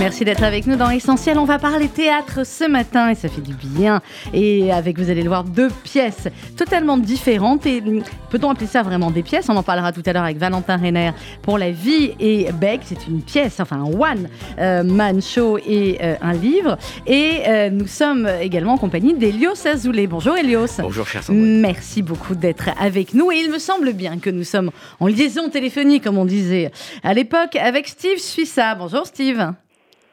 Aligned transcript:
Merci 0.00 0.24
d'être 0.24 0.44
avec 0.44 0.68
nous 0.68 0.76
dans 0.76 0.90
Essentiel. 0.90 1.40
On 1.40 1.44
va 1.44 1.58
parler 1.58 1.88
théâtre 1.88 2.46
ce 2.46 2.68
matin 2.68 3.10
et 3.10 3.16
ça 3.16 3.28
fait 3.28 3.40
du 3.40 3.54
bien. 3.54 4.00
Et 4.32 4.70
avec, 4.72 4.96
vous 4.96 5.10
allez 5.10 5.22
le 5.22 5.28
voir, 5.28 5.42
deux 5.42 5.70
pièces 5.82 6.28
totalement 6.56 6.96
différentes. 6.96 7.66
Et 7.66 7.82
peut-on 8.30 8.50
appeler 8.50 8.68
ça 8.68 8.84
vraiment 8.84 9.10
des 9.10 9.24
pièces? 9.24 9.48
On 9.48 9.56
en 9.56 9.64
parlera 9.64 9.90
tout 9.90 10.02
à 10.06 10.12
l'heure 10.12 10.22
avec 10.22 10.38
Valentin 10.38 10.76
Renner 10.76 11.10
pour 11.42 11.58
La 11.58 11.72
vie 11.72 12.12
et 12.20 12.52
Beck. 12.52 12.82
C'est 12.84 13.08
une 13.08 13.22
pièce, 13.22 13.58
enfin 13.58 13.82
un 13.82 13.92
one 13.92 14.28
euh, 14.60 14.84
man 14.84 15.20
show 15.20 15.58
et 15.58 15.98
euh, 16.00 16.14
un 16.22 16.32
livre. 16.32 16.78
Et 17.04 17.40
euh, 17.48 17.68
nous 17.68 17.88
sommes 17.88 18.30
également 18.40 18.74
en 18.74 18.78
compagnie 18.78 19.14
d'Elios 19.14 19.66
Azoulay. 19.66 20.06
Bonjour 20.06 20.36
Elios. 20.36 20.80
Bonjour 20.80 21.08
cher 21.08 21.24
Sandrine. 21.24 21.60
Merci 21.60 22.02
beaucoup 22.02 22.36
d'être 22.36 22.70
avec 22.80 23.14
nous. 23.14 23.32
Et 23.32 23.40
il 23.40 23.50
me 23.50 23.58
semble 23.58 23.92
bien 23.94 24.18
que 24.18 24.30
nous 24.30 24.44
sommes 24.44 24.70
en 25.00 25.08
liaison 25.08 25.50
téléphonique, 25.50 26.04
comme 26.04 26.18
on 26.18 26.24
disait 26.24 26.70
à 27.02 27.14
l'époque, 27.14 27.56
avec 27.56 27.88
Steve 27.88 28.18
Suissa. 28.18 28.76
Bonjour 28.76 29.04
Steve. 29.04 29.54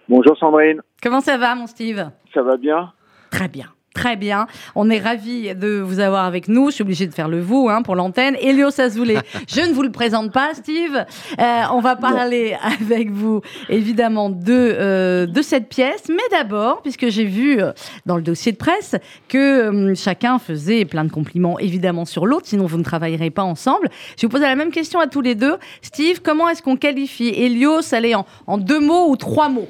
Bonjour 0.07 0.37
Sandrine. 0.37 0.81
Comment 1.01 1.21
ça 1.21 1.37
va, 1.37 1.55
mon 1.55 1.67
Steve? 1.67 2.09
Ça 2.33 2.41
va 2.41 2.57
bien? 2.57 2.91
Très 3.31 3.47
bien. 3.47 3.65
Très 3.95 4.17
bien. 4.17 4.45
On 4.75 4.89
est 4.89 4.99
ravis 4.99 5.55
de 5.55 5.79
vous 5.79 6.01
avoir 6.01 6.25
avec 6.25 6.49
nous. 6.49 6.69
Je 6.69 6.75
suis 6.75 6.81
obligée 6.81 7.07
de 7.07 7.13
faire 7.13 7.29
le 7.29 7.39
vous 7.39 7.69
hein, 7.69 7.81
pour 7.81 7.95
l'antenne. 7.95 8.35
Elios 8.41 8.79
Azoulay, 8.79 9.19
je 9.47 9.61
ne 9.61 9.73
vous 9.73 9.83
le 9.83 9.91
présente 9.91 10.33
pas, 10.33 10.53
Steve. 10.53 11.05
Euh, 11.39 11.61
on 11.71 11.79
va 11.79 11.95
parler 11.95 12.57
avec 12.61 13.09
vous, 13.09 13.39
évidemment, 13.69 14.29
de, 14.29 14.35
euh, 14.49 15.25
de 15.27 15.41
cette 15.41 15.69
pièce. 15.69 16.09
Mais 16.09 16.17
d'abord, 16.29 16.81
puisque 16.81 17.07
j'ai 17.07 17.23
vu 17.23 17.61
euh, 17.61 17.71
dans 18.05 18.17
le 18.17 18.21
dossier 18.21 18.51
de 18.51 18.57
presse 18.57 18.97
que 19.29 19.37
euh, 19.37 19.95
chacun 19.95 20.39
faisait 20.39 20.83
plein 20.83 21.05
de 21.05 21.11
compliments, 21.11 21.57
évidemment, 21.57 22.03
sur 22.03 22.25
l'autre, 22.25 22.47
sinon 22.47 22.65
vous 22.65 22.77
ne 22.77 22.83
travaillerez 22.83 23.29
pas 23.29 23.43
ensemble. 23.43 23.87
Je 24.19 24.27
vous 24.27 24.31
poser 24.31 24.43
la 24.43 24.57
même 24.57 24.71
question 24.71 24.99
à 24.99 25.07
tous 25.07 25.21
les 25.21 25.35
deux. 25.35 25.55
Steve, 25.81 26.21
comment 26.21 26.49
est-ce 26.49 26.61
qu'on 26.61 26.75
qualifie 26.75 27.29
Elios 27.29 27.93
Allez, 27.93 28.13
en, 28.13 28.25
en 28.45 28.57
deux 28.57 28.81
mots 28.81 29.09
ou 29.09 29.15
trois 29.15 29.47
mots? 29.47 29.69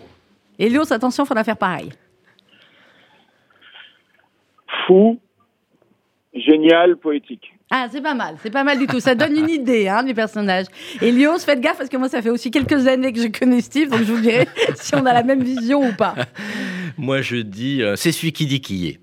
Elios, 0.60 0.92
attention, 0.92 1.24
il 1.24 1.28
faudra 1.28 1.44
faire 1.44 1.58
pareil. 1.58 1.92
Fou, 4.86 5.20
génial, 6.34 6.98
poétique. 6.98 7.52
Ah, 7.72 7.88
c'est 7.92 8.02
pas 8.02 8.14
mal, 8.14 8.36
c'est 8.44 8.52
pas 8.52 8.64
mal 8.64 8.78
du 8.78 8.86
tout. 8.86 9.00
Ça 9.00 9.16
donne 9.16 9.36
une 9.36 9.50
idée 9.50 9.88
hein, 9.88 10.04
du 10.04 10.14
personnage. 10.14 10.68
Elios, 11.02 11.40
faites 11.40 11.60
gaffe 11.60 11.78
parce 11.78 11.90
que 11.90 11.98
moi, 11.98 12.08
ça 12.08 12.22
fait 12.22 12.30
aussi 12.30 12.52
quelques 12.52 12.88
années 12.88 13.12
que 13.12 13.20
je 13.20 13.28
connais 13.28 13.62
Steve, 13.62 13.90
donc 13.90 14.00
je 14.00 14.14
vous 14.14 14.22
dirai 14.22 14.48
si 14.76 14.94
on 14.96 15.06
a 15.06 15.14
la 15.14 15.24
même 15.24 15.44
vision 15.44 15.88
ou 15.88 15.94
pas. 15.94 16.14
Moi, 16.98 17.22
je 17.22 17.38
dis, 17.38 17.82
euh, 17.82 17.96
c'est 17.96 18.12
celui 18.12 18.32
qui 18.34 18.46
dit 18.46 18.62
qui 18.62 18.88
est. 18.90 19.00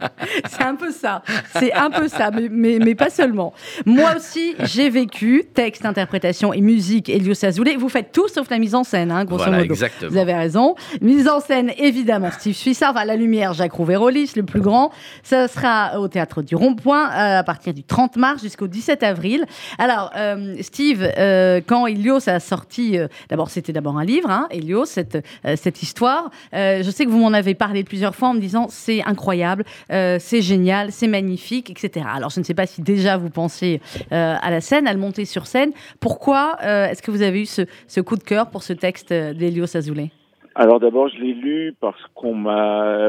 C'est 0.48 0.62
un 0.62 0.74
peu 0.74 0.90
ça. 0.90 1.22
C'est 1.58 1.72
un 1.72 1.90
peu 1.90 2.08
ça, 2.08 2.30
mais, 2.30 2.48
mais, 2.50 2.78
mais 2.78 2.94
pas 2.94 3.10
seulement. 3.10 3.52
Moi 3.86 4.14
aussi, 4.16 4.54
j'ai 4.60 4.90
vécu 4.90 5.44
texte, 5.54 5.84
interprétation 5.84 6.52
et 6.52 6.60
musique 6.60 7.08
Elios 7.08 7.44
Azoulay. 7.44 7.76
Vous 7.76 7.88
faites 7.88 8.12
tout 8.12 8.28
sauf 8.28 8.50
la 8.50 8.58
mise 8.58 8.74
en 8.74 8.84
scène, 8.84 9.10
hein, 9.10 9.24
grosso 9.24 9.44
Voilà, 9.44 9.58
modo. 9.58 9.72
exactement. 9.72 10.10
Vous 10.10 10.16
avez 10.18 10.34
raison. 10.34 10.74
Mise 11.00 11.28
en 11.28 11.40
scène, 11.40 11.72
évidemment, 11.78 12.30
Steve 12.30 12.54
Suissard. 12.54 12.96
À 12.96 13.04
la 13.04 13.16
lumière, 13.16 13.52
Jacques 13.54 13.72
Rouvérolis, 13.72 14.32
le 14.36 14.42
plus 14.42 14.60
grand. 14.60 14.90
Ça 15.22 15.48
sera 15.48 15.98
au 16.00 16.08
théâtre 16.08 16.42
du 16.42 16.54
Rond-Point 16.56 17.10
euh, 17.10 17.38
à 17.38 17.42
partir 17.44 17.72
du 17.74 17.82
30 17.84 18.16
mars 18.16 18.42
jusqu'au 18.42 18.66
17 18.66 19.02
avril. 19.02 19.44
Alors, 19.78 20.10
euh, 20.16 20.56
Steve, 20.60 21.08
euh, 21.18 21.60
quand 21.66 21.86
Elios 21.86 22.28
a 22.28 22.40
sorti, 22.40 22.98
euh, 22.98 23.08
d'abord, 23.28 23.50
c'était 23.50 23.72
d'abord 23.72 23.98
un 23.98 24.04
livre, 24.04 24.30
hein, 24.30 24.46
Elios, 24.50 24.84
cette, 24.86 25.18
cette 25.56 25.82
histoire. 25.82 26.30
Je 26.52 26.90
sais 26.94 27.04
que 27.04 27.10
vous 27.10 27.18
m'en 27.18 27.32
avez 27.32 27.54
parlé 27.54 27.84
plusieurs 27.84 28.14
fois 28.14 28.28
en 28.28 28.34
me 28.34 28.40
disant 28.40 28.66
c'est 28.70 29.02
incroyable, 29.04 29.64
euh, 29.92 30.09
c'est 30.18 30.42
génial, 30.42 30.92
c'est 30.92 31.08
magnifique, 31.08 31.70
etc. 31.70 32.06
Alors, 32.12 32.30
je 32.30 32.40
ne 32.40 32.44
sais 32.44 32.54
pas 32.54 32.66
si 32.66 32.82
déjà 32.82 33.16
vous 33.16 33.30
pensez 33.30 33.80
euh, 34.12 34.34
à 34.40 34.50
la 34.50 34.60
scène, 34.60 34.86
à 34.86 34.92
le 34.92 34.98
monter 34.98 35.24
sur 35.24 35.46
scène. 35.46 35.72
Pourquoi 36.00 36.56
euh, 36.62 36.86
est-ce 36.86 37.02
que 37.02 37.10
vous 37.10 37.22
avez 37.22 37.42
eu 37.42 37.46
ce, 37.46 38.00
coup 38.00 38.16
de 38.16 38.22
cœur 38.22 38.50
pour 38.50 38.62
ce 38.62 38.72
texte 38.72 39.12
euh, 39.12 39.32
d'Elios 39.32 39.76
Azoulay 39.76 40.10
Alors 40.54 40.80
d'abord, 40.80 41.08
je 41.08 41.20
l'ai 41.20 41.34
lu 41.34 41.74
parce 41.80 42.00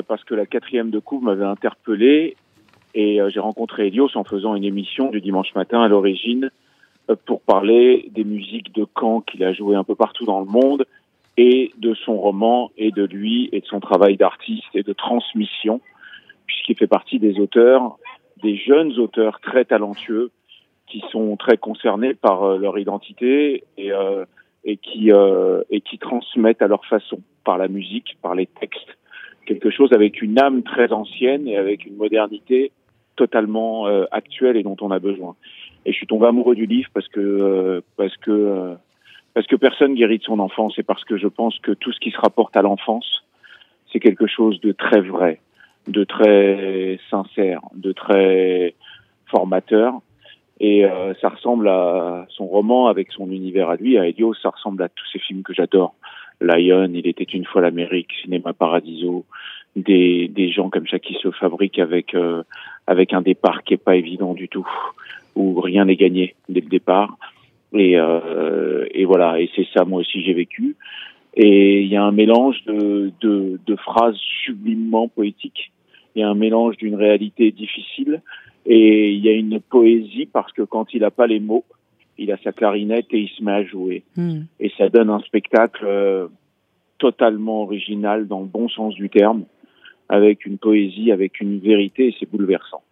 parce 0.08 0.24
que 0.24 0.36
la 0.36 0.46
quatrième 0.46 0.90
de 0.90 1.00
couve 1.00 1.24
m'avait 1.24 1.46
interpellé 1.46 2.36
et 2.94 3.22
euh, 3.22 3.30
j'ai 3.30 3.40
rencontré 3.40 3.88
Elios 3.88 4.16
en 4.16 4.24
faisant 4.24 4.56
une 4.56 4.64
émission 4.64 5.09
du 5.12 5.22
dimanche 5.22 5.54
matin 5.56 5.81
à 5.81 5.88
l'origine 5.88 6.52
euh, 7.09 7.16
pour 7.25 7.42
parler 7.42 8.09
des 8.12 8.24
musiques 8.24 8.74
de 8.75 8.86
Caen 9.00 9.22
qu'il 9.22 9.44
a 9.44 9.54
joué 9.54 9.75
un 9.75 9.84
peu 9.84 9.96
partout 9.96 10.25
dans 10.25 10.40
le 10.40 10.46
monde 10.46 10.86
et 11.38 11.72
de 11.78 11.94
son 11.94 12.18
roman 12.18 12.72
et 12.78 12.92
de 12.92 13.06
lui 13.06 13.50
et 13.52 13.62
de 13.62 13.66
son 13.66 13.80
travail 13.80 14.18
d'artiste 14.18 14.68
et 14.74 14.84
de 14.84 14.94
transmission 14.94 15.80
puisqu'il 16.51 16.75
fait 16.75 16.88
partie 16.88 17.17
des 17.17 17.39
auteurs, 17.39 17.97
des 18.44 18.57
jeunes 18.57 19.00
auteurs 19.00 19.39
très 19.39 19.63
talentueux 19.63 20.31
qui 20.88 21.01
sont 21.09 21.38
très 21.38 21.57
concernés 21.57 22.13
par 22.13 22.44
euh, 22.44 22.57
leur 22.57 22.78
identité 22.78 23.63
et 23.78 23.94
euh, 23.94 24.25
euh, 24.67 25.63
et 25.69 25.81
qui 25.81 25.97
transmettent 25.97 26.62
à 26.62 26.67
leur 26.67 26.85
façon 26.85 27.19
par 27.45 27.57
la 27.57 27.69
musique, 27.69 28.17
par 28.22 28.35
les 28.35 28.47
textes, 28.47 28.97
quelque 29.47 29.72
chose 29.72 29.94
avec 29.94 30.22
une 30.22 30.38
âme 30.39 30.62
très 30.62 30.91
ancienne 30.91 31.47
et 31.47 31.56
avec 31.56 31.85
une 31.85 31.95
modernité 31.95 32.72
totalement 33.16 33.85
actuelle 34.12 34.57
et 34.57 34.63
dont 34.63 34.78
on 34.81 34.91
a 34.91 35.00
besoin. 35.00 35.35
Et 35.85 35.91
je 35.91 35.97
suis 35.97 36.07
tombé 36.07 36.28
amoureux 36.28 36.56
du 36.56 36.68
livre 36.68 36.89
parce 36.94 37.07
que 37.07 37.83
parce 37.95 38.16
que 39.47 39.56
personne 39.56 39.95
guérit 39.95 40.19
de 40.19 40.23
son 40.23 40.39
enfance 40.39 40.78
et 40.78 40.83
parce 40.83 41.03
que 41.06 41.18
je 41.18 41.28
pense 41.28 41.57
que 41.59 41.72
tout 41.72 41.91
ce 41.91 42.00
qui 42.00 42.12
se 42.12 42.19
rapporte 42.19 42.56
à 42.56 42.62
l'enfance, 42.62 43.23
c'est 43.91 44.00
quelque 44.00 44.28
chose 44.28 44.62
de 44.62 44.72
très 44.72 45.01
vrai, 45.01 45.39
de 45.88 46.03
très 46.03 47.00
sincère, 47.09 47.62
de 47.75 47.92
très 47.92 48.75
formateur. 49.28 49.94
Et 50.59 50.86
euh, 50.86 51.14
ça 51.19 51.30
ressemble 51.30 51.68
à 51.69 52.28
son 52.30 52.46
roman 52.46 52.88
avec 52.88 53.12
son 53.12 53.31
univers 53.31 53.69
à 53.69 53.75
lui, 53.78 53.97
à 53.97 54.08
Elios, 54.08 54.36
ça 54.36 54.50
ressemble 54.50 54.84
à 54.84 54.90
tous 54.90 55.06
ces 55.12 55.19
films 55.19 55.42
que 55.42 55.53
j'adore. 55.53 55.96
Lion, 56.40 56.90
Il 56.94 57.08
était 57.08 57.24
une 57.24 57.46
fois 57.46 57.62
l'Amérique, 57.62 58.12
Cinéma 58.22 58.53
Paradiso, 58.53 59.25
des, 59.75 60.28
des 60.28 60.52
gens 60.52 60.69
comme 60.69 60.88
ça 60.88 61.00
qui 61.00 61.16
se 61.16 61.31
fabriquent 61.31 61.80
avec, 61.80 62.13
euh, 62.13 62.44
avec 62.88 63.13
un 63.13 63.22
départ 63.22 63.63
qui 63.63 63.74
est 63.74 63.84
pas 63.84 63.96
évident 63.96 64.34
du 64.34 64.50
tout, 64.50 64.68
où 65.36 65.59
rien 65.62 65.86
n'est 65.86 65.96
gagné 65.96 66.36
dès 66.50 66.62
le 66.62 66.69
départ. 66.69 67.18
Et, 67.74 67.98
euh, 67.98 68.86
et 68.92 69.06
voilà, 69.06 69.40
et 69.40 69.50
c'est 69.56 69.68
ça 69.74 69.86
moi 69.86 70.02
aussi 70.02 70.22
j'ai 70.22 70.34
vécu. 70.34 70.75
Et 71.36 71.81
il 71.81 71.88
y 71.88 71.96
a 71.96 72.03
un 72.03 72.12
mélange 72.12 72.64
de, 72.66 73.12
de, 73.22 73.59
de 73.66 73.75
phrases 73.78 74.18
sublimement 74.46 75.08
poétiques. 75.08 75.72
Il 76.16 76.19
y 76.19 76.24
a 76.24 76.30
un 76.30 76.36
mélange 76.36 76.78
d'une 76.78 76.96
réalité 76.96 77.52
difficile 77.52 78.22
et 78.66 79.12
il 79.12 79.24
y 79.24 79.30
a 79.30 79.34
une 79.34 79.59
poésie 79.59 80.28
parce 80.31 80.52
que 80.52 80.62
quand 80.62 80.94
il 80.94 81.02
n'a 81.02 81.12
pas 81.12 81.28
les 81.28 81.40
mots, 81.40 81.64
il 82.18 82.31
a 82.31 82.38
sa 82.44 82.52
clarinette 82.52 83.08
et 83.12 83.19
il 83.19 83.30
se 83.30 83.44
met 83.44 83.52
à 83.52 83.64
jouer. 83.64 84.03
Hmm. 84.16 84.42
Et 84.59 84.72
ça 84.78 84.90
donne 84.90 85.09
un 85.09 85.19
spectacle 85.22 85.86
euh, 85.86 86.28
totalement 86.97 87.63
original 87.63 88.28
dans 88.28 88.42
le 88.42 88.46
bon 88.46 88.69
sens 88.69 88.94
du 88.94 89.09
terme, 89.09 89.44
avec 90.09 90.46
une 90.46 90.58
poésie, 90.58 91.12
avec 91.12 91.40
une 91.40 91.59
vérité, 91.59 92.09
et 92.09 92.16
c'est 92.19 92.30
bouleversant. 92.30 92.84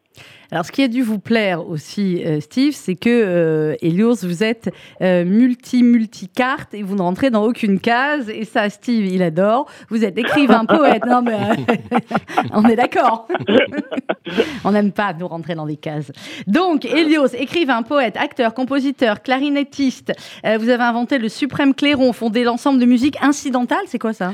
Alors, 0.52 0.66
ce 0.66 0.72
qui 0.72 0.82
a 0.82 0.88
dû 0.88 1.04
vous 1.04 1.20
plaire 1.20 1.68
aussi, 1.68 2.24
euh, 2.26 2.40
Steve, 2.40 2.74
c'est 2.74 2.96
que 2.96 3.10
euh, 3.10 3.76
Elios, 3.84 4.16
vous 4.24 4.44
êtes 4.44 4.74
euh, 5.02 5.24
multi-multi-carte 5.24 6.74
et 6.74 6.82
vous 6.82 6.96
ne 6.96 7.04
rentrez 7.04 7.30
dans 7.30 7.46
aucune 7.46 7.80
case. 7.80 8.30
Et 8.30 8.46
ça, 8.46 8.68
Steve, 8.72 9.06
il 9.06 9.22
adore. 9.22 9.68
Vous 9.90 10.04
êtes 10.04 10.18
écrivain, 10.18 10.66
poète. 10.68 11.06
Non, 11.06 11.22
mais 11.22 11.38
on 12.52 12.68
est 12.68 12.76
d'accord. 12.76 13.28
on 14.64 14.72
n'aime 14.72 14.92
pas 14.92 15.14
nous 15.14 15.28
rentrer 15.28 15.54
dans 15.54 15.68
des 15.68 15.78
cases. 15.78 16.12
Donc, 16.48 16.84
Elios, 16.84 17.28
écrivain, 17.28 17.84
poète, 17.84 18.18
acteur, 18.18 18.56
compositeur, 18.56 19.22
clarinettiste. 19.22 20.14
Vous 20.44 20.70
avez 20.70 20.84
inventé 20.84 21.20
le 21.20 21.30
suprême 21.30 21.76
clairon, 21.76 22.12
fondé 22.12 22.44
l'ensemble 22.44 22.80
de 22.80 22.86
musique 22.86 23.18
incidentale. 23.22 23.84
C'est 23.86 24.00
quoi 24.00 24.14
ça? 24.14 24.34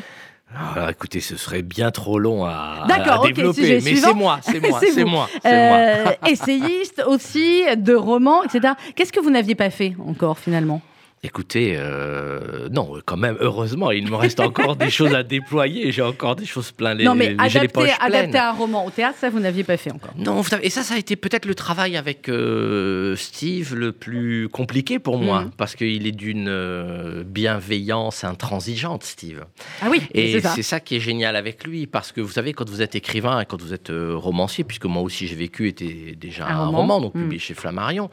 Alors, 0.54 0.90
écoutez, 0.90 1.20
ce 1.20 1.38
serait 1.38 1.64
bien 1.64 1.92
trop 1.92 2.20
long 2.20 2.46
à, 2.46 2.84
à 2.84 2.88
D'accord, 2.88 3.22
ok, 3.22 3.34
développer, 3.34 3.62
sujet 3.62 3.82
mais 3.84 3.96
c'est 3.96 4.14
moi, 4.14 4.40
c'est 4.42 4.60
moi, 4.70 4.80
C'est 4.80 5.04
moi, 5.04 5.28
moi. 5.44 5.52
Euh, 5.52 6.06
essayiste 6.28 7.04
aussi, 7.08 7.64
de 7.76 7.94
romans, 7.94 8.44
etc. 8.44 8.74
Qu'est-ce 8.96 9.12
que 9.12 9.20
vous 9.20 9.32
n'aviez 9.32 9.56
pas 9.56 9.70
fait 9.70 9.96
encore 10.08 10.40
finalement? 10.40 10.82
Écoutez, 11.26 11.74
euh, 11.76 12.70
non, 12.70 12.94
quand 13.04 13.18
même, 13.18 13.36
heureusement, 13.40 13.90
il 13.90 14.08
me 14.10 14.16
reste 14.16 14.40
encore 14.40 14.76
des 14.76 14.92
choses 14.92 15.14
à 15.16 15.24
déployer. 15.36 15.92
J'ai 15.92 16.04
encore 16.04 16.36
des 16.36 16.46
choses 16.46 16.72
plein 16.72 16.94
les, 16.94 17.04
Non, 17.04 17.16
mais 17.16 17.30
les 17.30 17.40
adapter, 17.40 17.68
poches 17.70 17.98
pleines. 17.98 18.14
adapter 18.14 18.38
un 18.38 18.52
roman 18.52 18.86
au 18.86 18.92
théâtre, 18.92 19.18
ça 19.20 19.30
vous 19.32 19.40
n'aviez 19.40 19.64
pas 19.64 19.76
fait 19.78 19.92
encore. 19.92 20.14
Non, 20.18 20.44
et 20.62 20.70
ça, 20.70 20.84
ça 20.84 20.94
a 20.94 20.98
été 20.98 21.16
peut-être 21.16 21.46
le 21.48 21.56
travail 21.56 21.98
avec 21.98 22.30
euh, 22.30 23.16
Steve 23.16 23.74
le 23.76 23.92
plus 23.92 24.50
compliqué 24.50 25.00
pour 25.00 25.18
moi, 25.18 25.42
Mhm. 25.42 25.52
parce 25.58 25.76
qu'il 25.76 26.06
est 26.06 26.12
d'une 26.12 26.48
euh, 26.48 27.24
bienveillance 27.26 28.24
intransigeante, 28.24 29.04
Steve. 29.04 29.46
Ah 29.82 29.88
oui, 29.90 30.02
Et 30.14 30.34
c'est 30.34 30.42
ça. 30.42 30.50
c'est 30.56 30.62
ça 30.64 30.80
qui 30.80 30.96
est 30.98 31.00
génial 31.00 31.36
avec 31.36 31.66
lui, 31.66 31.88
parce 31.88 32.12
que 32.12 32.22
vous 32.22 32.32
savez, 32.32 32.54
quand 32.54 32.70
vous 32.70 32.82
êtes 32.84 32.96
écrivain 32.96 33.40
et 33.42 33.46
quand 33.46 33.60
vous 33.62 33.74
êtes 33.74 33.92
romancier, 33.92 34.64
puisque 34.64 34.86
moi 34.86 35.02
aussi 35.02 35.26
j'ai 35.28 35.36
vécu, 35.36 35.68
était 35.70 36.16
déjà 36.20 36.46
Un 36.46 36.50
un, 36.56 36.66
roman. 36.68 36.78
roman, 36.78 37.02
donc 37.02 37.16
Mm. 37.16 37.22
publié 37.24 37.40
chez 37.40 37.54
Flammarion, 37.56 38.10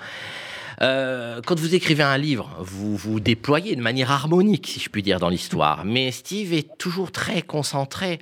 Euh, 0.81 1.41
quand 1.45 1.59
vous 1.59 1.75
écrivez 1.75 2.03
un 2.03 2.19
livre, 2.19 2.51
vous 2.61 2.97
vous 2.97 3.21
déployez 3.21 3.77
de 3.77 3.83
manière 3.83 4.11
harmonique, 4.11 4.67
si 4.67 4.81
je 4.81 4.89
puis 4.89 5.03
dire, 5.03 5.19
dans 5.19 5.29
l'histoire. 5.29 5.85
Mais 5.85 6.11
Steve 6.11 6.53
est 6.53 6.79
toujours 6.79 7.13
très 7.13 7.43
concentré. 7.43 8.19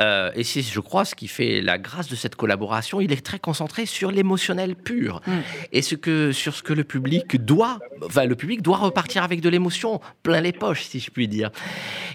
Euh, 0.00 0.30
et 0.34 0.44
c'est, 0.44 0.62
je 0.62 0.80
crois, 0.80 1.04
ce 1.04 1.14
qui 1.14 1.28
fait 1.28 1.60
la 1.60 1.78
grâce 1.78 2.08
de 2.08 2.16
cette 2.16 2.34
collaboration. 2.36 3.00
Il 3.00 3.12
est 3.12 3.24
très 3.24 3.38
concentré 3.38 3.86
sur 3.86 4.10
l'émotionnel 4.10 4.74
pur 4.76 5.20
Mm. 5.26 5.32
et 5.72 5.82
ce 5.82 5.94
que 5.94 6.32
sur 6.32 6.54
ce 6.54 6.62
que 6.62 6.72
le 6.72 6.84
public 6.84 7.36
doit. 7.44 7.78
Enfin, 8.04 8.24
le 8.24 8.34
public 8.34 8.62
doit 8.62 8.76
repartir 8.78 9.22
avec 9.22 9.40
de 9.40 9.48
l'émotion 9.48 10.00
plein 10.22 10.40
les 10.40 10.52
poches, 10.52 10.82
si 10.84 11.00
je 11.00 11.10
puis 11.10 11.28
dire. 11.28 11.50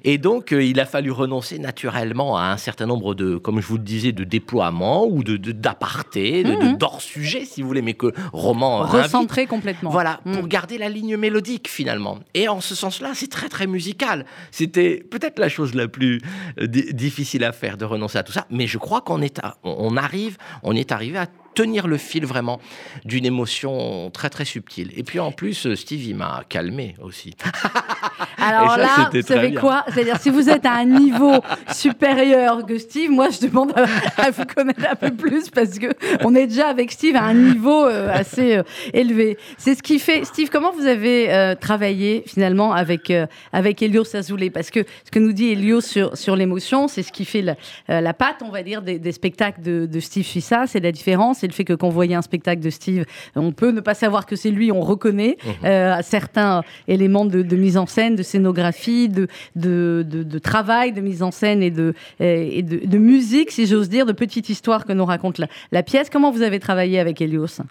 Et 0.03 0.17
donc, 0.17 0.51
euh, 0.53 0.63
il 0.63 0.79
a 0.79 0.85
fallu 0.85 1.11
renoncer 1.11 1.59
naturellement 1.59 2.37
à 2.37 2.43
un 2.51 2.57
certain 2.57 2.85
nombre 2.85 3.15
de, 3.15 3.37
comme 3.37 3.59
je 3.61 3.67
vous 3.67 3.77
le 3.77 3.83
disais, 3.83 4.11
de 4.11 4.23
déploiements 4.23 5.05
ou 5.07 5.23
de, 5.23 5.37
d'apartés, 5.37 6.43
de, 6.43 6.51
de- 6.51 6.55
Mhm. 6.69 6.77
d'hors-sujet, 6.77 7.45
si 7.45 7.61
vous 7.61 7.67
voulez, 7.67 7.81
mais 7.81 7.93
que 7.93 8.13
roman 8.33 8.83
invite. 8.83 9.03
Recentré 9.03 9.45
complètement. 9.45 9.89
Voilà, 9.89 10.19
Mm. 10.25 10.33
pour 10.33 10.47
garder 10.47 10.77
la 10.77 10.89
ligne 10.89 11.15
mélodique 11.17 11.67
finalement. 11.69 12.19
Et 12.33 12.47
en 12.47 12.61
ce 12.61 12.75
sens-là, 12.75 13.11
c'est 13.13 13.29
très 13.29 13.49
très 13.49 13.67
musical. 13.67 14.25
C'était 14.51 15.03
peut-être 15.09 15.39
la 15.39 15.49
chose 15.49 15.73
la 15.75 15.87
plus 15.87 16.21
euh, 16.59 16.67
di- 16.67 16.93
difficile 16.93 17.43
à 17.43 17.51
faire 17.51 17.68
de 17.77 17.85
renoncer 17.85 18.17
à 18.17 18.23
tout 18.23 18.31
ça, 18.31 18.45
mais 18.49 18.67
je 18.67 18.77
crois 18.77 19.01
qu'on 19.01 19.21
est, 19.21 19.39
on 19.63 19.97
arrive, 19.97 20.37
on 20.63 20.75
est 20.75 20.91
arrivé 20.91 21.17
à 21.17 21.27
tenir 21.53 21.87
le 21.87 21.97
fil 21.97 22.25
vraiment 22.25 22.59
d'une 23.05 23.25
émotion 23.25 24.09
très 24.11 24.29
très 24.29 24.45
subtile. 24.45 24.91
Et 24.95 25.03
puis 25.03 25.19
en 25.19 25.31
plus, 25.31 25.65
euh, 25.65 25.75
Steve, 25.75 26.03
il 26.03 26.15
m'a 26.15 26.43
calmé 26.49 26.95
aussi. 27.01 27.35
Alors 28.37 28.71
ça, 28.71 28.77
là, 28.77 28.87
c'était 28.97 29.19
vous 29.21 29.25
très 29.27 29.35
savez 29.35 29.49
bien. 29.49 29.59
quoi? 29.59 29.85
C'est-à-dire, 29.93 30.17
si 30.19 30.29
vous 30.29 30.49
êtes 30.49 30.65
à 30.65 30.73
un 30.73 30.85
niveau 30.85 31.33
supérieur 31.73 32.65
que 32.65 32.77
Steve, 32.77 33.11
moi, 33.11 33.29
je 33.29 33.47
demande 33.47 33.73
à, 33.75 33.85
à 34.23 34.31
vous 34.31 34.45
connaître 34.45 34.81
un 34.89 34.95
peu 34.95 35.11
plus 35.11 35.49
parce 35.49 35.77
que 35.79 35.87
on 36.23 36.35
est 36.35 36.47
déjà 36.47 36.67
avec 36.69 36.91
Steve 36.91 37.15
à 37.15 37.23
un 37.23 37.33
niveau 37.33 37.85
euh, 37.85 38.09
assez 38.13 38.57
euh, 38.57 38.63
élevé. 38.93 39.37
C'est 39.57 39.75
ce 39.75 39.83
qui 39.83 39.99
fait. 39.99 40.23
Steve, 40.25 40.49
comment 40.51 40.71
vous 40.71 40.85
avez 40.87 41.31
euh, 41.33 41.55
travaillé 41.55 42.23
finalement 42.27 42.73
avec 42.73 43.11
euh, 43.11 43.25
avec 43.51 43.81
Elios 43.81 44.15
Azoulay 44.15 44.49
Parce 44.49 44.69
que 44.69 44.85
ce 45.05 45.11
que 45.11 45.19
nous 45.19 45.33
dit 45.33 45.49
Elios 45.49 45.81
sur 45.81 46.15
sur 46.17 46.35
l'émotion, 46.35 46.87
c'est 46.87 47.03
ce 47.03 47.11
qui 47.11 47.25
fait 47.25 47.41
la, 47.41 47.55
euh, 47.89 48.01
la 48.01 48.13
patte, 48.13 48.41
on 48.41 48.49
va 48.49 48.63
dire, 48.63 48.81
des, 48.81 48.99
des 48.99 49.11
spectacles 49.11 49.61
de, 49.61 49.85
de 49.85 49.99
Steve 49.99 50.25
Suissa. 50.25 50.65
C'est 50.67 50.79
la 50.79 50.91
différence, 50.91 51.38
c'est 51.39 51.47
le 51.47 51.53
fait 51.53 51.63
que 51.63 51.73
quand 51.73 51.87
vous 51.87 51.93
voyez 51.95 52.15
un 52.15 52.21
spectacle 52.21 52.61
de 52.61 52.69
Steve, 52.69 53.05
on 53.35 53.51
peut 53.51 53.71
ne 53.71 53.81
pas 53.81 53.93
savoir 53.93 54.25
que 54.25 54.35
c'est 54.35 54.51
lui, 54.51 54.71
on 54.71 54.81
reconnaît 54.81 55.37
euh, 55.65 55.95
certains 56.01 56.61
éléments 56.87 57.25
de, 57.25 57.41
de 57.41 57.55
mise 57.55 57.77
en 57.77 57.85
scène, 57.85 58.15
de 58.15 58.23
scénographie, 58.23 59.09
de, 59.09 59.27
de, 59.55 60.03
de- 60.07 60.23
de 60.23 60.39
travail, 60.39 60.91
de 60.91 61.01
mise 61.01 61.23
en 61.23 61.31
scène 61.31 61.63
et 61.63 61.71
de, 61.71 61.93
et 62.19 62.61
de, 62.61 62.85
de 62.85 62.97
musique, 62.97 63.51
si 63.51 63.65
j'ose 63.65 63.89
dire, 63.89 64.05
de 64.05 64.11
petite 64.13 64.49
histoire 64.49 64.85
que 64.85 64.93
nous 64.93 65.05
raconte 65.05 65.37
la, 65.37 65.47
la 65.71 65.83
pièce. 65.83 66.09
Comment 66.09 66.31
vous 66.31 66.41
avez 66.41 66.59
travaillé 66.59 66.99
avec 66.99 67.21
Elios 67.21 67.61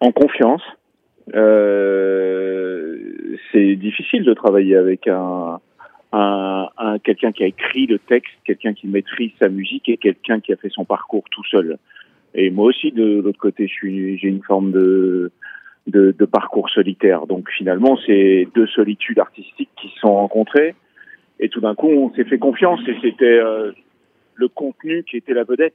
En 0.00 0.12
confiance. 0.12 0.62
Euh, 1.34 2.96
c'est 3.52 3.76
difficile 3.76 4.24
de 4.24 4.34
travailler 4.34 4.76
avec 4.76 5.06
un, 5.08 5.60
un, 6.12 6.68
un- 6.78 6.98
quelqu'un 6.98 7.32
qui 7.32 7.44
a 7.44 7.46
écrit 7.46 7.86
le 7.86 7.98
texte, 7.98 8.32
quelqu'un 8.44 8.74
qui 8.74 8.86
maîtrise 8.86 9.32
sa 9.38 9.48
musique 9.48 9.88
et 9.88 9.96
quelqu'un 9.96 10.40
qui 10.40 10.52
a 10.52 10.56
fait 10.56 10.70
son 10.70 10.84
parcours 10.84 11.24
tout 11.30 11.44
seul. 11.50 11.78
Et 12.34 12.50
moi 12.50 12.66
aussi, 12.66 12.92
de 12.92 13.20
l'autre 13.20 13.38
côté, 13.38 13.66
j'ai 13.82 14.28
une 14.28 14.42
forme 14.42 14.70
de, 14.72 15.30
de, 15.86 16.12
de 16.12 16.24
parcours 16.24 16.68
solitaire. 16.70 17.26
Donc 17.26 17.48
finalement, 17.50 17.98
c'est 18.06 18.46
deux 18.54 18.66
solitudes 18.68 19.18
artistiques 19.18 19.70
qui 19.80 19.88
se 19.88 19.98
sont 20.00 20.14
rencontrées. 20.14 20.74
Et 21.40 21.48
tout 21.48 21.60
d'un 21.60 21.74
coup, 21.74 21.88
on 21.88 22.12
s'est 22.14 22.24
fait 22.24 22.38
confiance 22.38 22.80
et 22.88 22.96
c'était 23.00 23.24
euh, 23.24 23.72
le 24.34 24.48
contenu 24.48 25.04
qui 25.04 25.16
était 25.16 25.34
la 25.34 25.44
vedette. 25.44 25.74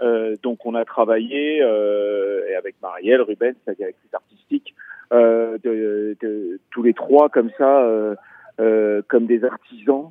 Euh, 0.00 0.34
donc 0.42 0.66
on 0.66 0.74
a 0.74 0.84
travaillé 0.84 1.60
euh, 1.62 2.48
et 2.50 2.54
avec 2.56 2.74
Marielle, 2.82 3.20
Ruben, 3.22 3.54
sa 3.64 3.74
directrice 3.74 4.12
artistique, 4.12 4.74
euh, 5.12 5.58
de, 5.62 6.16
de- 6.20 6.58
tous 6.72 6.82
les 6.82 6.94
trois 6.94 7.28
comme 7.28 7.50
ça, 7.56 7.82
euh, 7.84 8.16
euh, 8.60 9.02
comme 9.06 9.26
des 9.26 9.44
artisans, 9.44 10.10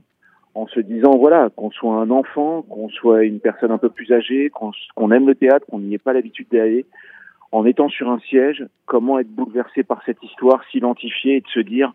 en 0.55 0.67
se 0.67 0.79
disant 0.79 1.17
voilà 1.17 1.49
qu'on 1.55 1.71
soit 1.71 1.95
un 1.95 2.09
enfant, 2.11 2.61
qu'on 2.63 2.89
soit 2.89 3.23
une 3.23 3.39
personne 3.39 3.71
un 3.71 3.77
peu 3.77 3.89
plus 3.89 4.11
âgée, 4.11 4.51
qu'on 4.51 5.11
aime 5.11 5.27
le 5.27 5.35
théâtre, 5.35 5.65
qu'on 5.69 5.79
n'y 5.79 5.95
ait 5.95 5.99
pas 5.99 6.13
l'habitude 6.13 6.47
d'aller, 6.51 6.85
en 7.51 7.65
étant 7.65 7.89
sur 7.89 8.09
un 8.09 8.19
siège, 8.19 8.65
comment 8.85 9.19
être 9.19 9.29
bouleversé 9.29 9.83
par 9.83 10.03
cette 10.05 10.21
histoire, 10.23 10.63
s'identifier 10.71 11.37
et 11.37 11.41
de 11.41 11.47
se 11.47 11.59
dire 11.59 11.93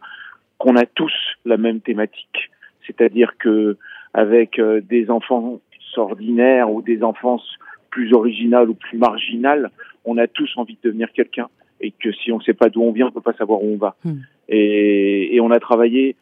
qu'on 0.59 0.77
a 0.77 0.87
tous 0.87 1.13
la 1.45 1.57
même 1.57 1.81
thématique, 1.81 2.51
c'est-à-dire 2.87 3.37
que 3.39 3.77
avec 4.15 4.59
euh, 4.59 4.81
des 4.81 5.11
enfants 5.11 5.61
ordinaires 5.97 6.71
ou 6.71 6.83
des 6.83 7.03
enfances 7.03 7.59
plus 7.91 8.13
originales 8.13 8.69
ou 8.69 8.75
plus 8.75 8.99
marginales, 8.99 9.71
on 10.05 10.19
a 10.19 10.27
tous 10.27 10.51
envie 10.57 10.79
de 10.83 10.89
devenir 10.89 11.13
quelqu'un 11.13 11.49
et 11.81 11.93
que 11.93 12.13
si 12.13 12.33
on 12.33 12.39
ne 12.39 12.43
sait 12.43 12.55
pas 12.55 12.69
d'où 12.69 12.83
on 12.83 12.93
vient, 12.93 13.07
on 13.09 13.11
peut 13.11 13.21
pas 13.21 13.33
savoir 13.35 13.63
où 13.63 13.73
on 13.75 13.77
va. 13.77 13.97
Hmm. 14.05 14.19
Et, 14.49 15.35
et 15.35 15.41
on 15.41 15.51
a 15.51 15.61
travaillé 15.61 16.17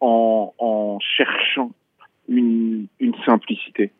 en, 0.00 0.52
en 0.58 0.98
cherchant 1.00 1.72
une, 2.30 2.86
une 2.98 3.14
simplicité 3.26 3.92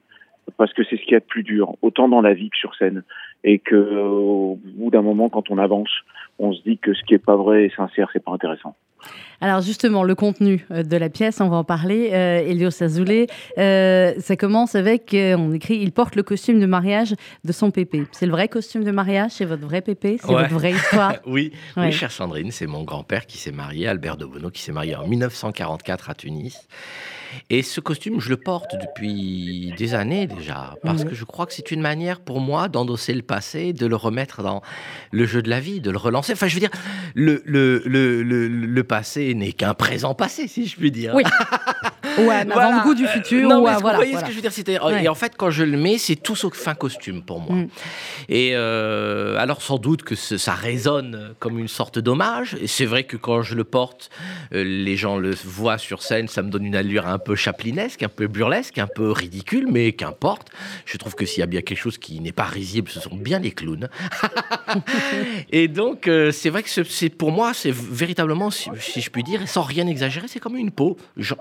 parce 0.57 0.73
que 0.73 0.83
c'est 0.85 0.97
ce 0.97 1.03
qu'il 1.03 1.13
y 1.13 1.17
a 1.17 1.21
de 1.21 1.25
plus 1.25 1.43
dur, 1.43 1.75
autant 1.83 2.09
dans 2.09 2.21
la 2.21 2.35
vie 2.35 2.51
que 2.51 2.57
sur 2.57 2.75
scène, 2.75 3.03
et 3.45 3.59
que 3.59 3.75
euh, 3.75 4.03
au 4.05 4.59
bout 4.63 4.91
d'un 4.91 5.03
moment, 5.03 5.29
quand 5.29 5.51
on 5.51 5.59
avance, 5.59 5.91
on 6.39 6.53
se 6.53 6.63
dit 6.63 6.79
que 6.79 6.95
ce 6.95 7.03
qui 7.05 7.15
est 7.15 7.25
pas 7.25 7.37
vrai 7.37 7.65
et 7.65 7.71
sincère, 7.71 8.09
c'est 8.13 8.25
pas 8.25 8.33
intéressant. 8.33 8.75
Alors 9.43 9.63
justement, 9.63 10.05
le 10.05 10.15
contenu 10.15 10.67
euh, 10.71 10.83
de 10.83 10.97
la 10.99 11.09
pièce, 11.09 11.41
on 11.41 11.49
va 11.49 11.57
en 11.57 11.65
parler. 11.65 12.11
Euh, 12.13 12.41
Elios 12.47 12.83
Azoulay, 12.83 13.27
euh, 13.57 14.13
ça 14.21 14.37
commence 14.37 14.75
avec, 14.75 15.15
euh, 15.15 15.35
on 15.39 15.53
écrit, 15.55 15.79
il 15.79 15.93
porte 15.93 16.15
le 16.15 16.23
costume 16.23 16.61
de 16.61 16.67
mariage 16.67 17.15
de 17.45 17.53
son 17.53 17.71
pépé. 17.71 18.05
C'est 18.13 18.27
le 18.27 18.33
vrai 18.33 18.49
costume 18.49 18.85
de 18.85 18.91
mariage, 18.91 19.31
c'est 19.33 19.47
votre 19.47 19.63
vrai 19.63 19.81
pépé, 19.81 20.19
c'est 20.21 20.27
Ouais. 20.29 20.43
votre 20.43 20.53
vraie 20.55 20.73
histoire? 20.73 21.15
Oui, 21.27 21.53
Ouais. 21.77 21.85
oui, 21.87 21.93
chère 21.93 22.13
Sandrine, 22.13 22.51
c'est 22.51 22.67
mon 22.67 22.83
grand-père 22.85 23.27
qui 23.27 23.39
s'est 23.39 23.53
marié, 23.53 23.89
Albert 23.89 24.17
de 24.19 24.27
Bono, 24.27 24.51
qui 24.51 24.61
s'est 24.61 24.73
marié 24.73 24.95
en 24.97 25.07
1944 25.07 26.11
à 26.11 26.15
Tunis. 26.15 26.69
Et 27.49 27.63
ce 27.63 27.81
costume, 27.81 28.21
je 28.21 28.29
le 28.29 28.37
porte 28.37 28.75
depuis 28.75 29.73
des 29.79 29.95
années 29.95 30.27
déjà, 30.27 30.75
parce 30.83 31.05
que 31.05 31.15
je 31.15 31.25
crois 31.25 31.47
que 31.47 31.53
c'est 31.53 31.71
une 31.71 31.81
manière 31.81 32.19
pour 32.19 32.41
moi 32.41 32.67
d'endosser 32.69 33.15
le 33.15 33.23
passé, 33.23 33.73
de 33.73 33.87
le 33.87 33.95
remettre 33.95 34.43
dans 34.43 34.63
le 35.13 35.25
jeu 35.27 35.41
de 35.41 35.49
la 35.49 35.61
vie, 35.61 35.81
de 35.81 35.93
le 35.93 35.97
relancer. 35.97 36.33
Enfin, 36.33 36.49
je 36.49 36.55
veux 36.55 36.61
dire, 36.61 36.71
le, 37.15 37.41
le, 37.47 37.83
le, 37.87 38.25
le, 38.25 38.49
le 38.49 38.85
passé 38.91 39.35
n'est 39.37 39.53
qu'un 39.53 39.73
présent 39.73 40.15
passé, 40.17 40.49
si 40.49 40.67
je 40.67 40.77
puis 40.77 40.91
dire. 40.91 41.15
Oui. 41.15 41.23
Ouais, 42.19 42.35
un 42.35 42.45
Voilà. 42.45 42.69
avant-goût 42.77 42.95
du 42.95 43.07
futur. 43.07 43.49
Non, 43.49 43.57
ou 43.57 43.67
vous 43.67 43.81
voyez 43.81 43.81
voilà. 44.13 44.19
ce 44.21 44.25
que 44.25 44.31
je 44.31 44.37
veux 44.37 44.43
dire 44.43 44.53
c'était 44.53 44.81
Ouais. 44.81 45.05
Et 45.05 45.09
en 45.09 45.15
fait, 45.15 45.33
quand 45.37 45.51
je 45.51 45.63
le 45.65 45.77
mets, 45.77 45.99
c'est 45.99 46.17
tout 46.17 46.37
sauf 46.37 46.55
fin 46.57 46.75
costume 46.75 47.23
pour 47.23 47.41
moi. 47.41 47.57
Mm. 47.57 47.69
Et 48.29 48.51
euh, 48.55 49.37
alors, 49.39 49.63
sans 49.63 49.79
doute 49.79 50.03
que 50.03 50.15
ce- 50.15 50.39
ça 50.39 50.53
résonne 50.55 51.35
comme 51.39 51.59
une 51.59 51.69
sorte 51.69 51.99
d'hommage. 51.99 52.57
Et 52.61 52.67
c'est 52.67 52.87
vrai 52.87 53.05
que 53.05 53.17
quand 53.17 53.43
je 53.43 53.55
le 53.55 53.65
porte, 53.65 54.11
euh, 54.55 54.63
les 54.65 54.97
gens 54.97 55.19
le 55.19 55.35
voient 55.45 55.79
sur 55.79 56.03
scène, 56.03 56.29
ça 56.29 56.43
me 56.43 56.51
donne 56.51 56.65
une 56.65 56.77
allure 56.77 57.07
un 57.07 57.19
peu 57.19 57.35
chaplinesque, 57.37 58.03
un 58.03 58.09
peu 58.09 58.27
burlesque, 58.27 58.79
un 58.79 58.87
peu 58.87 59.11
ridicule, 59.11 59.67
mais 59.71 59.93
qu'importe. 59.93 60.49
Je 60.87 60.97
trouve 60.97 61.15
que 61.15 61.25
s'il 61.27 61.41
y 61.41 61.43
a 61.43 61.47
bien 61.47 61.61
quelque 61.63 61.79
chose 61.79 61.99
qui 61.99 62.21
n'est 62.21 62.33
pas 62.33 62.45
risible, 62.45 62.89
ce 62.91 63.01
sont 63.01 63.17
bien 63.17 63.39
les 63.39 63.51
clowns. 63.51 63.89
et 65.51 65.69
donc, 65.69 66.09
euh, 66.09 66.31
c'est 66.33 66.51
vrai 66.51 66.63
que 66.63 66.69
c'est 66.71 67.09
pour 67.11 67.33
moi, 67.33 67.53
c'est 67.55 67.73
véritablement, 67.73 68.51
si, 68.51 68.71
si 68.79 69.01
je 69.01 69.11
puis 69.11 69.23
dire, 69.23 69.47
sans 69.49 69.63
rien 69.63 69.87
exagérer, 69.87 70.27
c'est 70.29 70.41
comme 70.41 70.57
une 70.57 70.71
peau. 70.71 70.97
J'en- 71.17 71.37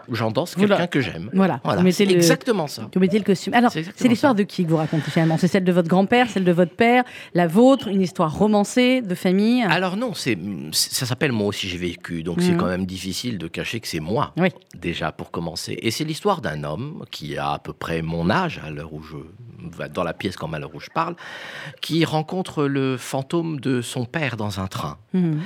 J'endosse 0.60 0.68
Voilà. 0.78 0.88
quelqu'un 0.88 0.88
que 0.88 1.02
j'aime. 1.02 1.30
Voilà, 1.34 1.62
c'est 1.92 2.06
le- 2.06 2.12
exactement 2.14 2.68
ça. 2.68 2.90
Vous 2.94 3.00
mettez 3.00 3.18
le 3.18 3.24
costume. 3.26 3.54
Alors, 3.54 3.72
C'est 3.72 4.08
l'histoire 4.08 4.36
de 4.36 4.44
qui 4.44 4.64
que 4.66 4.70
vous 4.70 4.78
racontez 4.78 5.10
finalement? 5.12 5.38
C'est 5.38 5.48
celle 5.48 5.64
de 5.64 5.72
votre 5.72 5.88
grand-père, 5.88 6.30
celle 6.30 6.44
de 6.44 6.52
votre 6.52 6.74
père, 6.76 7.04
la 7.34 7.48
vôtre, 7.48 7.88
une 7.88 8.02
histoire 8.02 8.34
romancée, 8.38 9.02
de 9.02 9.16
famille? 9.16 9.64
Alors 9.64 9.98
non, 9.98 10.14
c'est 10.14 10.38
ça 10.72 11.06
s'appelle 11.06 11.32
moi 11.32 11.48
aussi 11.48 11.68
j'ai 11.68 11.78
vécu, 11.78 12.24
donc 12.24 12.42
c'est 12.42 12.52
Mhm. 12.52 12.58
quand 12.58 12.68
même 12.68 12.86
difficile 12.86 13.38
de 13.38 13.48
cacher 13.48 13.80
que 13.80 13.88
c'est 13.88 14.00
moi 14.00 14.34
Oui. 14.38 14.50
déjà 14.78 15.12
pour 15.12 15.32
commencer. 15.32 15.78
Et 15.82 15.92
c'est 15.92 16.04
l'histoire 16.04 16.42
d'un 16.42 16.64
homme 16.64 17.06
qui 17.12 17.38
a 17.38 17.52
à 17.54 17.60
peu 17.60 17.74
près 17.74 18.02
mon 18.02 18.30
âge 18.30 18.60
à 18.66 18.70
l'heure 18.70 18.94
où 18.94 19.02
je 19.02 19.16
dans 19.94 20.04
la 20.06 20.14
pièce 20.14 20.38
comme 20.38 20.54
à 20.54 20.60
l'heure 20.60 20.74
où 20.74 20.80
je 20.80 20.90
parle, 20.90 21.16
qui 21.82 22.06
rencontre 22.06 22.64
le 22.64 22.96
fantôme 22.96 23.60
de 23.60 23.82
son 23.82 24.06
père 24.06 24.38
dans 24.38 24.60
un 24.62 24.68
train. 24.68 24.98
Mhm. 25.14 25.42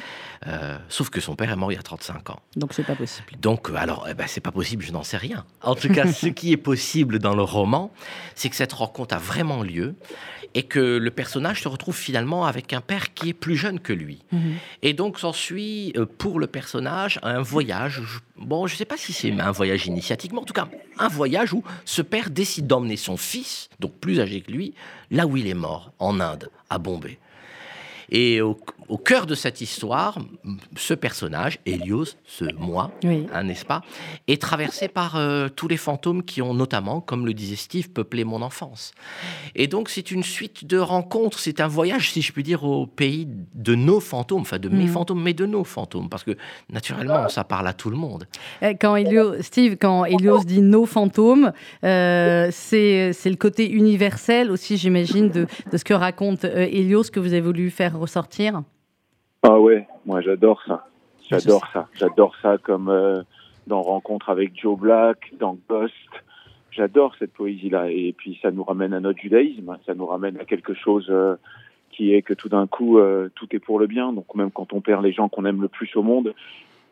Euh, 0.48 0.78
sauf 0.90 1.10
que 1.10 1.22
son 1.22 1.36
père 1.36 1.52
est 1.52 1.56
mort 1.56 1.72
il 1.72 1.76
y 1.76 1.80
a 1.80 1.84
35 1.84 2.30
ans. 2.32 2.40
Donc, 2.56 2.74
c'est 2.74 2.84
pas 2.84 2.96
possible. 2.96 3.28
Donc, 3.40 3.70
euh, 3.70 3.76
alors, 3.76 4.08
eh 4.10 4.14
ben, 4.14 4.28
c'est 4.28 4.42
pas 4.42 4.52
possible, 4.52 4.84
je 4.84 4.92
n'en 4.92 5.04
sais 5.04 5.18
rien. 5.18 5.46
En 5.62 5.76
tout 5.76 5.90
cas, 5.90 6.12
ce 6.12 6.28
qui 6.28 6.52
est 6.52 6.58
possible 6.58 7.20
dans 7.20 7.36
le 7.36 7.44
roman, 7.44 7.92
c'est 8.36 8.50
que 8.50 8.56
cette 8.56 8.74
rencontre 8.74 9.16
a 9.16 9.20
vraiment 9.20 9.64
lieu 9.64 9.96
et 10.56 10.64
que 10.64 10.98
le 10.98 11.12
personnage 11.12 11.64
se 11.64 11.68
retrouve 11.68 11.96
finalement 11.96 12.46
avec 12.46 12.74
un 12.74 12.82
père 12.82 13.14
qui 13.14 13.30
est 13.30 13.34
plus 13.34 13.56
jeune 13.56 13.80
que 13.80 13.94
lui. 13.94 14.20
Mhm. 14.32 14.56
Et 14.82 14.94
donc, 14.94 15.20
s'ensuit 15.20 15.94
euh, 15.96 16.06
pour 16.06 16.40
le 16.40 16.48
personnage 16.48 17.20
un 17.24 17.42
voyage. 17.42 18.02
Bon, 18.38 18.68
je 18.68 18.74
ne 18.74 18.78
sais 18.78 18.86
pas 18.86 18.98
si 18.98 19.14
c'est 19.14 19.32
un 19.32 19.52
voyage 19.52 19.88
initiatique, 19.88 20.32
mais 20.34 20.40
en 20.40 20.46
tout 20.46 20.54
cas, 20.54 20.68
un 21.00 21.08
voyage 21.08 21.54
où 21.54 21.64
ce 21.86 22.02
père 22.02 22.30
décide 22.30 22.68
d'emmener 22.68 22.98
son 22.98 23.18
fils, 23.18 23.70
donc 23.80 23.94
plus 23.94 24.20
âgé 24.20 24.42
que 24.42 24.52
lui, 24.52 24.74
là 25.10 25.26
où 25.26 25.38
il 25.38 25.48
est 25.48 25.54
mort, 25.54 25.92
en 26.00 26.20
Inde, 26.20 26.50
à 26.70 26.78
Bombay. 26.78 27.18
Et 28.10 28.42
au, 28.42 28.58
au 28.94 28.98
cœur 28.98 29.26
de 29.26 29.34
cette 29.34 29.60
histoire, 29.60 30.20
ce 30.76 30.94
personnage, 30.94 31.58
Hélios, 31.66 32.16
ce 32.26 32.46
moi, 32.60 32.92
Oui. 33.04 33.26
hein, 33.34 33.44
n'est-ce 33.44 33.66
pas, 33.66 33.82
est 34.28 34.40
traversé 34.40 34.88
par 34.88 35.16
euh, 35.16 35.50
tous 35.50 35.68
les 35.68 35.78
fantômes 35.78 36.22
qui 36.22 36.44
ont 36.44 36.54
notamment, 36.54 37.02
comme 37.02 37.26
le 37.26 37.34
disait 37.34 37.56
Steve, 37.56 37.90
peuplé 37.90 38.24
mon 38.24 38.42
enfance. 38.44 38.92
Et 39.56 39.66
donc 39.66 39.90
c'est 39.90 40.12
une 40.12 40.22
suite 40.22 40.68
de 40.68 40.78
rencontres, 40.78 41.40
c'est 41.40 41.60
un 41.60 41.68
voyage, 41.68 42.12
si 42.12 42.22
je 42.22 42.32
puis 42.32 42.44
dire, 42.44 42.64
au 42.66 42.86
pays 42.86 43.28
de 43.56 43.74
nos 43.74 44.00
fantômes, 44.00 44.42
enfin 44.42 44.60
de 44.60 44.70
mes 44.70 44.84
Mhm. 44.84 44.88
fantômes, 44.90 45.24
mais 45.24 45.34
de 45.34 45.48
nos 45.48 45.64
fantômes, 45.64 46.08
parce 46.08 46.24
que 46.24 46.36
naturellement, 46.72 47.28
ça 47.30 47.44
parle 47.44 47.68
à 47.68 47.74
tout 47.74 47.90
le 47.90 47.98
monde. 47.98 48.28
Euh, 48.62 48.74
Quand 48.80 48.96
Helios, 48.96 49.42
Steve, 49.42 49.76
quand 49.82 50.06
Helios 50.06 50.44
dit 50.44 50.62
nos 50.62 50.86
fantômes, 50.86 51.52
euh, 51.84 52.50
c'est 52.52 53.12
c'est 53.14 53.32
le 53.32 53.38
côté 53.38 53.72
universel 53.72 54.52
aussi, 54.52 54.78
j'imagine, 54.78 55.30
de, 55.30 55.48
de 55.72 55.78
ce 55.78 55.84
que 55.84 55.96
raconte 55.96 56.44
Helios 56.46 57.06
que 57.12 57.20
vous 57.20 57.34
avez 57.34 57.42
voulu 57.42 57.72
faire 57.72 57.98
ressortir? 57.98 58.62
Ah 59.44 59.60
ouais, 59.60 59.86
moi 60.06 60.22
j'adore 60.22 60.62
ça. 60.66 60.88
J'adore 61.30 61.68
ça. 61.74 61.88
J'adore 61.94 62.34
ça 62.42 62.58
comme 62.58 62.88
euh, 62.88 63.22
dans 63.68 63.82
Rencontre 63.82 64.30
avec 64.30 64.60
Joe 64.60 64.80
Black, 64.80 65.34
dans 65.38 65.58
Ghost. 65.70 65.94
J'adore 66.72 67.14
cette 67.20 67.34
poésie-là. 67.34 67.92
Et 67.92 68.14
puis 68.18 68.40
ça 68.42 68.52
nous 68.52 68.64
ramène 68.64 68.94
à 68.94 69.02
notre 69.02 69.20
judaïsme. 69.20 69.78
Ça 69.86 69.94
nous 69.96 70.06
ramène 70.06 70.40
à 70.40 70.46
quelque 70.46 70.74
chose 70.74 71.08
euh, 71.10 71.36
qui 71.92 72.14
est 72.14 72.22
que 72.22 72.34
tout 72.34 72.50
d'un 72.50 72.68
coup, 72.68 73.00
euh, 73.00 73.30
tout 73.36 73.48
est 73.54 73.60
pour 73.60 73.80
le 73.80 73.88
bien. 73.88 74.14
Donc 74.14 74.34
même 74.34 74.50
quand 74.50 74.74
on 74.74 74.82
perd 74.82 75.04
les 75.04 75.12
gens 75.12 75.30
qu'on 75.30 75.46
aime 75.46 75.62
le 75.62 75.68
plus 75.68 75.94
au 75.96 76.04
monde, 76.04 76.34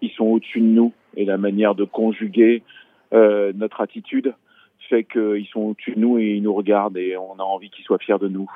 ils 0.01 0.11
sont 0.11 0.25
au-dessus 0.25 0.59
de 0.59 0.65
nous. 0.65 0.93
Et 1.15 1.25
la 1.25 1.37
manière 1.37 1.73
de 1.73 1.85
conjuguer 1.85 2.63
euh, 3.13 3.53
notre 3.55 3.81
attitude 3.81 4.33
fait 4.89 5.03
qu'ils 5.03 5.47
sont 5.47 5.61
au-dessus 5.61 5.91
de 5.91 5.99
nous 5.99 6.19
et 6.19 6.35
ils 6.35 6.43
nous 6.43 6.53
regardent 6.53 6.97
et 6.97 7.15
on 7.15 7.35
a 7.35 7.43
envie 7.43 7.69
qu'ils 7.69 7.85
soient 7.85 7.97
fiers 7.97 8.19
de 8.19 8.27
nous. 8.27 8.51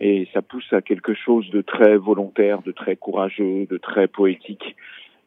Et 0.00 0.28
ça 0.32 0.40
pousse 0.40 0.72
à 0.72 0.80
quelque 0.80 1.14
chose 1.14 1.48
de 1.50 1.60
très 1.60 1.96
volontaire, 1.96 2.62
de 2.62 2.72
très 2.72 2.96
courageux, 2.96 3.66
de 3.66 3.76
très 3.76 4.08
poétique. 4.08 4.76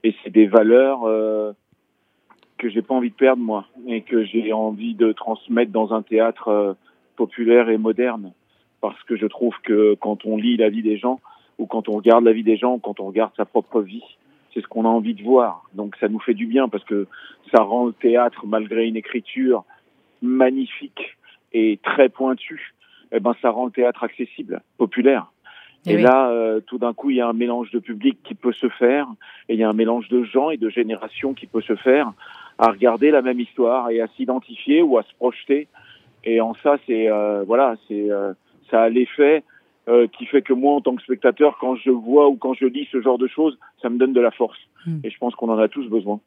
Et 0.03 0.15
c'est 0.23 0.31
des 0.31 0.47
valeurs 0.47 1.03
euh, 1.03 1.53
que 2.57 2.69
j'ai 2.69 2.81
pas 2.81 2.95
envie 2.95 3.11
de 3.11 3.15
perdre 3.15 3.41
moi, 3.41 3.67
et 3.87 4.01
que 4.01 4.23
j'ai 4.23 4.51
envie 4.51 4.95
de 4.95 5.11
transmettre 5.11 5.71
dans 5.71 5.93
un 5.93 6.01
théâtre 6.01 6.47
euh, 6.47 6.73
populaire 7.15 7.69
et 7.69 7.77
moderne, 7.77 8.33
parce 8.81 9.01
que 9.03 9.15
je 9.15 9.27
trouve 9.27 9.55
que 9.63 9.95
quand 9.95 10.25
on 10.25 10.37
lit 10.37 10.57
la 10.57 10.69
vie 10.69 10.81
des 10.81 10.97
gens, 10.97 11.19
ou 11.59 11.67
quand 11.67 11.87
on 11.87 11.93
regarde 11.93 12.23
la 12.23 12.33
vie 12.33 12.43
des 12.43 12.57
gens, 12.57 12.73
ou 12.73 12.79
quand 12.79 12.99
on 12.99 13.05
regarde 13.05 13.31
sa 13.37 13.45
propre 13.45 13.81
vie, 13.81 14.03
c'est 14.53 14.61
ce 14.61 14.67
qu'on 14.67 14.85
a 14.85 14.89
envie 14.89 15.13
de 15.13 15.23
voir. 15.23 15.63
Donc 15.73 15.95
ça 15.99 16.07
nous 16.07 16.19
fait 16.19 16.33
du 16.33 16.45
bien 16.45 16.67
parce 16.67 16.83
que 16.83 17.07
ça 17.51 17.61
rend 17.61 17.85
le 17.85 17.93
théâtre, 17.93 18.45
malgré 18.45 18.87
une 18.87 18.95
écriture 18.95 19.63
magnifique 20.21 21.17
et 21.53 21.79
très 21.83 22.09
pointue, 22.09 22.73
eh 23.13 23.19
ben 23.19 23.35
ça 23.41 23.51
rend 23.51 23.65
le 23.65 23.71
théâtre 23.71 24.03
accessible, 24.03 24.61
populaire. 24.77 25.31
Eh 25.85 25.91
Et, 25.91 25.95
oui. 25.97 26.01
là, 26.01 26.29
euh, 26.29 26.61
tout 26.61 26.77
d'un 26.77 26.93
coup, 26.93 27.09
il 27.09 27.17
y 27.17 27.21
a 27.21 27.27
un 27.27 27.33
mélange 27.33 27.71
de 27.71 27.79
public 27.79 28.17
qui 28.23 28.35
peut 28.35 28.53
se 28.53 28.69
faire, 28.69 29.07
et 29.49 29.53
il 29.53 29.59
y 29.59 29.63
a 29.63 29.69
un 29.69 29.73
mélange 29.73 30.09
de 30.09 30.23
gens 30.23 30.49
et 30.49 30.57
de 30.57 30.69
générations 30.69 31.33
qui 31.33 31.45
peut 31.45 31.61
se 31.61 31.75
faire 31.75 32.11
à 32.57 32.71
regarder 32.71 33.11
la 33.11 33.21
même 33.21 33.39
histoire 33.39 33.89
et 33.89 34.01
à 34.01 34.07
s'identifier 34.15 34.81
ou 34.81 34.97
à 34.97 35.03
se 35.03 35.13
projeter. 35.15 35.67
Et 36.23 36.39
en 36.39 36.53
ça, 36.55 36.77
c'est 36.87 37.09
euh, 37.09 37.43
voilà, 37.45 37.75
c'est 37.87 38.11
euh, 38.11 38.33
ça 38.69 38.83
a 38.83 38.89
l'effet 38.89 39.43
qui 40.13 40.25
fait 40.27 40.41
que 40.41 40.53
moi, 40.53 40.75
en 40.75 40.79
tant 40.79 40.95
que 40.95 41.01
spectateur, 41.01 41.57
quand 41.59 41.75
je 41.75 41.89
vois 41.89 42.29
ou 42.29 42.37
quand 42.37 42.53
je 42.53 42.65
lis 42.65 42.87
ce 42.89 43.01
genre 43.01 43.17
de 43.17 43.27
choses, 43.27 43.59
ça 43.83 43.89
me 43.89 43.99
donne 43.99 44.13
de 44.13 44.21
la 44.21 44.31
force. 44.31 44.57
Hmm. 44.85 44.97
Et 45.03 45.11
je 45.11 45.17
pense 45.17 45.35
qu'on 45.35 45.49
en 45.49 45.59
a 45.59 45.67
tous 45.67 45.87
besoin. 45.89 46.19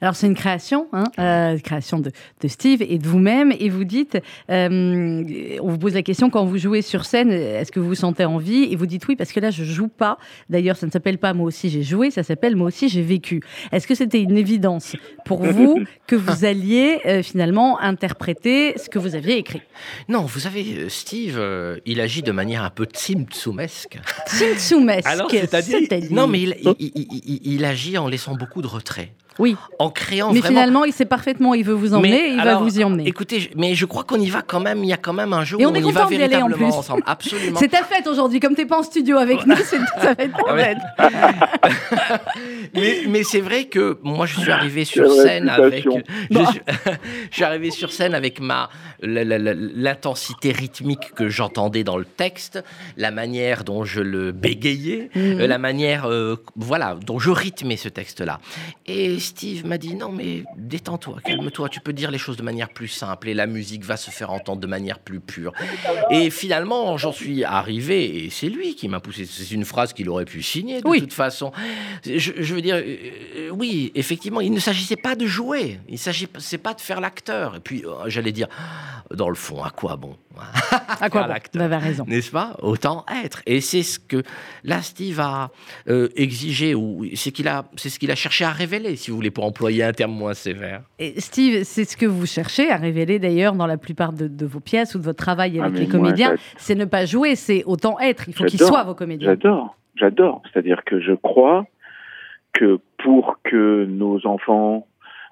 Alors 0.00 0.14
c'est 0.14 0.28
une 0.28 0.36
création, 0.36 0.86
hein, 0.92 1.04
euh, 1.18 1.58
création 1.58 1.98
de, 1.98 2.12
de 2.40 2.48
Steve 2.48 2.82
et 2.82 2.98
de 2.98 3.06
vous-même, 3.08 3.52
et 3.58 3.68
vous 3.68 3.82
dites, 3.82 4.16
euh, 4.48 5.24
on 5.60 5.68
vous 5.68 5.78
pose 5.78 5.94
la 5.94 6.02
question 6.02 6.30
quand 6.30 6.44
vous 6.44 6.58
jouez 6.58 6.82
sur 6.82 7.04
scène, 7.04 7.32
est-ce 7.32 7.72
que 7.72 7.80
vous 7.80 7.88
vous 7.88 7.94
sentez 7.96 8.24
envie 8.24 8.64
Et 8.70 8.76
vous 8.76 8.86
dites 8.86 9.08
oui 9.08 9.16
parce 9.16 9.32
que 9.32 9.40
là 9.40 9.50
je 9.50 9.64
joue 9.64 9.88
pas. 9.88 10.18
D'ailleurs 10.50 10.76
ça 10.76 10.86
ne 10.86 10.92
s'appelle 10.92 11.18
pas 11.18 11.32
moi 11.34 11.46
aussi 11.46 11.68
j'ai 11.68 11.82
joué, 11.82 12.10
ça 12.12 12.22
s'appelle 12.22 12.54
moi 12.54 12.68
aussi 12.68 12.88
j'ai 12.88 13.02
vécu. 13.02 13.40
Est-ce 13.72 13.88
que 13.88 13.96
c'était 13.96 14.20
une 14.22 14.36
évidence 14.38 14.94
pour 15.24 15.42
vous 15.42 15.80
que 16.06 16.14
vous 16.14 16.44
alliez 16.44 17.00
euh, 17.06 17.22
finalement 17.24 17.80
interpréter 17.80 18.78
ce 18.78 18.88
que 18.88 19.00
vous 19.00 19.16
aviez 19.16 19.38
écrit? 19.38 19.62
Non, 20.08 20.20
vous 20.22 20.38
savez, 20.40 20.88
Steve, 20.88 21.38
euh, 21.40 21.78
il 21.86 22.00
agit 22.00 22.22
de 22.22 22.30
manière 22.32 22.62
un 22.62 22.70
peu 22.70 22.84
tsimtsumesque. 22.84 23.98
Tsimtsumesque, 24.28 25.06
Alors, 25.08 25.28
c'est-à-dire, 25.30 25.78
c'est-à-dire- 25.80 26.12
non, 26.12 26.26
mais 26.28 26.40
il, 26.42 26.54
il- 26.78 26.92
il- 26.96 27.64
agit 27.64 27.98
en 27.98 28.08
laissant 28.08 28.34
beaucoup 28.34 28.62
de 28.62 28.66
retrait, 28.66 29.12
oui, 29.38 29.56
en 29.78 29.90
créant 29.90 30.32
mais 30.32 30.40
vraiment. 30.40 30.54
finalement 30.60 30.84
il 30.84 30.92
sait 30.92 31.04
parfaitement 31.04 31.50
où 31.50 31.54
il 31.54 31.64
veut 31.64 31.74
vous 31.74 31.94
emmener, 31.94 32.10
Mais 32.10 32.28
et 32.30 32.32
il 32.34 32.40
alors, 32.40 32.60
va 32.60 32.64
vous 32.68 32.78
y 32.80 32.84
emmener. 32.84 33.06
Écoutez, 33.06 33.40
je- 33.40 33.48
mais 33.56 33.74
je 33.74 33.84
crois 33.86 34.04
qu'on 34.04 34.20
y 34.20 34.30
va 34.30 34.42
quand 34.42 34.60
même. 34.60 34.82
Il 34.84 34.88
y 34.88 34.92
a 34.92 34.96
quand 34.96 35.12
même 35.12 35.32
un 35.32 35.44
jour 35.44 35.60
Et 35.60 35.66
où 35.66 35.70
on 35.70 35.74
est 35.74 35.80
y 35.80 35.82
va 35.92 36.02
content 36.02 36.08
d'y 36.08 36.14
aller, 36.16 36.24
en 36.36 36.46
véritablement 36.48 36.70
plus. 36.70 36.78
ensemble. 36.78 37.02
Absolument. 37.06 37.56
C'est 37.60 37.68
ta 37.68 37.82
fête 37.82 38.06
aujourd'hui, 38.06 38.40
comme 38.40 38.54
t'es 38.54 38.66
pas 38.66 38.78
en 38.78 38.82
studio 38.82 39.16
avec 39.18 39.46
nous, 39.46 39.56
c'est- 39.56 39.76
ça 40.00 40.14
va 40.14 40.22
être 40.24 40.36
ta 40.44 40.54
ouais. 40.54 40.64
fête. 40.64 40.78
mais 42.74 43.02
mais 43.08 43.22
c'est 43.22 43.40
vrai 43.40 43.64
que 43.64 43.98
moi 44.02 44.26
je 44.26 44.38
suis 44.40 44.50
arrivé 44.50 44.84
sur 44.84 45.10
scène 45.10 45.48
avec 45.48 45.84
je 46.30 46.44
suis, 46.44 46.60
je 47.30 47.34
suis 47.34 47.44
arrivé 47.44 47.70
sur 47.70 47.92
scène 47.92 48.14
avec 48.14 48.40
ma 48.40 48.68
l'intensité 49.02 50.52
rythmique 50.52 51.12
que 51.14 51.28
j'entendais 51.28 51.84
dans 51.84 51.96
le 51.98 52.04
texte, 52.04 52.62
la 52.96 53.10
manière 53.10 53.64
dont 53.64 53.84
je 53.84 54.00
le 54.00 54.32
bégayais, 54.32 55.10
euh, 55.16 55.46
la 55.46 55.58
manière 55.58 56.06
euh, 56.10 56.36
voilà 56.56 56.96
dont 57.04 57.18
je 57.18 57.30
rythmais 57.30 57.76
ce 57.76 57.88
texte-là. 57.88 58.40
Et 58.86 59.18
Steve 59.26 59.66
m'a 59.66 59.78
dit 59.78 59.94
non 59.94 60.10
mais 60.10 60.44
détends-toi, 60.56 61.18
calme-toi, 61.24 61.68
tu 61.68 61.80
peux 61.80 61.92
dire 61.92 62.10
les 62.10 62.18
choses 62.18 62.36
de 62.36 62.42
manière 62.42 62.68
plus 62.70 62.88
simple 62.88 63.28
et 63.28 63.34
la 63.34 63.46
musique 63.46 63.84
va 63.84 63.96
se 63.96 64.10
faire 64.10 64.30
entendre 64.30 64.60
de 64.60 64.66
manière 64.66 64.98
plus 64.98 65.20
pure. 65.20 65.52
Et 66.10 66.30
finalement 66.30 66.96
j'en 66.96 67.12
suis 67.12 67.44
arrivé 67.44 68.24
et 68.24 68.30
c'est 68.30 68.48
lui 68.48 68.74
qui 68.74 68.88
m'a 68.88 69.00
poussé. 69.00 69.26
C'est 69.26 69.50
une 69.50 69.64
phrase 69.64 69.92
qu'il 69.92 70.08
aurait 70.08 70.24
pu 70.24 70.42
signer 70.42 70.80
de 70.80 70.88
Oui. 70.88 71.00
toute 71.00 71.12
façon. 71.12 71.52
Je, 72.04 72.18
je 72.38 72.54
veux 72.54 72.62
dire, 72.62 72.76
euh, 72.76 72.96
euh, 73.36 73.50
oui, 73.50 73.92
effectivement, 73.94 74.40
il 74.40 74.52
ne 74.52 74.60
s'agissait 74.60 74.96
pas 74.96 75.14
de 75.16 75.26
jouer, 75.26 75.78
il 75.88 75.94
ne 75.94 75.98
s'agissait 75.98 76.58
pas 76.58 76.74
de 76.74 76.80
faire 76.80 77.00
l'acteur. 77.00 77.56
Et 77.56 77.60
puis, 77.60 77.84
euh, 77.84 78.08
j'allais 78.08 78.32
dire, 78.32 78.48
dans 79.14 79.28
le 79.28 79.34
fond, 79.34 79.62
à 79.62 79.70
quoi 79.70 79.96
bon 79.96 80.16
À 81.00 81.08
quoi 81.08 81.28
bon 81.28 81.60
avez 81.60 81.76
raison. 81.76 82.04
N'est-ce 82.06 82.30
pas? 82.30 82.56
Autant 82.62 83.04
être. 83.24 83.42
Et 83.46 83.60
c'est 83.60 83.82
ce 83.82 83.98
que 83.98 84.22
là, 84.64 84.82
Steve 84.82 85.20
a 85.20 85.50
euh, 85.88 86.08
exigé, 86.16 86.74
ou 86.74 87.04
c'est 87.14 87.30
qu'il 87.30 87.48
a, 87.48 87.64
c'est 87.76 87.88
ce 87.88 87.98
qu'il 87.98 88.10
a 88.10 88.14
cherché 88.14 88.44
à 88.44 88.50
révéler, 88.50 88.96
si 88.96 89.10
vous 89.10 89.16
voulez, 89.16 89.30
pour 89.30 89.44
employer 89.44 89.84
un 89.84 89.92
terme 89.92 90.12
moins 90.12 90.34
sévère. 90.34 90.82
Et 90.98 91.20
Steve, 91.20 91.64
c'est 91.64 91.84
ce 91.84 91.96
que 91.96 92.06
vous 92.06 92.26
cherchez 92.26 92.70
à 92.70 92.76
révéler 92.76 93.18
d'ailleurs 93.18 93.54
dans 93.54 93.66
la 93.66 93.76
plupart 93.76 94.12
de, 94.12 94.28
de 94.28 94.46
vos 94.46 94.60
pièces 94.60 94.94
ou 94.94 94.98
de 94.98 95.04
votre 95.04 95.22
travail 95.22 95.58
Ah, 95.60 95.64
avec 95.64 95.74
mais 95.74 95.80
les 95.80 95.88
comédiens. 95.88 96.34
C'est 96.56 96.74
ne 96.74 96.84
pas 96.84 97.06
jouer, 97.06 97.36
c'est 97.36 97.64
autant 97.64 97.98
être. 98.00 98.28
Il 98.28 98.34
faut 98.34 98.44
qu'ils 98.44 98.60
soient 98.60 98.84
vos 98.84 98.94
comédiens. 98.94 99.30
J'adore, 99.30 99.76
j'adore. 99.96 100.42
C'est-à-dire 100.52 100.82
que 100.84 101.00
je 101.00 101.12
crois 101.12 101.66
que 102.52 102.78
pour 102.98 103.38
que 103.44 103.84
nos 103.84 104.26
enfants 104.26 104.86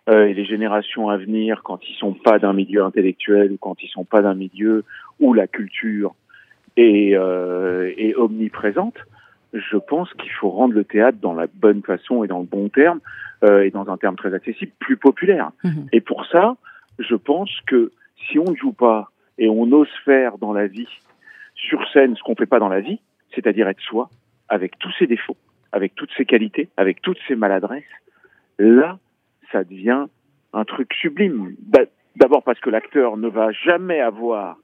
euh, 0.09 0.27
et 0.27 0.35
les 0.35 0.45
générations 0.45 1.09
à 1.09 1.17
venir, 1.17 1.63
quand 1.63 1.81
ils 1.89 1.95
sont 1.95 2.13
pas 2.13 2.39
d'un 2.39 2.53
milieu 2.53 2.85
intellectuel 2.85 3.53
ou 3.53 3.57
quand 3.57 3.83
ils 3.83 3.89
sont 3.89 4.05
pas 4.05 4.23
d'un 4.23 4.35
milieu 4.35 4.85
où 5.21 5.33
la 5.33 5.47
culture 5.47 6.15
est, 6.77 7.17
euh, 7.17 7.93
est 7.97 8.15
omniprésente, 8.15 8.99
je 9.55 9.77
pense 9.77 10.13
qu'il 10.15 10.33
faut 10.33 10.51
rendre 10.51 10.75
le 10.75 10.85
théâtre 10.85 11.19
dans 11.21 11.33
la 11.33 11.47
bonne 11.47 11.83
façon 11.83 12.25
et 12.25 12.29
dans 12.29 12.41
le 12.41 12.45
bon 12.45 12.69
terme 12.69 13.01
euh, 13.45 13.63
et 13.63 13.71
dans 13.71 13.89
un 13.89 13.97
terme 13.97 14.17
très 14.17 14.35
accessible, 14.35 14.73
plus 14.79 14.97
populaire. 14.97 15.53
Mhm. 15.63 15.87
Et 15.93 16.01
pour 16.01 16.27
ça, 16.27 16.57
je 16.99 17.15
pense 17.15 17.51
que 17.67 17.93
si 18.29 18.39
on 18.39 18.51
ne 18.51 18.57
joue 18.57 18.73
pas 18.73 19.11
et 19.39 19.49
on 19.49 19.71
ose 19.73 19.89
faire 20.05 20.39
dans 20.39 20.53
la 20.53 20.67
vie, 20.67 20.89
sur 21.55 21.89
scène, 21.93 22.17
ce 22.17 22.23
qu'on 22.23 22.35
fait 22.35 22.47
pas 22.47 22.59
dans 22.59 22.69
la 22.69 22.81
vie, 22.81 23.01
c'est-à-dire 23.35 23.69
être 23.69 23.81
soi, 23.81 24.11
avec 24.49 24.79
tous 24.79 24.93
ses 24.99 25.07
défauts, 25.07 25.37
avec 25.73 25.95
toutes 25.95 26.11
ses 26.17 26.25
qualités, 26.25 26.69
avec 26.77 27.01
toutes 27.01 27.19
ses 27.27 27.37
maladresses, 27.37 27.83
là, 28.59 28.99
ça 29.53 29.65
devient 29.65 30.07
un 30.53 30.65
truc 30.65 30.93
sublime. 30.95 31.55
D'a- 31.61 31.87
D'abord 32.17 32.45
parce 32.45 32.61
que 32.61 32.71
l'acteur 32.71 33.17
ne 33.17 33.27
va 33.29 33.51
jamais 33.51 33.99
avoir 34.01 34.57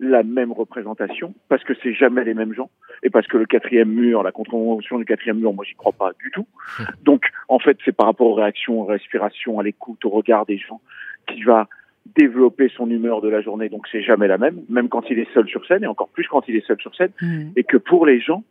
la 0.00 0.22
même 0.22 0.52
représentation, 0.52 1.34
parce 1.50 1.62
que 1.64 1.74
c'est 1.82 1.92
jamais 1.92 2.24
les 2.24 2.32
mêmes 2.32 2.54
gens, 2.54 2.70
et 3.02 3.10
parce 3.10 3.26
que 3.26 3.36
le 3.36 3.44
quatrième 3.46 3.90
mur, 3.90 4.22
la 4.22 4.32
contravention 4.32 4.96
du 4.98 5.04
quatrième 5.04 5.38
mur, 5.38 5.52
moi 5.52 5.64
j'y 5.66 5.74
crois 5.74 5.92
pas 5.92 6.12
du 6.18 6.30
tout. 6.30 6.46
Donc 7.04 7.24
en 7.48 7.58
fait 7.58 7.76
c'est 7.84 7.92
par 7.94 8.06
rapport 8.06 8.28
aux 8.28 8.34
réactions, 8.34 8.80
aux 8.80 8.84
respirations, 8.86 9.58
à 9.58 9.62
l'écoute, 9.62 10.02
au 10.04 10.08
regard 10.10 10.46
des 10.46 10.56
gens, 10.56 10.80
qui 11.26 11.42
va 11.42 11.68
développer 12.16 12.70
son 12.74 12.88
humeur 12.88 13.20
de 13.20 13.28
la 13.28 13.42
journée. 13.42 13.68
Donc 13.68 13.86
c'est 13.92 14.02
jamais 14.02 14.28
la 14.28 14.38
même, 14.38 14.62
même 14.70 14.88
quand 14.88 15.10
il 15.10 15.18
est 15.18 15.30
seul 15.34 15.46
sur 15.48 15.66
scène, 15.66 15.84
et 15.84 15.86
encore 15.88 16.08
plus 16.08 16.26
quand 16.26 16.48
il 16.48 16.56
est 16.56 16.66
seul 16.66 16.80
sur 16.80 16.94
scène 16.94 17.10
Mhm. 17.20 17.52
et 17.56 17.64
que 17.64 17.76
pour 17.76 18.06
les 18.06 18.18
gens, 18.20 18.44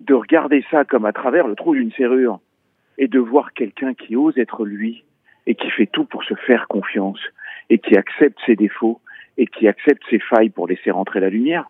de 0.00 0.14
regarder 0.14 0.64
ça 0.70 0.84
comme 0.84 1.04
à 1.04 1.12
travers 1.12 1.46
le 1.46 1.54
trou 1.56 1.74
d'une 1.74 1.92
serrure 1.92 2.38
et 2.98 3.08
de 3.08 3.18
voir 3.18 3.52
quelqu'un 3.52 3.94
qui 3.94 4.16
ose 4.16 4.36
être 4.38 4.64
lui 4.64 5.04
et 5.46 5.54
qui 5.54 5.70
fait 5.70 5.86
tout 5.86 6.04
pour 6.04 6.24
se 6.24 6.34
faire 6.34 6.66
confiance 6.68 7.20
et 7.70 7.78
qui 7.78 7.96
accepte 7.96 8.38
ses 8.46 8.56
défauts 8.56 9.00
et 9.38 9.46
qui 9.46 9.68
accepte 9.68 10.02
ses 10.10 10.18
failles 10.18 10.50
pour 10.50 10.66
laisser 10.66 10.90
rentrer 10.90 11.20
la 11.20 11.28
lumière, 11.28 11.66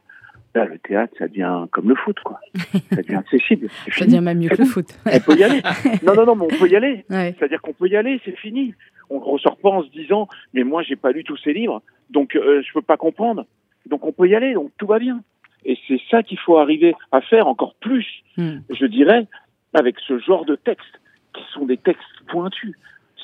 là, 0.55 0.65
le 0.65 0.79
théâtre, 0.79 1.13
ça 1.19 1.29
devient 1.29 1.67
comme 1.71 1.89
le 1.89 1.95
foot, 1.97 2.19
quoi. 2.21 2.41
Ça 2.91 3.03
devient 3.03 3.17
accessible. 3.17 3.69
Ça 3.91 4.07
devient 4.07 4.21
même 4.21 4.39
mieux 4.39 4.49
que 4.49 4.57
le 4.63 4.65
foot. 4.65 4.87
On 5.05 5.21
peut 5.21 5.37
y 5.37 5.45
aller. 5.45 5.61
Non, 6.03 6.15
non, 6.15 6.25
non, 6.27 6.37
mais 6.37 6.45
on 6.45 6.59
peut 6.59 6.69
y 6.69 6.77
aller. 6.77 7.05
Ouais. 7.11 7.35
C'est-à-dire 7.39 7.61
qu'on 7.61 7.75
peut 7.75 7.89
y 7.89 7.97
aller, 7.97 8.21
c'est 8.25 8.37
fini. 8.39 8.75
On 9.11 9.17
ne 9.17 9.25
ressort 9.25 9.59
pas 9.59 9.69
en 9.71 9.83
se 9.83 9.91
disant, 9.91 10.29
mais 10.55 10.65
moi, 10.65 10.83
j'ai 10.83 10.97
pas 10.97 11.11
lu 11.13 11.25
tous 11.25 11.37
ces 11.37 11.53
livres, 11.53 11.83
donc 12.11 12.35
euh, 12.37 12.63
je 12.67 12.73
peux 12.73 12.83
pas 12.83 12.97
comprendre. 12.97 13.45
Donc 13.87 14.05
on 14.07 14.13
peut 14.13 14.29
y 14.29 14.35
aller, 14.35 14.55
donc 14.55 14.71
tout 14.79 14.87
va 14.87 14.99
bien. 14.99 15.21
Et 15.65 15.77
c'est 15.87 16.01
ça 16.11 16.23
qu'il 16.23 16.39
faut 16.39 16.57
arriver 16.59 16.95
à 17.13 17.21
faire 17.21 17.47
encore 17.49 17.75
plus, 17.81 18.07
Hmm. 18.37 18.59
je 18.71 18.87
dirais, 18.87 19.27
avec 19.75 19.97
ce 20.07 20.19
genre 20.19 20.45
de 20.45 20.57
textes, 20.57 21.01
qui 21.37 21.43
sont 21.53 21.67
des 21.67 21.77
textes 21.77 22.03
pointus. 22.29 22.75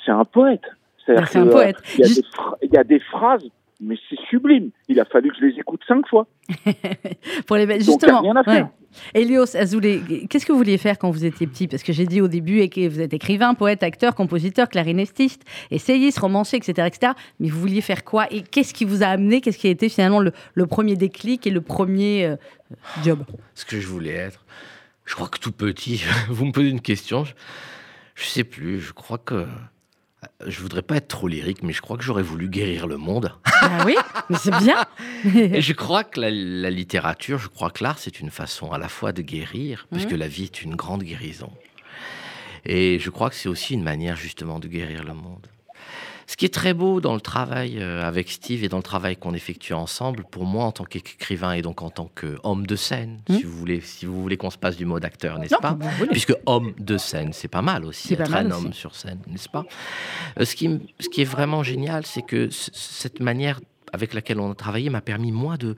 C'est 0.05 0.13
un 0.13 0.25
poète. 0.25 0.63
Bah, 1.09 1.25
c'est 1.27 1.39
un 1.39 1.45
que, 1.45 1.49
euh, 1.49 1.53
poète. 1.53 1.77
Il 1.95 2.01
y, 2.01 2.05
a 2.05 2.07
Juste- 2.07 2.23
des 2.23 2.29
phra- 2.29 2.57
il 2.63 2.73
y 2.73 2.77
a 2.77 2.85
des 2.85 3.01
phrases, 3.01 3.45
mais 3.81 3.97
c'est 4.09 4.19
sublime. 4.31 4.71
Il 4.89 5.01
a 5.01 5.05
fallu 5.05 5.31
que 5.31 5.37
je 5.41 5.47
les 5.47 5.59
écoute 5.59 5.81
cinq 5.89 6.07
fois. 6.09 6.27
Pour 7.47 7.57
les... 7.57 7.67
Donc, 7.67 7.77
a 7.77 7.79
Justement, 7.85 8.21
rien 8.21 8.37
à 8.37 8.45
faire. 8.45 8.65
ouais. 8.65 8.71
Elios 9.15 9.57
Azoulay, 9.57 10.01
qu'est-ce 10.29 10.45
que 10.45 10.53
vous 10.53 10.59
vouliez 10.59 10.77
faire 10.77 10.99
quand 10.99 11.11
vous 11.11 11.25
étiez 11.25 11.47
petit? 11.47 11.67
Parce 11.67 11.83
que 11.83 11.93
j'ai 11.95 12.05
dit 12.07 12.21
au 12.21 12.29
début 12.29 12.59
et 12.61 12.69
que 12.69 12.87
vous 12.89 13.01
êtes 13.01 13.15
écrivain, 13.15 13.55
poète, 13.55 13.83
acteur, 13.83 14.15
compositeur, 14.15 14.69
clarinettiste, 14.69 15.43
essayiste, 15.71 16.19
romancier, 16.19 16.59
etc., 16.59 16.87
etc. 16.89 17.13
Mais 17.41 17.49
vous 17.49 17.59
vouliez 17.59 17.81
faire 17.81 18.05
quoi? 18.05 18.27
Et 18.31 18.43
qu'est-ce 18.43 18.75
qui 18.75 18.85
vous 18.85 19.03
a 19.03 19.07
amené? 19.07 19.41
Qu'est-ce 19.41 19.57
qui 19.59 19.67
a 19.67 19.71
été 19.71 19.89
finalement 19.89 20.21
le, 20.21 20.33
le 20.55 20.67
premier 20.67 20.95
déclic 20.97 21.47
et 21.47 21.51
le 21.51 21.63
premier 21.63 22.27
euh, 22.27 22.37
job? 23.03 23.25
Ce 23.55 23.65
que 23.65 23.81
je 23.81 23.87
voulais 23.87 24.11
être. 24.13 24.45
Je 25.07 25.15
crois 25.15 25.29
que 25.29 25.39
tout 25.39 25.53
petit, 25.53 26.05
vous 26.29 26.45
me 26.45 26.53
posez 26.53 26.69
une 26.69 26.83
question, 26.83 27.25
je, 27.25 27.33
je 28.15 28.25
sais 28.25 28.45
plus, 28.45 28.81
je 28.81 28.93
crois 28.93 29.19
que. 29.19 29.47
Je 30.47 30.61
voudrais 30.61 30.83
pas 30.83 30.97
être 30.97 31.09
trop 31.09 31.27
lyrique, 31.27 31.65
mais 31.65 31.73
je 31.73 31.83
crois 31.83 31.97
que 31.97 32.05
j'aurais 32.05 32.23
voulu 32.23 32.49
guérir 32.49 32.87
le 32.87 32.97
monde. 32.97 33.35
Ah 33.45 33.83
oui, 33.85 33.97
mais 34.31 34.37
c'est 34.37 34.57
bien. 34.59 34.85
Et 35.35 35.61
je 35.61 35.73
crois 35.73 36.05
que 36.05 36.21
la, 36.21 36.31
la 36.31 36.71
littérature, 36.71 37.39
je 37.39 37.49
crois 37.49 37.71
que 37.71 37.83
l'art, 37.83 37.99
c'est 37.99 38.21
une 38.21 38.31
façon 38.31 38.71
à 38.71 38.79
la 38.79 38.89
fois 38.89 39.11
de 39.13 39.21
guérir, 39.23 39.87
Mhm. 39.91 39.99
puisque 39.99 40.17
la 40.17 40.29
vie 40.29 40.45
est 40.45 40.63
une 40.63 40.77
grande 40.77 41.03
guérison. 41.03 41.51
Et 42.65 43.01
je 43.01 43.11
crois 43.11 43.31
que 43.31 43.35
c'est 43.37 43.49
aussi 43.49 43.75
une 43.75 43.83
manière 43.83 44.15
justement 44.15 44.61
de 44.61 44.69
guérir 44.69 45.03
le 45.03 45.15
monde. 45.15 45.49
Ce 46.33 46.37
qui 46.39 46.47
est 46.47 46.55
très 46.55 46.73
beau 46.73 47.03
dans 47.03 47.13
le 47.13 47.21
travail 47.21 47.77
euh, 47.79 48.03
avec 48.09 48.31
Steve 48.31 48.65
et 48.65 48.69
dans 48.71 48.79
le 48.79 48.83
travail 48.83 49.17
qu'on 49.19 49.35
effectue 49.35 49.75
ensemble, 49.75 50.25
pour 50.31 50.47
moi 50.47 50.65
en 50.65 50.73
tant 50.73 50.85
qu'écrivain 50.85 51.53
et 51.53 51.61
donc 51.61 51.83
en 51.83 51.91
tant 51.91 52.11
qu'homme 52.15 52.67
de 52.67 52.75
scène, 52.75 53.21
Mhm. 53.29 53.37
si 53.37 53.43
vous 53.43 53.53
voulez, 53.59 53.81
si 53.83 54.07
vous 54.07 54.23
voulez 54.23 54.39
qu'on 54.39 54.49
se 54.49 54.57
passe 54.57 54.79
du 54.79 54.87
mot 54.87 54.99
d'acteur, 54.99 55.39
n'est-ce 55.39 55.57
pas. 55.61 55.77
Puisque 56.11 56.35
homme 56.47 56.73
de 56.79 56.97
scène, 56.97 57.35
c'est 57.35 57.49
pas 57.49 57.61
mal 57.61 57.85
aussi, 57.85 58.15
être 58.15 58.31
mal 58.31 58.47
un 58.47 58.57
aussi. 58.57 58.65
homme 58.67 58.73
sur 58.73 58.95
scène, 58.95 59.19
n'est-ce 59.27 59.51
pas 59.51 59.67
Euh, 60.41 60.47
ce, 60.47 60.57
qui, 60.57 60.81
ce 61.01 61.11
qui 61.11 61.21
est 61.21 61.25
vraiment 61.37 61.63
génial, 61.63 62.07
c'est 62.07 62.23
que 62.23 62.49
cette 62.51 63.21
manière 63.21 63.61
avec 63.93 64.15
laquelle 64.15 64.41
on 64.41 64.51
a 64.53 64.55
travaillé 64.55 64.89
m'a 64.89 65.03
permis, 65.03 65.33
moi, 65.33 65.59
de, 65.59 65.77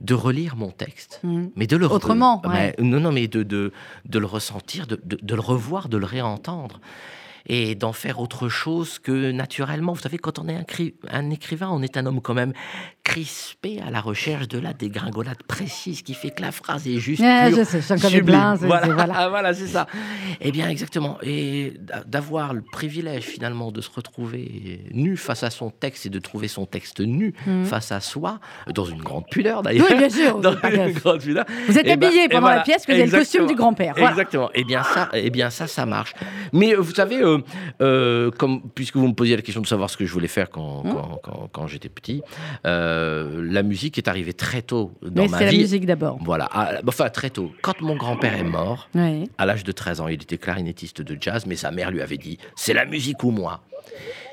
de 0.00 0.14
relire 0.14 0.56
mon 0.56 0.70
texte. 0.70 1.20
Mhm. 1.24 1.50
Mais 1.56 1.66
de 1.66 1.76
le 1.76 1.84
re- 1.86 1.92
Autrement, 1.96 2.40
mais- 2.48 2.74
Non, 2.78 3.00
non, 3.00 3.12
mais 3.12 3.28
de, 3.28 3.42
de, 3.42 3.70
de 4.08 4.18
le 4.18 4.24
ressentir, 4.24 4.86
de- 4.86 4.98
de 5.04 5.34
le 5.34 5.42
revoir, 5.42 5.90
de 5.90 5.98
le 5.98 6.06
réentendre. 6.06 6.80
Et 7.52 7.74
d'en 7.74 7.92
faire 7.92 8.20
autre 8.20 8.48
chose 8.48 9.00
que 9.00 9.32
naturellement. 9.32 9.92
Vous 9.92 10.00
savez, 10.00 10.18
quand 10.18 10.38
on 10.38 10.46
est 10.48 10.54
un, 10.54 10.62
cri- 10.62 10.94
un 11.10 11.30
écrivain, 11.30 11.68
on 11.72 11.82
est 11.82 11.96
un 11.96 12.06
homme 12.06 12.20
quand 12.20 12.32
même 12.34 12.52
crispé 13.02 13.80
à 13.84 13.90
la 13.90 14.00
recherche 14.00 14.46
de 14.46 14.58
la 14.60 14.72
dégringolade 14.72 15.42
précise 15.48 16.02
qui 16.02 16.14
fait 16.14 16.30
que 16.30 16.42
la 16.42 16.52
phrase 16.52 16.86
est 16.86 16.98
juste. 17.00 17.22
Ah, 17.24 17.46
pure, 17.48 17.58
je 17.58 17.64
sais, 17.64 17.80
connais 17.96 18.08
sublime. 18.18 18.54
Voilà, 18.60 18.86
voilà. 18.94 19.14
Ah, 19.20 19.28
voilà, 19.28 19.52
c'est 19.52 19.66
ça. 19.66 19.86
Eh 20.40 20.52
bien, 20.52 20.68
exactement. 20.68 21.18
Et 21.22 21.74
d'a- 21.80 22.04
d'avoir 22.04 22.54
le 22.54 22.62
privilège 22.62 23.24
finalement 23.24 23.72
de 23.72 23.80
se 23.80 23.90
retrouver 23.90 24.84
nu 24.92 25.16
face 25.16 25.42
à 25.42 25.50
son 25.50 25.70
texte 25.70 26.06
et 26.06 26.08
de 26.10 26.18
trouver 26.20 26.46
son 26.48 26.66
texte 26.66 27.00
nu 27.00 27.34
Mhm. 27.46 27.64
face 27.64 27.90
à 27.90 28.00
soi, 28.00 28.38
dans 28.72 28.84
une 28.84 29.02
grande 29.02 29.24
pudeur 29.28 29.62
d'ailleurs. 29.62 29.86
Oui, 29.90 29.96
bien 29.98 30.08
sûr. 30.08 30.38
Dans 30.40 30.52
une 30.52 30.58
grave. 30.58 30.92
grande 30.92 31.20
pudeur. 31.20 31.44
Vous 31.66 31.76
êtes 31.78 31.86
Eh 31.86 31.96
ben, 31.96 32.06
habillé 32.06 32.24
et 32.24 32.28
pendant 32.28 32.42
voilà, 32.42 32.56
la 32.58 32.62
pièce, 32.62 32.84
vous 32.86 32.92
avez 32.92 33.06
le 33.06 33.10
costume 33.10 33.46
du 33.46 33.54
grand-père. 33.56 33.98
Exactement. 33.98 34.50
Eh 34.54 34.62
bien 34.64 34.82
ça, 34.84 35.08
eh 35.12 35.30
bien 35.30 35.50
ça, 35.50 35.66
ça 35.66 35.84
marche. 35.84 36.14
Mais 36.52 36.74
vous 36.74 36.94
savez, 36.94 37.20
euh, 37.20 37.38
euh, 37.80 38.30
comme 38.30 38.62
puisque 38.74 38.96
vous 38.96 39.08
me 39.08 39.14
posiez 39.14 39.36
la 39.36 39.42
question 39.42 39.60
de 39.60 39.66
savoir 39.66 39.90
ce 39.90 39.96
que 39.96 40.04
je 40.06 40.12
voulais 40.12 40.28
faire 40.28 40.50
quand, 40.50 40.82
quand, 40.82 41.20
quand- 41.22 41.48
quand 41.52 41.66
j'étais 41.66 41.88
petit, 41.88 42.22
euh, 42.66 43.42
la 43.48 43.62
musique 43.62 43.98
est 43.98 44.08
arrivée 44.08 44.32
très 44.32 44.62
tôt 44.62 44.92
dans 45.02 45.22
Mais 45.22 45.28
ma 45.28 45.38
c'est 45.38 45.44
la 45.46 45.50
vie. 45.50 45.58
musique 45.58 45.86
d'abord. 45.86 46.18
Voilà, 46.22 46.48
Ah, 46.52 46.72
enfin 46.86 47.08
très 47.08 47.30
tôt. 47.30 47.52
Quand 47.62 47.80
mon 47.80 47.96
grand-père 47.96 48.34
est 48.34 48.42
mort, 48.44 48.88
Oui. 48.94 49.28
à 49.38 49.46
l'âge 49.46 49.64
de 49.64 49.72
13 49.72 50.00
ans, 50.00 50.08
il 50.08 50.14
était 50.22 50.38
clarinettiste 50.38 51.02
de 51.02 51.16
jazz, 51.20 51.46
mais 51.46 51.56
sa 51.56 51.70
mère 51.70 51.90
lui 51.90 52.02
avait 52.02 52.16
dit 52.18 52.38
c'est 52.56 52.74
la 52.74 52.84
musique 52.84 53.22
ou 53.24 53.30
moi. 53.30 53.60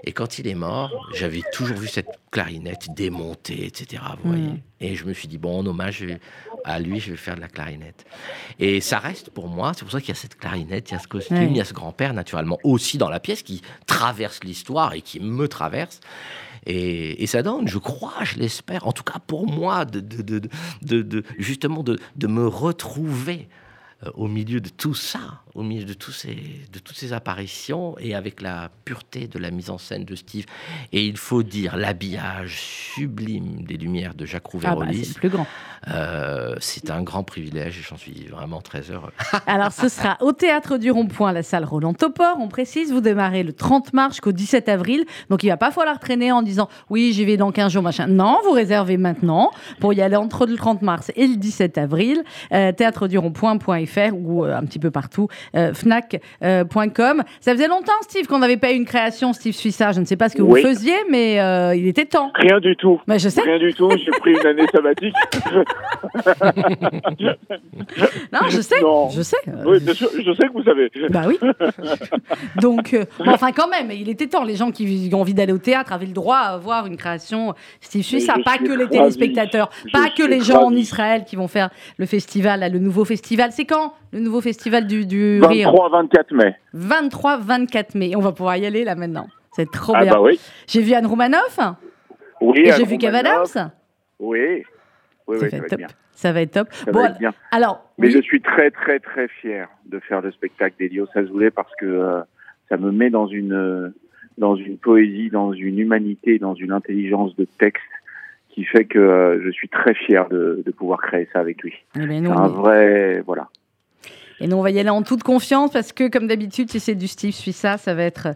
Et 0.03 0.11
quand 0.13 0.39
il 0.39 0.47
est 0.47 0.55
mort, 0.55 1.09
j'avais 1.15 1.41
toujours 1.53 1.77
vu 1.77 1.87
cette 1.87 2.09
clarinette 2.31 2.87
démontée, 2.95 3.65
etc. 3.65 4.03
Vous 4.23 4.29
voyez 4.31 4.47
Mm. 4.47 4.59
Et 4.79 4.95
je 4.95 5.05
me 5.05 5.13
suis 5.13 5.27
dit 5.27 5.37
bon, 5.39 5.59
en 5.59 5.65
hommage 5.65 6.05
à 6.63 6.79
lui, 6.79 6.99
je 6.99 7.11
vais 7.11 7.17
faire 7.17 7.35
de 7.35 7.41
la 7.41 7.47
clarinette. 7.47 8.05
Et 8.59 8.79
ça 8.81 8.99
reste 8.99 9.29
pour 9.31 9.47
moi, 9.47 9.71
c'est 9.75 9.83
pour 9.83 9.91
ça 9.91 9.99
qu'il 9.99 10.09
y 10.09 10.11
a 10.11 10.15
cette 10.15 10.37
clarinette, 10.37 10.89
il 10.91 10.93
y 10.93 10.97
a 10.97 10.99
ce 10.99 11.07
costume, 11.07 11.37
il 11.49 11.57
y 11.57 11.61
a 11.61 11.65
ce 11.65 11.73
grand-père 11.73 12.13
naturellement 12.13 12.59
aussi 12.63 12.97
dans 12.97 13.09
la 13.09 13.19
pièce 13.19 13.41
qui 13.43 13.61
traverse 13.87 14.43
l'histoire 14.43 14.93
et 14.93 15.01
qui 15.01 15.19
me 15.19 15.47
traverse. 15.47 15.99
Et, 16.65 17.23
et 17.23 17.27
ça 17.27 17.41
donne, 17.43 17.67
je 17.67 17.77
crois, 17.77 18.23
je 18.23 18.35
l'espère, 18.35 18.87
en 18.87 18.91
tout 18.91 19.03
cas 19.03 19.19
pour 19.25 19.47
moi, 19.47 19.85
de, 19.85 19.99
de, 20.01 20.21
de, 20.21 20.41
de- 20.81 21.01
de- 21.01 21.23
justement 21.37 21.81
de, 21.81 21.97
de 22.17 22.27
me 22.27 22.45
retrouver 22.47 23.47
euh, 24.05 24.11
au 24.15 24.27
milieu 24.27 24.59
de 24.61 24.69
tout 24.69 24.93
ça, 24.93 25.41
au 25.57 25.63
milieu 25.63 25.83
de, 25.83 25.93
tous 25.93 26.11
ces, 26.11 26.37
de 26.71 26.79
toutes 26.79 26.95
ces 26.95 27.13
apparitions 27.13 27.95
et 27.99 28.13
avec 28.15 28.41
la 28.41 28.69
pureté 28.85 29.27
de 29.27 29.39
la 29.39 29.49
mise 29.49 29.71
en 29.71 29.79
scène 29.79 30.05
de 30.05 30.15
Steve. 30.15 30.45
Et 30.93 31.05
il 31.05 31.17
faut 31.17 31.41
dire 31.41 31.75
l'habillage 31.75 32.61
sublime 32.61 33.63
des 33.63 33.75
lumières 33.75 34.13
de 34.13 34.25
Jacques 34.25 34.43
Ah 34.45 34.57
bah, 34.57 34.59
c'est 34.61 34.69
Rouvérolis. 34.69 35.13
plus 35.15 35.29
grand. 35.29 35.47
Euh, 35.89 36.55
c'est 36.59 36.91
un 36.91 37.01
grand 37.01 37.23
privilège 37.23 37.79
et 37.79 37.81
j'en 37.81 37.97
suis 37.97 38.25
vraiment 38.25 38.61
très 38.61 38.81
heureux. 38.91 39.11
Alors, 39.47 39.71
ce 39.71 39.89
sera 39.89 40.17
au 40.21 40.31
théâtre 40.31 40.77
du 40.77 40.91
Rond-Point, 40.91 41.31
la 41.31 41.43
salle 41.43 41.65
Roland 41.65 41.93
Topor. 41.93 42.37
On 42.39 42.47
précise, 42.47 42.91
vous 42.91 43.01
démarrez 43.01 43.43
le 43.43 43.53
30 43.53 43.93
mars 43.93 44.15
jusqu'au 44.15 44.31
17 44.31 44.69
avril. 44.69 45.05
Donc, 45.29 45.43
il 45.43 45.49
va 45.49 45.57
pas 45.57 45.71
falloir 45.71 45.99
traîner 45.99 46.31
en 46.31 46.41
disant 46.43 46.69
oui, 46.89 47.13
j'y 47.13 47.25
vais 47.25 47.37
dans 47.37 47.51
15 47.51 47.71
jours, 47.71 47.83
machin. 47.83 48.07
Non, 48.07 48.39
vous 48.43 48.51
réservez 48.51 48.97
maintenant 48.97 49.51
pour 49.79 49.93
y 49.93 50.01
aller 50.01 50.15
entre 50.15 50.45
le 50.45 50.55
30 50.55 50.83
mars 50.83 51.11
et 51.15 51.27
le 51.27 51.35
17 51.35 51.77
avril. 51.77 52.23
Euh, 52.51 52.71
théâtre 52.71 53.07
du 53.07 53.17
Rond-Point.fr 53.17 54.13
ou 54.13 54.45
euh, 54.45 54.55
un 54.55 54.65
petit 54.65 54.79
peu 54.79 54.91
partout, 54.91 55.27
fnac.com. 55.53 57.23
Ça 57.39 57.51
faisait 57.53 57.67
longtemps, 57.67 57.91
Steve, 58.01 58.27
qu'on 58.27 58.39
n'avait 58.39 58.57
pas 58.57 58.71
eu 58.71 58.75
une 58.75 58.85
création, 58.85 59.33
Steve 59.33 59.53
Suissa. 59.53 59.91
Je 59.91 59.99
ne 59.99 60.05
sais 60.05 60.17
pas 60.17 60.29
ce 60.29 60.35
que 60.35 60.41
Oui. 60.41 60.61
vous 60.61 60.67
faisiez, 60.67 60.95
mais 61.09 61.39
euh, 61.39 61.75
il 61.75 61.87
était 61.87 62.05
temps. 62.05 62.31
Rien 62.35 62.59
du 62.59 62.75
tout. 62.75 62.99
Mais 63.07 63.19
je 63.19 63.29
sais. 63.29 63.41
Rien 63.41 63.59
du 63.59 63.73
tout. 63.73 63.89
J'ai 63.91 64.11
pris 64.19 64.31
une 64.31 64.45
année 64.47 64.65
sabbatique. 64.73 65.13
Non, 68.33 68.39
je 68.49 68.61
sais. 68.61 68.81
Non. 68.81 69.09
Je 69.09 69.21
sais. 69.21 69.37
Euh, 69.47 69.63
Oui, 69.65 69.79
bien 69.79 69.93
sûr, 69.93 70.09
je 70.13 70.31
sais 70.33 70.47
que 70.47 70.53
vous 70.53 70.63
savez. 70.63 70.89
Bah 71.09 71.23
oui. 71.27 71.37
Donc, 72.61 72.93
euh, 72.93 73.05
bon, 73.19 73.31
enfin, 73.31 73.51
quand 73.51 73.67
même, 73.69 73.91
il 73.91 74.09
était 74.09 74.27
temps. 74.27 74.43
Les 74.43 74.55
gens 74.55 74.71
qui 74.71 75.09
ont 75.13 75.21
envie 75.21 75.33
d'aller 75.33 75.53
au 75.53 75.57
théâtre 75.57 75.93
avaient 75.93 76.05
le 76.05 76.13
droit 76.13 76.37
à 76.37 76.57
voir 76.57 76.85
une 76.87 76.97
création 76.97 77.53
Steve 77.81 78.03
Suissa. 78.03 78.35
Pas 78.45 78.57
que 78.57 78.71
les 78.71 78.87
téléspectateurs, 78.87 79.69
Je 79.85 79.91
pas 79.91 80.09
que 80.15 80.23
les 80.23 80.41
gens 80.41 80.63
en. 80.65 80.77
Israël 80.77 81.23
qui 81.25 81.35
vont 81.35 81.47
faire 81.47 81.69
le 81.97 82.05
festival, 82.05 82.59
là, 82.59 82.69
le 82.69 82.77
nouveau 82.79 83.03
festival. 83.03 83.49
C'est 83.51 83.65
quand 83.65 83.93
le 84.11 84.19
nouveau 84.19 84.41
festival 84.41 84.85
du, 84.85 85.05
du 85.05 85.36
rire 85.45 85.71
23-24 85.71 86.33
mai. 86.35 86.55
23-24 86.75 87.97
mai. 87.97 88.15
On 88.15 88.21
va 88.21 88.31
pouvoir 88.31 88.57
y 88.57 88.65
aller 88.65 88.83
là 88.83 88.95
maintenant. 88.95 89.27
C'est 89.55 89.69
trop 89.71 89.93
Ah 89.95 90.03
bien. 90.03 90.13
bah 90.13 90.21
oui. 90.21 90.39
J'ai 90.67 90.81
vu 90.81 90.93
Anne 90.93 91.05
Roumanoff 91.07 91.59
Oui. 92.41 92.59
et 92.65 92.71
j'ai 92.73 92.85
vu 92.85 92.97
Kev. 92.97 93.15
Adams. 93.15 93.71
Oui. 94.19 94.63
Oui, 95.27 95.39
ça, 95.39 95.45
oui, 95.45 95.49
va 95.49 95.49
ça 95.49 95.57
être 95.57 95.59
va 95.59 95.65
être 95.65 95.69
top. 95.69 95.77
bien. 95.79 95.87
ça 96.13 96.31
va 96.31 96.41
être 96.41 96.51
top. 96.51 96.67
Ça 96.73 96.91
Bon, 96.91 96.99
va 97.01 97.09
être 97.09 97.17
bien. 97.19 97.33
alors, 97.51 97.89
Mais 97.97 98.07
oui. 98.07 98.13
je 98.13 98.21
suis 98.21 98.41
très, 98.41 98.71
très, 98.71 98.99
très 98.99 99.27
fier 99.27 99.67
de 99.85 99.99
faire 99.99 100.21
le 100.21 100.31
spectacle 100.31 100.75
d'Elios 100.79 101.07
Azoulay 101.15 101.51
parce 101.51 101.73
que 101.79 101.85
euh, 101.85 102.21
ça 102.69 102.77
me 102.77 102.91
met 102.91 103.09
dans 103.09 103.27
une, 103.27 103.53
euh, 103.53 103.89
dans 104.37 104.55
une 104.55 104.77
poésie, 104.77 105.29
dans 105.29 105.51
une 105.53 105.79
humanité, 105.79 106.39
dans 106.39 106.53
une 106.53 106.71
intelligence 106.71 107.35
de 107.35 107.45
texte 107.59 107.83
qui 108.49 108.63
fait 108.63 108.85
que 108.85 108.97
euh, 108.99 109.41
je 109.43 109.51
suis 109.51 109.69
très 109.69 109.93
fier 109.93 110.27
de, 110.29 110.63
de 110.65 110.71
pouvoir 110.71 110.99
créer 111.01 111.27
ça 111.33 111.39
avec 111.39 111.61
lui. 111.61 111.73
Eh 111.95 112.05
ben, 112.07 112.25
C'est 112.25 112.31
un 112.31 112.47
vrai, 112.47 113.21
voilà. 113.25 113.49
Et 114.39 114.47
nous, 114.47 114.57
on 114.57 114.61
va 114.61 114.71
y 114.71 114.79
aller 114.79 114.89
en 114.89 115.01
toute 115.01 115.23
confiance 115.23 115.71
parce 115.71 115.91
que, 115.91 116.07
comme 116.09 116.27
d'habitude, 116.27 116.69
si 116.69 116.79
c'est 116.79 116.95
du 116.95 117.07
Steve 117.07 117.33
Suissa, 117.33 117.77
ça 117.77 117.93
va 117.93 118.03
être 118.03 118.29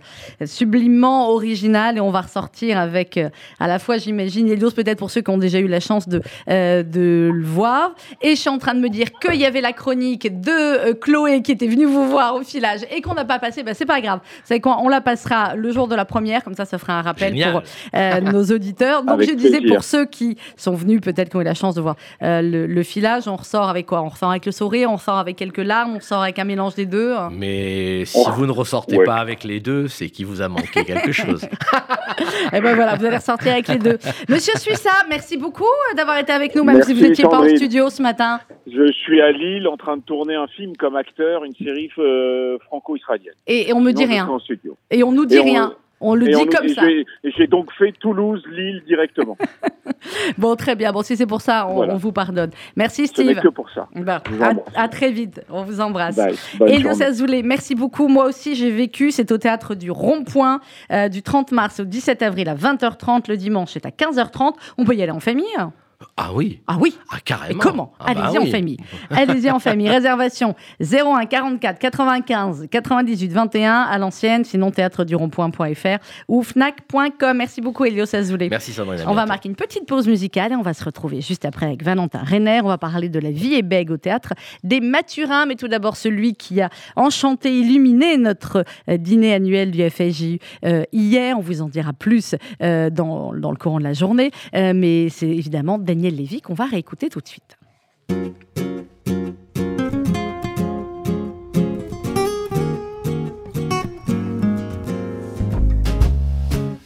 sublimement 0.45 1.29
original 1.29 1.97
et 1.97 2.01
on 2.01 2.11
va 2.11 2.21
ressortir 2.21 2.77
avec 2.79 3.17
euh, 3.17 3.29
à 3.59 3.67
la 3.67 3.79
fois, 3.79 3.97
j'imagine, 3.97 4.47
Elios, 4.49 4.71
peut-être 4.71 4.97
pour 4.97 5.11
ceux 5.11 5.21
qui 5.21 5.29
ont 5.29 5.37
déjà 5.37 5.59
eu 5.59 5.67
la 5.67 5.79
chance 5.79 6.07
de, 6.07 6.21
euh, 6.49 6.83
de 6.83 7.29
le 7.33 7.43
voir. 7.45 7.93
Et 8.21 8.31
je 8.31 8.41
suis 8.41 8.49
en 8.49 8.57
train 8.57 8.73
de 8.73 8.79
me 8.79 8.89
dire 8.89 9.07
qu'il 9.19 9.35
y 9.39 9.45
avait 9.45 9.61
la 9.61 9.73
chronique 9.73 10.41
de 10.41 10.51
euh, 10.51 10.93
Chloé 10.93 11.41
qui 11.41 11.51
était 11.51 11.67
venue 11.67 11.85
vous 11.85 12.09
voir 12.09 12.35
au 12.35 12.41
filage 12.43 12.81
et 12.95 13.01
qu'on 13.01 13.13
n'a 13.13 13.25
pas 13.25 13.39
passé. 13.39 13.63
Ben, 13.63 13.73
c'est 13.73 13.85
pas 13.85 14.01
grave. 14.01 14.19
Vous 14.23 14.47
savez 14.47 14.61
quoi? 14.61 14.77
On 14.81 14.89
la 14.89 15.01
passera 15.01 15.55
le 15.55 15.71
jour 15.71 15.87
de 15.87 15.95
la 15.95 16.05
première, 16.05 16.43
comme 16.43 16.55
ça, 16.55 16.65
ça 16.65 16.77
fera 16.77 16.99
un 16.99 17.01
rappel 17.01 17.33
Génial. 17.33 17.51
pour 17.51 17.61
euh, 17.95 18.21
nos 18.31 18.43
auditeurs. 18.45 19.03
Donc, 19.03 19.15
Avec 19.15 19.29
je 19.29 19.35
disais 19.35 19.59
plaisir. 19.59 19.75
pour 19.75 19.83
ceux 19.83 20.05
qui 20.05 20.37
sont 20.57 20.73
venus, 20.73 21.01
peut-être 21.01 21.29
qui 21.29 21.35
ont 21.37 21.41
eu 21.41 21.45
la 21.45 21.53
chance 21.53 21.75
de 21.75 21.81
voir 21.81 21.95
euh, 22.23 22.41
le, 22.41 22.65
le 22.67 22.83
filage, 22.83 23.27
on 23.27 23.35
ressort 23.35 23.69
avec 23.69 23.85
quoi? 23.85 24.01
On 24.01 24.09
ressort 24.09 24.31
avec 24.31 24.45
le 24.45 24.51
sourire, 24.51 24.89
on 24.91 24.95
ressort 24.95 25.17
avec 25.17 25.35
quelques 25.35 25.57
larmes, 25.57 25.90
on 25.91 25.97
ressort 25.97 26.21
avec 26.23 26.39
un 26.39 26.43
mélange 26.43 26.75
des 26.75 26.85
deux. 26.85 27.13
Mais 27.31 28.05
si 28.05 28.17
Oh, 28.19 28.29
vous 28.35 28.45
ne 28.45 28.51
ressortez 28.51 28.97
ouais. 28.97 29.05
pas 29.05 29.15
avec 29.15 29.43
les 29.43 29.59
deux, 29.59 29.87
c'est 29.87 30.09
qu'il 30.09 30.25
vous 30.25 30.41
a 30.41 30.47
manqué 30.47 30.83
quelque 30.85 31.11
chose. 31.11 31.43
Et 32.53 32.61
ben 32.61 32.75
voilà, 32.75 32.95
vous 32.95 33.05
allez 33.05 33.17
ressortir 33.17 33.51
avec 33.53 33.67
les 33.67 33.77
deux. 33.77 33.97
Monsieur 34.29 34.53
Suissa, 34.57 34.91
merci 35.09 35.37
beaucoup 35.37 35.63
d'avoir 35.95 36.17
été 36.17 36.31
avec 36.31 36.55
nous, 36.55 36.63
même 36.63 36.77
Merci, 36.77 36.93
si 36.93 36.99
vous 37.01 37.07
n'étiez 37.07 37.23
pas 37.25 37.39
en 37.39 37.47
studio 37.55 37.89
ce 37.89 38.01
matin. 38.01 38.39
Je 38.67 38.91
suis 38.91 39.21
à 39.21 39.31
Lille 39.31 39.67
en 39.67 39.77
train 39.77 39.97
de 39.97 40.01
tourner 40.03 40.35
un 40.35 40.47
film 40.47 40.75
comme 40.77 40.95
acteur, 40.95 41.43
une 41.43 41.53
série 41.55 41.89
euh, 41.97 42.57
franco-israélienne. 42.65 43.33
Et, 43.47 43.69
et 43.69 43.73
on 43.73 43.81
me 43.81 43.91
dit 43.91 44.03
je 44.03 44.07
rien. 44.09 44.23
serai 44.25 44.33
en 44.35 44.39
studio. 44.39 44.77
Et 44.91 45.03
on 45.03 45.11
nous 45.11 45.25
dit 45.25 45.35
Et 45.37 45.41
rien. 45.41 45.73
On 45.73 45.81
le 46.15 46.27
Et 46.27 46.33
dit 46.33 46.35
on- 46.35 46.45
comme 46.45 46.65
et 46.65 46.73
ça. 46.73 46.81
j'ai- 47.23 47.47
donc 47.47 47.71
fait 47.73 47.91
Toulouse-Lille 47.99 48.83
directement. 48.87 49.37
Bon, 50.37 50.55
très 50.55 50.75
bien. 50.75 50.91
Bon, 50.91 51.01
si 51.03 51.15
c'est 51.15 51.25
pour 51.27 51.41
ça, 51.41 51.67
on, 51.69 51.75
Voilà. 51.75 51.93
on 51.93 51.97
vous 51.97 52.11
pardonne. 52.11 52.49
Merci, 52.75 53.07
Ce 53.07 53.13
Steve. 53.13 53.39
que 53.39 53.49
pour 53.49 53.69
ça. 53.69 53.87
Bon, 53.93 54.63
à, 54.75 54.87
très 54.87 55.11
vite. 55.11 55.41
On 55.49 55.63
vous 55.63 55.79
embrasse. 55.79 56.15
Bye. 56.15 56.35
Bonne 56.57 56.69
Elio 56.69 56.81
journée. 56.89 56.95
Sazoulé, 57.05 57.43
merci 57.43 57.75
beaucoup. 57.75 58.07
Moi 58.07 58.25
aussi, 58.25 58.55
j'ai 58.55 58.71
vécu. 58.71 59.11
C'est 59.11 59.31
au 59.31 59.37
théâtre 59.37 59.75
du 59.75 59.91
Rond-Point 59.91 60.59
euh, 60.91 61.07
du 61.09 61.21
30 61.21 61.51
mars 61.51 61.79
au 61.81 61.85
17 61.85 62.21
avril 62.23 62.49
à 62.49 62.55
20h30. 62.55 63.29
Le 63.29 63.37
dimanche, 63.37 63.69
c'est 63.73 63.85
à 63.85 63.89
15h30. 63.91 64.53
On 64.77 64.85
peut 64.85 64.95
y 64.95 65.03
aller 65.03 65.11
en 65.11 65.19
famille? 65.19 65.45
Ah 66.17 66.31
oui, 66.33 66.61
Ah 66.67 66.77
oui 66.79 66.97
ah, 67.11 67.17
Et 67.17 67.21
carrément. 67.21 67.59
comment 67.59 67.93
Ah 67.99 68.13
bah 68.13 68.25
Allez-y 68.25 68.37
en 68.37 68.45
famille. 68.45 68.77
Allez-y 69.09 69.51
en 69.51 69.59
famille. 69.59 69.89
Réservation 70.01 70.55
01 70.81 71.25
44 71.25 71.79
95 71.79 72.67
98 72.69 73.31
21 73.31 73.73
à 73.81 73.97
l'ancienne, 73.97 74.43
sinon 74.43 74.71
théâtre 74.71 75.03
du 75.03 75.15
rond-point.fr 75.15 75.97
ou 76.27 76.43
fnac.com. 76.43 77.37
Merci 77.37 77.61
beaucoup, 77.61 77.85
Elio 77.85 78.05
Sazoulé. 78.05 78.49
Merci 78.49 78.71
Sandrine. 78.71 79.01
On 79.07 79.13
va 79.13 79.25
marquer 79.25 79.49
une 79.49 79.55
petite 79.55 79.85
pause 79.85 80.07
musicale 80.07 80.51
et 80.51 80.55
on 80.55 80.61
va 80.61 80.73
se 80.73 80.83
retrouver 80.83 81.21
juste 81.21 81.45
après 81.45 81.65
avec 81.67 81.83
Valentin 81.83 82.21
Renner. 82.23 82.61
On 82.63 82.67
va 82.67 82.77
parler 82.77 83.09
de 83.09 83.19
la 83.19 83.31
vie 83.31 83.53
et 83.55 83.61
bègue 83.61 83.91
au 83.91 83.97
théâtre 83.97 84.33
des 84.63 84.79
Mathurins, 84.81 85.45
mais 85.45 85.55
tout 85.55 85.67
d'abord 85.67 85.95
celui 85.95 86.33
qui 86.35 86.61
a 86.61 86.69
enchanté, 86.95 87.57
illuminé 87.59 88.17
notre 88.17 88.63
euh, 88.89 88.97
dîner 88.97 89.33
annuel 89.33 89.71
du 89.71 89.87
FSJ 89.89 90.37
euh, 90.65 90.83
hier. 90.91 91.37
On 91.37 91.41
vous 91.41 91.61
en 91.61 91.69
dira 91.69 91.93
plus 91.93 92.35
euh, 92.61 92.89
dans, 92.89 93.33
dans 93.33 93.51
le 93.51 93.57
courant 93.57 93.79
de 93.79 93.83
la 93.83 93.93
journée, 93.93 94.31
Euh, 94.55 94.73
mais 94.75 95.09
c'est 95.09 95.29
évidemment 95.29 95.77
Daniel 95.91 96.15
Lévy 96.15 96.39
qu'on 96.39 96.53
va 96.53 96.67
réécouter 96.67 97.09
tout 97.09 97.19
de 97.19 97.27
suite. 97.27 97.57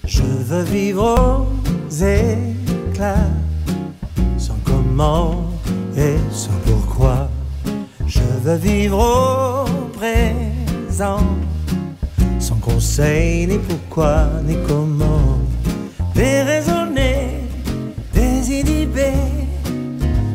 Je 0.08 0.24
veux 0.24 0.64
vivre 0.64 1.04
aux 1.04 1.94
éclats, 1.94 3.30
sans 4.40 4.58
comment 4.66 5.52
et 5.96 6.18
sans 6.32 6.58
pourquoi. 6.66 7.30
Je 8.08 8.24
veux 8.42 8.58
vivre 8.58 8.98
au 8.98 9.86
présent, 10.00 11.20
sans 12.40 12.56
conseil 12.56 13.46
ni 13.46 13.60
pourquoi 13.60 14.30
ni 14.48 14.56
comment. 14.68 15.38
Déraisonner, 16.16 16.85
désinhibé, 18.46 19.12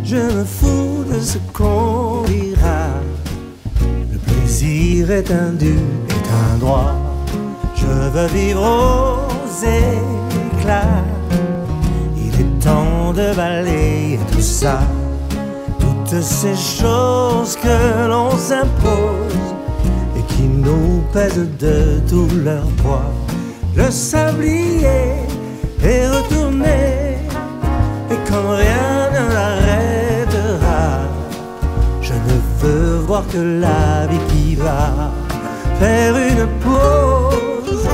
je 0.04 0.16
me 0.16 0.44
fous 0.44 1.04
de 1.12 1.20
ce 1.20 1.38
qu'on 1.52 2.22
dira. 2.26 2.88
Le 4.12 4.18
plaisir 4.18 5.10
est 5.10 5.30
un 5.30 5.52
dû, 5.52 5.74
est 6.08 6.28
un 6.54 6.58
droit. 6.58 6.94
Je 7.76 7.86
veux 7.86 8.26
vivre 8.28 8.62
aux 8.62 9.64
éclats. 9.64 11.04
Il 12.16 12.40
est 12.40 12.64
temps 12.64 13.12
de 13.12 13.34
balayer 13.34 14.18
tout 14.32 14.40
ça. 14.40 14.80
Toutes 15.78 16.20
ces 16.20 16.56
choses 16.56 17.56
que 17.56 18.08
l'on 18.08 18.30
s'impose 18.36 19.54
et 20.16 20.34
qui 20.34 20.42
nous 20.42 21.02
pèsent 21.12 21.48
de 21.58 22.00
tout 22.08 22.28
leur 22.44 22.66
poids. 22.82 23.12
Le 23.76 23.88
sablier 23.90 25.14
est 25.82 26.08
retourné 26.08 26.39
voir 33.10 33.26
que 33.26 33.38
la 33.38 34.06
vie 34.06 34.24
qui 34.30 34.54
va 34.54 35.10
faire 35.80 36.14
une 36.30 36.46
pause. 36.64 37.88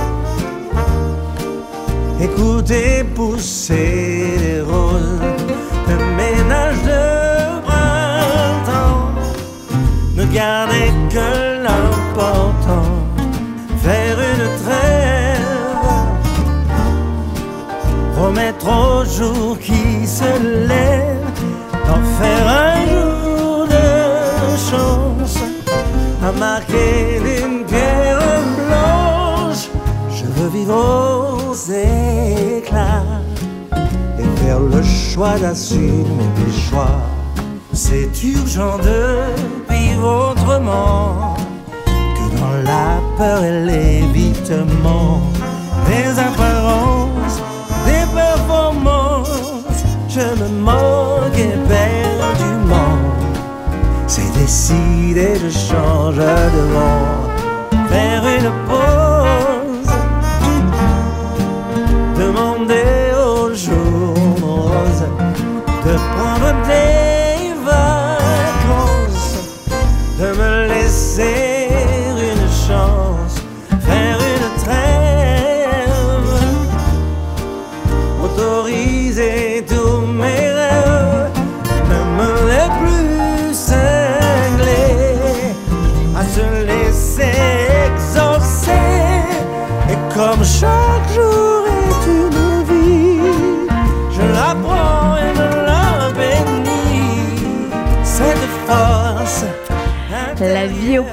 Écoutez 2.21 3.03
pousser 3.15 4.35
les 4.45 4.61
roses, 4.61 5.23
le 5.91 5.97
ménage 6.21 6.81
de 6.93 7.05
printemps. 7.67 9.09
Ne 10.19 10.25
gardez 10.41 10.91
que 11.15 11.29
l'important, 11.67 12.93
faire 13.85 14.19
une 14.33 14.47
trêve. 14.65 15.55
Promettre 18.17 18.67
au 18.85 19.03
jour 19.17 19.59
qui 19.67 20.07
se 20.07 20.31
lève 20.73 21.25
d'en 21.87 22.03
faire 22.19 22.47
un 22.67 22.77
jour 22.91 23.06
à 26.27 26.33
marquer 26.33 27.21
d'une 27.25 27.65
pierre 27.65 28.19
blanche. 28.67 29.69
Je 30.11 30.25
veux 30.25 30.49
vivre 30.49 30.75
aux 30.75 31.55
éclats 31.55 33.05
et 34.19 34.41
faire 34.41 34.61
le 34.61 34.83
choix 34.83 35.39
d'assumer 35.39 36.05
mes 36.39 36.53
choix. 36.53 37.01
C'est 37.73 38.11
urgent 38.25 38.79
de 38.79 39.73
vivre 39.73 40.31
autrement 40.31 41.37
que 41.87 42.27
dans 42.41 42.63
la 42.65 42.99
peur 43.19 43.45
et 43.45 43.65
l'évitement 43.65 45.21
des 45.87 46.19
apparences, 46.19 47.41
des 47.85 48.07
performances. 48.15 49.85
Je 50.09 50.21
me 50.21 50.49
moque 50.61 51.39
éperdument. 51.39 51.96
Décidé, 54.47 55.35
je 55.43 55.51
change 55.51 56.19
de. 56.19 56.65
Faire 57.89 58.25
une 58.39 58.53
pause. 58.69 59.93
Demander 62.17 63.11
aux 63.27 63.53
jours 63.53 64.15
roses 64.41 65.09
de 65.85 65.95
prendre 66.13 66.51
des 66.69 66.96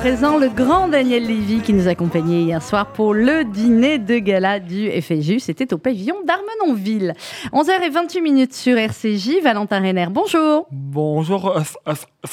présent, 0.04 0.38
le 0.38 0.50
grand 0.50 0.90
Daniel 0.90 1.26
Lévy 1.26 1.62
qui 1.62 1.72
nous 1.72 1.88
accompagnait 1.88 2.42
hier 2.42 2.62
soir 2.62 2.88
pour 2.88 3.14
le 3.14 3.46
dîner 3.46 4.00
de 4.00 4.18
gala 4.18 4.60
du 4.60 4.92
FSJU. 5.02 5.40
C'était 5.40 5.74
au 5.74 5.78
pavillon 5.78 6.18
d'Armenonville. 6.26 7.14
11h28 7.54 8.22
minutes 8.22 8.54
sur 8.54 8.78
RCJ. 8.78 9.42
Valentin 9.42 9.80
Renner, 9.80 10.08
bonjour. 10.12 10.68
Bonjour, 10.72 11.48
euh, 11.48 11.62
euh, 11.88 11.94
euh, 11.94 12.28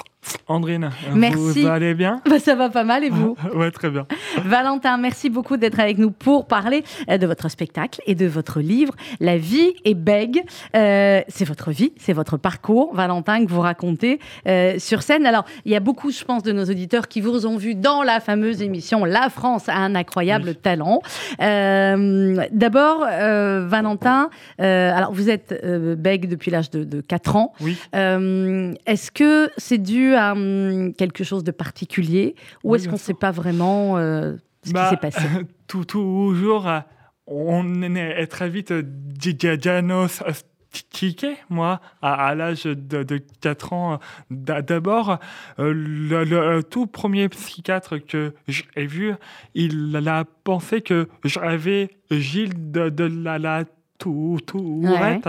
Andrine. 0.49 0.91
Merci. 1.15 1.63
Vous 1.63 1.67
allez 1.67 1.95
bien 1.95 2.21
Bah, 2.29 2.39
ça 2.39 2.55
va 2.55 2.69
pas 2.71 2.85
mal 2.85 3.05
et 3.05 3.11
vous 3.11 3.37
Ouais, 3.55 3.71
très 3.71 3.91
bien. 3.91 4.07
Valentin, 4.45 4.97
merci 4.97 5.31
beaucoup 5.31 5.57
d'être 5.57 5.81
avec 5.81 5.99
nous 5.99 6.11
pour 6.11 6.47
parler 6.47 6.85
euh, 7.09 7.19
de 7.19 7.27
votre 7.27 7.49
spectacle 7.49 8.01
et 8.07 8.15
de 8.15 8.27
votre 8.27 8.61
livre 8.61 8.95
La 9.21 9.37
vie 9.39 9.75
est 9.85 9.95
bègue. 9.95 10.43
Euh, 10.77 11.23
c'est 11.29 11.45
votre 11.45 11.71
vie, 11.71 11.93
c'est 11.99 12.13
votre 12.13 12.37
parcours, 12.37 12.95
Valentin, 12.95 13.45
que 13.45 13.51
vous 13.51 13.61
racontez 13.61 14.19
euh, 14.47 14.79
sur 14.79 15.03
scène. 15.03 15.25
Alors, 15.25 15.45
il 15.65 15.73
y 15.73 15.77
a 15.77 15.81
beaucoup, 15.81 16.11
je 16.11 16.25
pense, 16.25 16.43
de 16.43 16.53
nos 16.53 16.65
auditeurs 16.65 17.09
qui 17.09 17.21
vous 17.21 17.47
ont 17.47 17.57
vu 17.57 17.75
dans 17.75 18.03
la 18.03 18.21
fameuse 18.21 18.61
émission 18.63 19.05
La 19.05 19.31
France 19.31 19.69
a 19.69 19.77
un 19.77 19.95
incroyable 19.95 20.55
talent. 20.55 21.01
Euh, 21.41 22.45
D'abord, 22.53 23.01
Valentin, 23.01 24.31
alors 24.59 25.13
vous 25.13 25.31
êtes 25.31 25.65
bègue 25.99 26.29
depuis 26.29 26.51
l'âge 26.51 26.71
de, 26.71 26.85
de 26.85 27.01
4 27.01 27.37
ans. 27.37 27.53
Oui. 27.61 27.79
Est-ce 27.93 29.11
que 29.11 29.51
c'est 29.57 29.79
dû 29.79 30.10
à 30.17 30.33
hum, 30.33 30.93
quelque 30.95 31.25
chose 31.25 31.45
de 31.45 31.51
particulier 31.51 32.35
ou 32.65 32.73
Oui, 32.73 32.77
est-ce 32.79 32.87
qu'on 32.89 32.95
ne 32.95 32.99
sait 32.99 33.15
pas 33.15 33.31
vraiment 33.31 33.97
euh, 33.99 34.37
ce 34.65 34.73
Bah, 34.73 34.85
qui 34.85 34.91
s'est 34.91 34.97
passé? 34.97 35.27
tout, 35.67 35.85
toujours, 35.85 36.69
euh, 36.69 36.81
on 37.27 37.83
est 37.83 38.27
très 38.27 38.49
vite 38.49 38.71
euh, 38.73 38.83
di- 38.85 39.35
di- 39.35 39.57
diagnostiqué, 39.59 41.37
moi, 41.49 41.81
à, 42.03 42.27
à 42.29 42.35
l'âge 42.35 42.65
de, 42.65 43.03
de 43.03 43.21
4 43.41 43.73
ans. 43.73 43.99
D'a- 44.31 44.63
D'abord, 44.63 45.19
le, 45.59 46.25
le 46.25 46.63
tout 46.63 46.87
premier 46.87 47.29
psychiatre 47.29 47.99
que 47.99 48.35
j'ai 48.49 48.65
vu, 48.87 49.15
il 49.55 49.97
a 50.07 50.25
pensé 50.45 50.81
que 50.81 51.09
j'avais 51.25 51.91
Gilles 52.11 52.71
de, 52.71 52.89
de 52.89 53.05
la, 53.05 53.39
la 53.39 53.65
tou- 53.99 54.39
Tourette. 54.47 55.29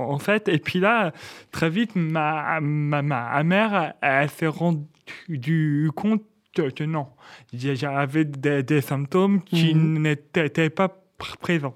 En 0.00 0.18
fait, 0.18 0.48
et 0.48 0.58
puis 0.58 0.80
là, 0.80 1.12
très 1.50 1.70
vite, 1.70 1.92
ma, 1.96 2.60
ma, 2.60 3.02
ma 3.02 3.42
mère, 3.42 3.94
elle 4.00 4.28
s'est 4.30 4.46
rendue 4.46 5.90
compte 5.94 6.22
que, 6.54 6.84
non. 6.84 7.06
J'avais 7.52 8.24
des, 8.24 8.62
des 8.62 8.80
symptômes 8.80 9.42
qui 9.42 9.74
Mhm. 9.74 9.98
n'étaient 10.02 10.70
pas 10.70 10.88
pr- 11.18 11.36
présent. 11.38 11.74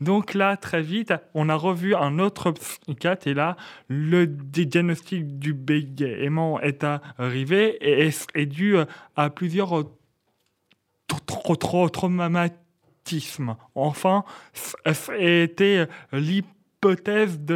Donc 0.00 0.34
là, 0.34 0.56
très 0.56 0.80
vite, 0.82 1.12
on 1.34 1.48
a 1.48 1.54
revu 1.54 1.94
un 1.94 2.18
autre 2.18 2.52
psychiatre 2.52 3.26
et 3.26 3.34
là, 3.34 3.56
le 3.88 4.26
di- 4.26 4.66
diagnostic 4.66 5.38
du 5.38 5.54
bégaiement 5.54 6.60
est 6.60 6.84
arrivé 6.84 7.76
et 7.80 8.06
est, 8.34 8.46
dû 8.46 8.76
à 9.16 9.30
plusieurs 9.30 9.72
tra- 11.08 11.24
tra- 11.26 11.58
tra- 11.58 11.90
traumatismes. 11.90 13.56
Enfin, 13.74 14.24
c'était 14.92 15.86
l'hypothèse 16.12 16.54
de 16.82 17.54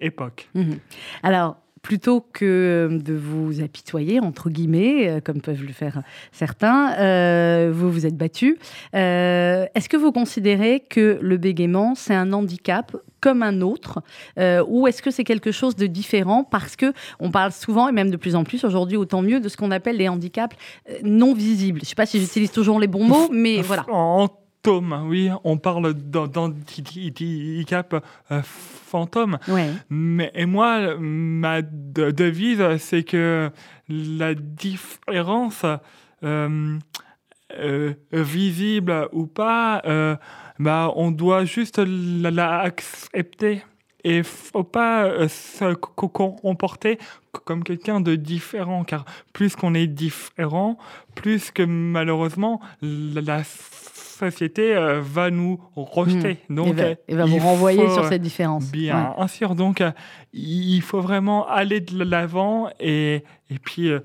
l'époque. 0.00 0.48
Mhm. 0.54 0.78
Alors, 1.22 1.56
plutôt 1.82 2.20
que 2.20 2.88
de 3.02 3.14
vous 3.14 3.62
apitoyer, 3.62 4.20
entre 4.20 4.50
guillemets, 4.50 5.08
euh, 5.08 5.20
comme 5.20 5.40
peuvent 5.40 5.62
le 5.62 5.72
faire 5.72 6.02
certains, 6.30 6.92
euh, 6.98 7.70
vous 7.72 7.90
vous 7.90 8.06
êtes 8.06 8.16
battu. 8.16 8.58
Euh, 8.94 9.66
Est-ce 9.74 9.88
que 9.88 9.96
vous 9.96 10.12
considérez 10.12 10.80
que 10.80 11.18
le 11.22 11.36
bégaiement, 11.38 11.94
c'est 11.94 12.14
un 12.14 12.32
handicap 12.32 12.94
comme 13.20 13.42
un 13.42 13.60
autre 13.60 14.02
euh, 14.38 14.64
ou 14.66 14.86
est-ce 14.86 15.02
que 15.02 15.10
c'est 15.10 15.24
quelque 15.24 15.52
chose 15.52 15.76
de 15.76 15.86
différent 15.86 16.42
parce 16.42 16.74
que 16.74 16.92
on 17.18 17.30
parle 17.30 17.52
souvent 17.52 17.88
et 17.88 17.92
même 17.92 18.10
de 18.10 18.16
plus 18.16 18.34
en 18.34 18.44
plus 18.44 18.64
aujourd'hui 18.64 18.96
autant 18.96 19.20
mieux 19.20 19.40
de 19.40 19.48
ce 19.50 19.58
qu'on 19.58 19.70
appelle 19.70 19.98
les 19.98 20.08
handicaps 20.08 20.56
non 21.02 21.34
visibles. 21.34 21.80
Je 21.80 21.84
ne 21.84 21.88
sais 21.88 21.94
pas 21.94 22.06
si 22.06 22.18
j'utilise 22.18 22.50
toujours 22.50 22.80
les 22.80 22.86
bons 22.86 23.04
mots, 23.04 23.28
mais 23.30 23.60
voilà. 23.60 23.84
Fantôme, 24.62 25.06
oui, 25.08 25.30
on 25.44 25.56
parle 25.56 25.94
d'han- 25.94 26.26
d'handicap 26.26 28.04
euh, 28.30 28.42
fantôme. 28.42 29.38
Ouais. 29.48 29.70
Mais 29.88 30.30
et 30.34 30.44
moi, 30.44 30.96
ma 30.98 31.62
de- 31.62 32.10
devise, 32.10 32.62
c'est 32.78 33.02
que 33.02 33.50
la 33.88 34.34
différence, 34.34 35.64
euh, 36.24 36.78
euh, 37.58 37.94
visible 38.12 39.08
ou 39.12 39.26
pas, 39.26 39.80
euh, 39.86 40.16
bah, 40.58 40.92
on 40.94 41.10
doit 41.10 41.46
juste 41.46 41.78
la, 41.78 42.30
la 42.30 42.58
accepter. 42.60 43.62
Et 44.04 44.22
faut 44.22 44.64
pas 44.64 45.28
se 45.28 45.74
co- 45.74 46.08
co- 46.08 46.32
comporter 46.32 46.98
comme 47.44 47.62
quelqu'un 47.64 48.00
de 48.00 48.14
différent, 48.14 48.82
car 48.84 49.04
plus 49.34 49.56
qu'on 49.56 49.74
est 49.74 49.86
différent, 49.86 50.78
plus 51.14 51.50
que 51.50 51.62
malheureusement 51.62 52.60
la, 52.82 53.20
la 53.20 53.42
société 54.20 54.74
euh, 54.74 55.00
va 55.02 55.30
nous 55.30 55.58
rejeter. 55.74 56.38
Donc, 56.48 56.68
et 56.68 56.72
va, 56.72 56.84
et 57.08 57.14
va 57.14 57.24
vous 57.24 57.36
il 57.36 57.42
renvoyer 57.42 57.86
faut, 57.86 57.94
sur 57.94 58.04
cette 58.06 58.22
différence. 58.22 58.70
Bien 58.70 59.14
sûr, 59.28 59.54
donc 59.54 59.80
euh, 59.80 59.90
il 60.32 60.80
faut 60.82 61.00
vraiment 61.00 61.48
aller 61.48 61.80
de 61.80 62.04
l'avant 62.04 62.68
et, 62.78 63.22
et 63.50 63.58
puis 63.58 63.90
euh, 63.90 64.00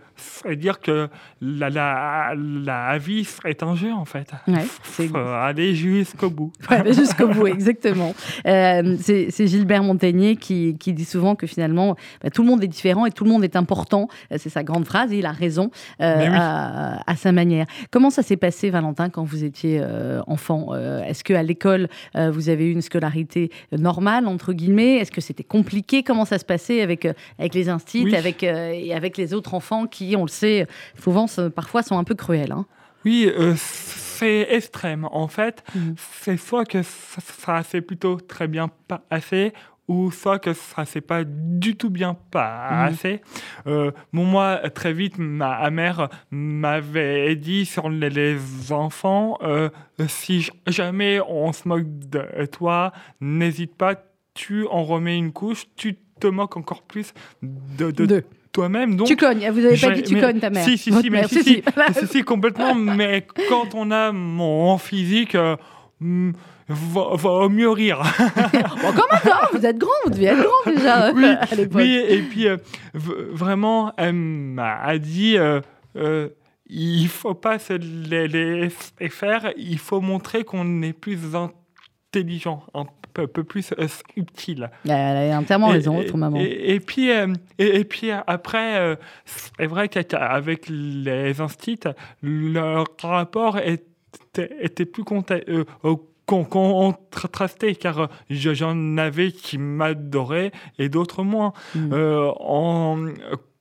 dire 0.56 0.80
que 0.80 1.08
la, 1.42 1.70
la, 1.70 2.34
la 2.36 2.98
vie 2.98 3.28
est 3.46 3.62
un 3.64 3.76
jeu 3.76 3.92
en 3.92 4.06
fait. 4.06 4.32
Ouais, 4.48 4.66
faut 4.82 5.16
aller 5.18 5.76
jusqu'au 5.76 6.30
bout. 6.30 6.52
Ouais, 6.70 6.94
jusqu'au 6.94 7.28
bout, 7.28 7.48
exactement. 7.48 8.14
Euh, 8.48 8.96
c'est 9.00 9.48
Gilbert 9.48 9.84
Montagnier 9.84 10.36
qui, 10.36 10.78
qui 10.78 10.94
dit 10.94 11.06
souvent 11.06 11.36
que 11.36 11.48
finalement, 11.48 11.96
bah, 12.22 12.30
tout 12.30 12.44
le 12.44 12.48
monde 12.50 12.64
est 12.64 12.68
différent 12.68 13.06
et 13.06 13.12
tout 13.12 13.24
le 13.24 13.30
monde 13.30 13.44
est 13.44 13.56
important. 13.56 14.08
Euh, 14.32 14.38
C'est 14.40 14.50
sa 14.50 14.64
grande 14.64 14.86
phrase 14.86 15.12
et 15.14 15.18
il 15.20 15.26
a 15.26 15.32
raison 15.32 15.72
euh, 16.02 16.16
oui. 16.20 16.28
à, 16.32 17.00
à 17.10 17.16
sa 17.16 17.32
manière. 17.32 17.66
Comment 17.92 18.10
ça 18.10 18.24
s'est 18.24 18.38
passé, 18.38 18.70
Valentin, 18.70 19.10
quand 19.10 19.24
vous 19.24 19.44
étiez 19.44 19.82
enfant? 20.28 20.74
Est-ce 20.76 21.24
qu'à 21.24 21.44
l'école, 21.44 21.88
vous 22.16 22.50
avez 22.50 22.68
eu 22.68 22.72
une 22.72 22.82
scolarité 22.82 23.52
normale, 23.72 24.28
entre 24.28 24.54
guillemets? 24.54 24.98
Est-ce 24.98 25.12
que 25.12 25.22
c'était 25.22 25.44
compliqué? 25.44 26.04
Comment 26.04 26.26
ça 26.26 26.38
se 26.38 26.46
passait 26.46 26.82
avec, 26.82 27.08
avec 27.40 27.54
les 27.54 27.70
instits 27.70 28.04
Oui. 28.06 28.16
avec, 28.16 28.44
et 28.44 28.94
avec 28.94 29.18
les 29.18 29.34
autres 29.34 29.35
enfants 29.54 29.88
qui, 29.88 30.16
on 30.16 30.24
le 30.24 30.30
sait, 30.30 30.68
souvent, 31.02 31.26
parfois 31.56 31.84
sont 31.84 31.98
un 31.98 32.04
peu 32.04 32.16
cruels 32.16 32.52
hein 32.52 32.66
Oui, 33.04 33.30
euh, 33.38 33.54
c'est 33.58 34.48
extrême. 34.50 35.08
En 35.12 35.28
fait, 35.28 35.64
Mhm. 35.76 35.96
c'est 36.22 36.38
soit 36.38 36.66
que 36.66 36.82
ça, 36.84 37.22
ça 37.22 37.64
s'est 37.64 37.82
plutôt 37.82 38.16
très 38.20 38.48
bien 38.48 38.70
passé, 39.10 39.54
ou 39.88 40.10
soit 40.12 40.40
que 40.40 40.54
ça 40.54 40.84
s'est 40.86 41.00
pas 41.02 41.24
du 41.24 41.76
tout 41.76 41.92
bien 41.92 42.18
passé. 42.32 43.22
Euh, 43.68 43.92
bon, 44.14 44.26
moi, 44.26 44.58
très 44.74 44.94
vite, 44.94 45.20
ma 45.20 45.70
mère 45.70 46.10
m'avait 46.32 47.36
dit 47.36 47.66
sur 47.66 47.90
les, 47.90 48.10
les 48.10 48.72
enfants, 48.72 49.38
euh, 49.44 49.70
si 50.08 50.50
jamais 50.66 51.20
on 51.28 51.54
se 51.54 51.68
moque 51.68 51.86
de 52.10 52.46
toi, 52.48 52.94
n'hésite 53.22 53.76
pas, 53.76 53.94
tu 54.34 54.66
en 54.68 54.84
remets 54.84 55.18
une 55.18 55.32
couche, 55.32 55.66
tu 55.76 56.00
te 56.20 56.28
moques 56.28 56.58
encore 56.58 56.82
plus 56.84 57.14
de, 57.42 58.24
toi-même. 58.52 58.96
Donc, 58.96 59.08
Tu 59.08 59.18
cognes, 59.18 59.50
vous 59.52 59.66
avez 59.66 59.78
pas 59.78 59.92
dit 59.92 60.04
tu 60.04 60.16
mais- 60.16 60.22
cognes 60.22 60.40
ta 60.40 60.50
mère. 60.50 60.64
Si, 60.64 60.78
si, 60.78 60.92
si, 60.94 61.10
mais 61.10 61.22
mère, 61.22 61.30
si, 61.30 61.44
si, 61.44 61.44
si, 61.44 61.64
si. 61.64 62.00
si, 62.00 62.08
si, 62.08 62.24
complètement. 62.24 62.74
mais 62.76 63.28
quand 63.50 63.76
on 63.76 63.92
a 63.92 64.12
mon 64.14 64.78
physique, 64.78 65.36
euh, 65.36 65.58
hmm, 66.00 66.32
vaut, 66.70 67.16
vaut 67.18 67.50
mieux 67.50 67.70
rire. 67.70 68.02
Bon, 68.82 68.92
comment 68.94 69.20
ça 69.24 69.50
Vous 69.54 69.66
êtes 69.66 69.78
grand, 69.78 69.92
vous 70.06 70.12
deviez 70.12 70.30
être 70.30 70.42
grand 70.44 70.72
déjà 70.74 71.12
Oui, 71.16 71.26
à 71.26 71.56
l'époque. 71.56 71.82
oui, 71.82 72.02
et 72.08 72.22
puis 72.22 72.48
euh, 72.48 72.58
vraiment, 72.94 73.94
elle 73.98 74.14
m'a 74.14 74.98
dit. 74.98 75.38
euh, 75.38 75.60
euh, 75.98 76.30
il 76.68 77.08
faut 77.10 77.36
pas 77.36 77.60
se 77.60 77.74
les- 77.74 78.28
laisser 78.28 79.10
faire, 79.10 79.54
il 79.56 79.78
faut 79.78 80.02
montrer 80.02 80.44
qu'on 80.44 80.82
est 80.82 80.94
plus 80.94 81.20
intelligent, 81.36 82.64
un 82.74 82.86
peu, 83.16 83.28
peu 83.28 83.44
plus 83.44 83.74
euh, 83.80 83.88
subtil. 84.14 84.70
Elle 84.86 85.32
a 85.32 85.40
entièrement 85.40 85.70
raison, 85.70 85.96
votre 85.96 86.18
maman. 86.18 86.38
Et, 86.40 86.76
et 86.76 86.80
puis, 86.80 87.10
euh, 87.12 87.34
et, 87.58 87.80
et 87.80 87.84
puis 87.86 88.12
après, 88.12 88.78
euh, 88.78 88.96
c'est 89.26 89.66
vrai 89.66 89.88
qu'avec 89.90 90.68
les 90.70 91.40
instits, 91.42 91.80
leur 92.22 92.86
rapport 93.02 93.58
était, 93.58 94.50
était 94.62 94.86
plus 94.86 95.04
euh, 95.32 95.64
euh, 95.86 95.96
contrasté, 96.26 97.76
car 97.76 98.00
euh, 98.00 98.08
je- 98.30 98.54
j'en 98.54 98.98
avais 98.98 99.32
qui 99.32 99.58
m'adoraient 99.58 100.52
et 100.78 100.90
d'autres 100.90 101.24
moins. 101.24 101.54
Mm. 101.74 101.94
Euh, 101.94 102.32
en- 102.40 103.06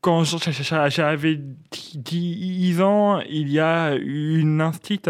quand 0.00 0.22
j'avais 0.24 1.38
10 1.70 2.82
ans, 2.82 3.20
il 3.20 3.48
y 3.50 3.58
a 3.60 3.94
une 3.94 4.60
instite 4.60 5.08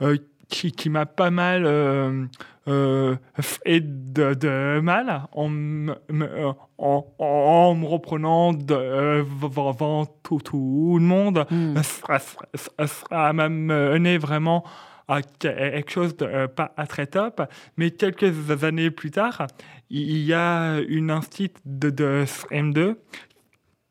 euh, 0.00 0.16
qui, 0.52 0.70
qui 0.70 0.90
m'a 0.90 1.06
pas 1.06 1.30
mal 1.30 1.64
euh, 1.64 2.26
euh, 2.68 3.16
fait 3.40 3.80
de, 3.80 4.34
de 4.34 4.80
mal 4.80 5.22
en, 5.32 5.48
me- 5.48 5.96
euh, 6.12 6.52
en, 6.76 7.06
en 7.18 7.74
me 7.74 7.86
reprenant 7.86 8.52
devant 8.52 10.04
tout, 10.22 10.40
tout 10.44 10.96
le 11.00 11.04
monde. 11.04 11.46
Mm. 11.50 11.76
Ça, 11.82 13.32
m'a 13.32 13.48
mené 13.48 14.18
vraiment 14.18 14.62
à 15.08 15.22
quelque 15.22 15.90
chose 15.90 16.16
de 16.18 16.26
euh, 16.26 16.48
pas 16.48 16.70
très 16.86 17.06
top. 17.06 17.42
Mais 17.78 17.90
quelques 17.90 18.62
années 18.62 18.90
plus 18.90 19.10
tard, 19.10 19.46
il 19.88 20.18
y 20.18 20.34
a 20.34 20.80
une 20.86 21.10
instite 21.10 21.56
de, 21.64 21.88
de 21.88 22.24
M2 22.50 22.96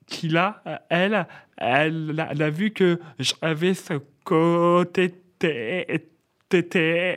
qui 0.06 0.28
là, 0.30 0.62
elle, 0.90 1.26
elle, 1.58 2.20
a- 2.20 2.28
elle 2.32 2.42
a 2.44 2.50
vu 2.52 2.70
que 2.72 3.00
j'avais 3.18 3.74
ce 3.74 3.94
côté 4.24 5.16
thé- 6.52 6.68
thé- 6.68 7.16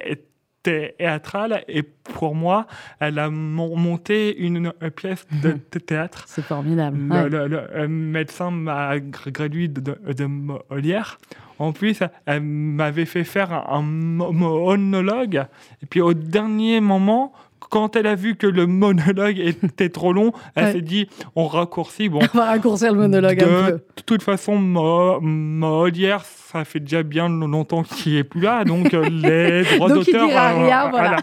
thé- 0.63 0.95
théâtral 0.97 1.63
et 1.69 1.83
pour 1.83 2.35
moi, 2.35 2.67
elle 2.99 3.19
a 3.19 3.29
mon- 3.29 3.77
monté 3.77 4.35
une, 4.39 4.73
pièce 4.97 5.27
de 5.43 5.59
théâtre. 5.79 6.25
C'est 6.27 6.41
formidable. 6.45 6.97
Le, 6.99 7.15
ouais. 7.15 7.29
le- 7.29 7.47
le, 7.49 7.89
médecin 7.89 8.51
m'a 8.51 8.97
gr- 8.97 9.31
gradué 9.31 9.69
de, 9.69 9.95
Molière. 10.25 11.19
En 11.59 11.73
plus, 11.73 12.01
elle 12.27 12.41
m'avait 12.43 13.05
fait 13.05 13.25
faire 13.25 13.53
un, 13.53 13.65
un 13.79 13.83
mo- 13.83 14.33
monologue. 14.33 15.45
Et 15.83 15.87
puis 15.87 16.01
au 16.01 16.15
dernier 16.15 16.81
moment, 16.81 17.33
quand 17.71 17.97
elle 17.97 18.07
a 18.07 18.15
vu 18.15 18.37
que 18.37 18.47
le 18.47 18.67
monologue 18.67 19.39
était 19.63 19.89
trop 19.89 20.13
long, 20.13 20.33
elle 20.55 20.65
Ouais. 20.65 20.73
s'est 20.73 20.81
dit 20.81 21.09
on 21.37 21.47
raccourcit. 21.47 22.09
Bon, 22.09 22.21
On 22.35 22.39
va 22.39 22.47
raccourcir 22.47 22.93
le 22.93 22.99
monologue 22.99 23.43
un 23.43 23.47
de 23.47 23.71
peu. 23.73 23.81
toute 24.07 24.23
façon, 24.23 24.57
Mo- 24.57 25.21
Molière, 25.21 26.25
ça 26.25 26.65
fait 26.65 26.81
déjà 26.81 27.03
bien 27.03 27.29
longtemps 27.29 27.83
qu'il 27.83 28.17
est 28.17 28.25
plus 28.25 28.41
là, 28.41 28.65
donc 28.65 28.93
euh, 28.95 29.09
les 29.09 29.65
droits 29.77 29.89
Donc, 29.89 30.07
il 30.07 30.13
d'auteur. 30.13 30.29
dira 30.29 30.53
euh, 30.53 30.65
rien, 30.67 30.91
voilà. 30.91 31.17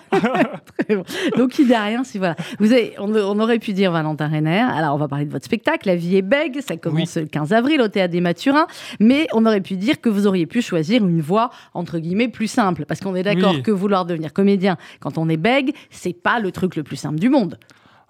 Très 0.77 0.95
bon. 0.95 1.03
Donc, 1.37 1.57
il 1.59 1.67
dit 1.67 1.75
rien. 1.75 2.03
Si, 2.03 2.17
voilà. 2.17 2.35
Vous 2.59 2.71
avez, 2.71 2.93
on, 2.99 3.13
on 3.15 3.39
aurait 3.39 3.59
pu 3.59 3.73
dire 3.73 3.91
Valentin 3.91 4.27
Renner. 4.27 4.59
Alors, 4.71 4.95
on 4.95 4.97
va 4.97 5.07
parler 5.07 5.25
de 5.25 5.31
votre 5.31 5.45
spectacle. 5.45 5.87
La 5.87 5.95
vie 5.95 6.17
est 6.17 6.21
bègue. 6.21 6.59
Ça 6.61 6.75
commence 6.77 7.17
le 7.17 7.25
15 7.25 7.53
avril 7.53 7.81
au 7.81 7.87
Théâtre 7.87 8.11
des 8.11 8.21
Mathurins. 8.21 8.67
Mais 8.99 9.27
on 9.33 9.45
aurait 9.45 9.61
pu 9.61 9.75
dire 9.75 10.01
que 10.01 10.09
vous 10.09 10.27
auriez 10.27 10.45
pu 10.45 10.61
choisir 10.61 11.03
une 11.05 11.21
voie, 11.21 11.49
entre 11.73 11.99
guillemets, 11.99 12.27
plus 12.27 12.47
simple. 12.47 12.85
Parce 12.85 12.99
qu'on 12.99 13.15
est 13.15 13.23
d'accord 13.23 13.53
Oui. 13.55 13.63
que 13.63 13.71
vouloir 13.71 14.05
devenir 14.05 14.33
comédien 14.33 14.77
quand 14.99 15.17
on 15.17 15.29
est 15.29 15.37
bègue, 15.37 15.71
c'est 15.89 16.13
pas 16.13 16.30
le 16.39 16.51
truc 16.51 16.75
le 16.75 16.83
plus 16.83 16.95
simple 16.97 17.19
du 17.19 17.29
monde. 17.29 17.59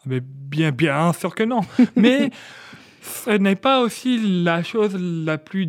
Mais 0.06 0.20
bien, 0.22 0.72
bien 0.72 1.14
sûr 1.14 1.36
que 1.36 1.44
non. 1.44 1.62
Mais 1.96 2.32
ce 3.02 3.32
n'est 3.32 3.56
pas 3.56 3.82
aussi 3.82 4.44
la 4.44 4.64
chose 4.64 4.96
la 5.00 5.38
plus 5.38 5.68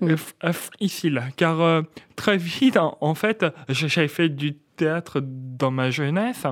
Oui. 0.00 0.12
euh, 0.12 0.16
f- 0.16 0.70
difficile. 0.80 1.22
Car 1.36 1.60
euh, 1.60 1.82
très 2.16 2.36
vite, 2.36 2.76
en, 2.78 3.14
fait, 3.14 3.44
j'ai- 3.68 3.88
j'avais 3.88 4.08
fait 4.08 4.28
du 4.28 4.54
théâtre 4.76 5.22
dans 5.24 5.70
ma 5.70 5.90
jeunesse. 5.90 6.44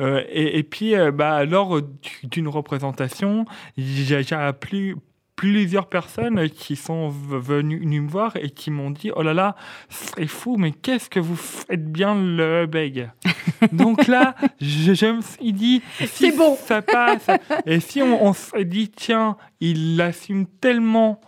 Euh, 0.00 0.22
et, 0.28 0.58
et 0.58 0.62
puis, 0.62 0.94
euh, 0.94 1.10
bah, 1.10 1.44
lors 1.44 1.80
du- 1.82 2.26
d'une 2.28 2.48
représentation, 2.48 3.44
j'ai 3.76 4.22
j'ai 4.22 4.34
appris 4.36 4.94
plusieurs 5.36 5.88
personnes 5.88 6.48
qui 6.48 6.76
sont 6.76 7.08
venues 7.08 8.00
me 8.00 8.08
voir 8.08 8.36
et 8.36 8.50
qui 8.50 8.70
m'ont 8.70 8.90
dit 8.90 9.10
Oh 9.14 9.22
là 9.22 9.34
là, 9.34 9.54
c'est 9.90 10.26
fou, 10.26 10.56
mais 10.56 10.72
qu'est-ce 10.72 11.10
que 11.10 11.20
vous 11.20 11.36
faites 11.36 11.92
bien 11.92 12.14
le 12.14 12.66
beg 12.66 13.10
Donc 13.72 14.06
là, 14.06 14.34
je, 14.60 14.94
je 14.94 15.06
me 15.06 15.20
suis 15.20 15.52
dit 15.52 15.82
si 16.00 16.06
C'est 16.06 16.32
bon. 16.36 16.56
ça 16.56 16.82
passe, 16.82 17.28
et 17.66 17.80
si 17.80 18.02
on, 18.02 18.24
on 18.24 18.32
se 18.32 18.58
dit 18.62 18.88
Tiens, 18.88 19.36
il 19.60 20.00
assume 20.00 20.46
tellement 20.46 21.20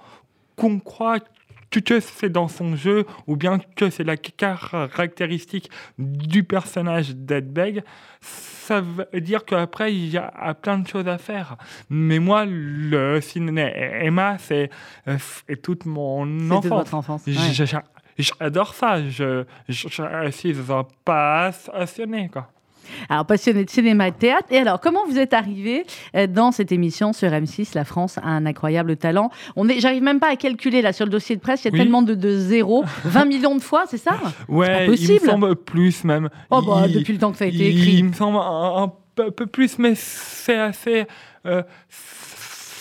qu'on 0.57 0.81
croit 0.81 1.21
que 1.70 2.00
c'est 2.00 2.31
dans 2.31 2.48
son 2.48 2.76
jeu 2.76 3.07
ou 3.26 3.37
bien 3.37 3.59
que 3.76 3.90
c'est 3.90 4.04
la 4.04 4.16
caractéristique 4.16 5.70
du 5.98 6.44
personnage 6.44 7.14
d'Ed 7.14 7.52
Beg, 7.52 7.83
ça 8.20 8.81
veut 8.81 9.20
dire 9.20 9.44
qu'après, 9.44 9.94
il 9.94 10.11
y 10.11 10.18
a 10.18 10.54
plein 10.54 10.78
de 10.78 10.87
choses 10.87 11.09
à 11.09 11.18
faire. 11.18 11.57
Mais 11.88 12.18
moi, 12.18 12.44
le 12.46 13.20
cinéma, 13.20 14.38
c'est 14.38 14.70
euh, 15.07 15.16
c'est 15.46 15.62
toute 15.62 15.87
mon 15.87 16.50
enfance. 16.50 16.66
votre 16.66 16.94
enfance. 16.94 17.26
ouais. 17.26 17.33
J'adore 18.18 18.74
ça. 18.74 19.09
Je, 19.09 19.44
je, 19.68 19.88
je 19.88 20.31
suis 20.31 20.52
un 20.70 20.85
passionné, 21.04 22.28
quoi. 22.28 22.50
Alors, 23.09 23.27
passionné 23.27 23.64
de 23.64 23.70
cinéma 23.70 24.09
et 24.09 24.11
de 24.11 24.16
théâtre. 24.16 24.48
Et 24.51 24.59
alors, 24.59 24.81
comment 24.81 25.01
vous 25.09 25.18
êtes 25.18 25.35
arrivé 25.35 25.85
euh, 26.16 26.27
dans 26.27 26.53
cette 26.53 26.72
émission 26.72 27.12
sur 27.12 27.29
M6 27.31 27.70
La 27.74 27.85
France 27.85 28.18
a 28.18 28.27
un 28.27 28.46
incroyable 28.46 28.96
talent? 28.96 29.31
On 29.57 29.68
est, 29.68 29.81
j'arrive 29.81 30.03
même 30.03 30.20
pas 30.20 30.31
à 30.31 30.37
calculer 30.37 30.83
là 30.83 30.92
sur 30.92 31.05
le 31.07 31.11
dossier 31.11 31.37
de 31.37 31.40
presse. 31.40 31.64
Il 31.64 31.68
y 31.68 31.70
a 31.70 31.72
Oui. 31.72 31.79
tellement 31.79 32.03
de, 32.03 32.14
de 32.14 32.37
zéros. 32.38 32.85
20 33.05 33.24
millions 33.24 33.55
de 33.57 33.61
fois, 33.62 33.85
c'est 33.88 33.98
ça? 33.98 34.12
Ouais, 34.48 34.87
il 34.87 35.12
me 35.14 35.18
semble 35.18 35.57
plus 35.57 36.05
même. 36.05 36.29
Oh, 36.51 36.62
bah, 36.62 36.85
Il- 36.88 36.94
depuis 36.94 37.12
le 37.12 37.18
temps 37.18 37.33
que 37.33 37.38
ça 37.38 37.44
a 37.44 37.48
été 37.48 37.68
écrit. 37.68 37.94
il 37.94 38.05
me 38.07 38.12
semble 38.12 38.38
un, 38.38 38.92
peu 39.31 39.46
plus, 39.46 39.79
mais 39.79 39.94
c'est 39.96 40.59
assez. 40.59 41.07
euh, 41.46 41.62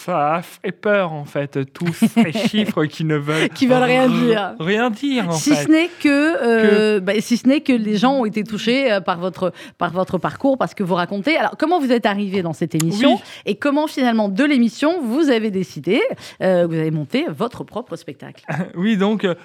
ça 0.07 0.41
fait 0.41 0.71
peur 0.71 1.11
en 1.11 1.25
fait, 1.25 1.71
tous 1.73 1.93
ces 1.93 2.31
chiffres 2.31 2.85
qui 2.85 3.03
ne 3.03 3.17
veulent, 3.17 3.49
Qui 3.49 3.67
veulent 3.67 3.83
rien 3.83 4.07
dire. 4.07 4.55
Rien 4.59 4.89
dire 4.89 5.27
en 5.27 5.31
Si 5.33 5.53
fait. 5.53 5.63
ce 5.65 5.67
n'est 5.69 5.89
que, 6.01 6.07
euh, 6.07 6.99
bah, 7.01 7.13
si 7.19 7.35
ce 7.35 7.45
n'est 7.47 7.59
que 7.61 7.73
les 7.73 7.97
gens 7.97 8.13
ont 8.13 8.25
été 8.25 8.43
touchés 8.43 8.89
euh, 8.91 9.01
par 9.01 9.19
votre 9.19 9.51
par 9.77 9.91
votre 9.91 10.17
parcours, 10.17 10.57
parce 10.57 10.73
que 10.73 10.83
vous 10.83 10.95
racontez. 10.95 11.35
Alors, 11.35 11.57
comment 11.59 11.79
vous 11.79 11.91
êtes 11.91 12.05
arrivé 12.05 12.41
dans 12.41 12.53
cette 12.53 12.73
émission 12.73 13.15
Oui. 13.15 13.21
et 13.45 13.55
comment 13.55 13.87
finalement 13.87 14.29
de 14.29 14.43
l'émission 14.45 15.01
vous 15.01 15.29
avez 15.29 15.51
décidé, 15.51 16.01
euh, 16.41 16.65
vous 16.67 16.75
avez 16.75 16.91
monté 16.91 17.25
votre 17.29 17.63
propre 17.65 17.95
spectacle? 17.97 18.45
Oui, 18.75 18.95
donc 18.95 19.25
euh, 19.25 19.35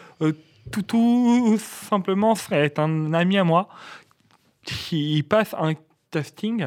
tout, 0.71 0.83
tout 0.83 1.59
simplement, 1.59 2.35
c'est 2.37 2.79
un 2.79 3.13
ami 3.15 3.37
à 3.39 3.45
moi 3.45 3.69
qui 4.65 5.25
passe 5.29 5.55
un 5.59 5.73
casting 6.11 6.67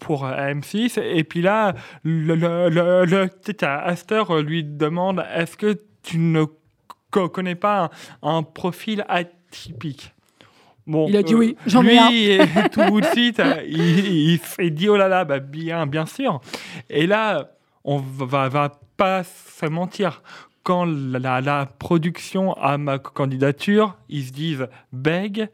pour 0.00 0.26
M6 0.26 0.98
et 1.00 1.24
puis 1.24 1.42
là, 1.42 1.74
le, 2.04 2.34
le, 2.34 2.68
le, 2.68 3.04
le 3.04 3.28
caster 3.52 4.22
lui 4.44 4.64
demande 4.64 5.24
est-ce 5.34 5.56
que 5.56 5.78
tu 6.02 6.18
ne 6.18 6.44
co- 7.10 7.28
connais 7.28 7.54
pas 7.54 7.90
un, 8.22 8.36
un 8.38 8.42
profil 8.42 9.04
atypique? 9.08 10.12
Bon, 10.86 11.06
Il 11.08 11.16
a 11.16 11.22
dit 11.22 11.34
euh, 11.34 11.38
oui, 11.38 11.56
j'en 11.66 11.84
ai 11.86 11.98
lui, 12.10 12.38
tout 12.72 13.00
de 13.00 13.06
suite, 13.06 13.38
euh, 13.38 13.62
il, 13.66 14.06
il 14.32 14.38
s'est 14.40 14.70
dit 14.70 14.88
oh 14.88 14.96
là 14.96 15.08
là, 15.08 15.24
bah, 15.24 15.38
bien, 15.38 15.86
bien 15.86 16.06
sûr. 16.06 16.40
Et 16.88 17.06
là, 17.06 17.50
on 17.84 17.98
va, 17.98 18.48
va 18.48 18.72
pas 18.96 19.22
se 19.24 19.66
mentir. 19.66 20.22
Quand 20.62 20.84
la, 20.86 21.40
la 21.40 21.66
production 21.66 22.52
a 22.54 22.76
ma 22.76 22.98
candidature, 22.98 23.96
ils 24.08 24.26
se 24.26 24.32
disent 24.32 24.68
beg 24.92 25.48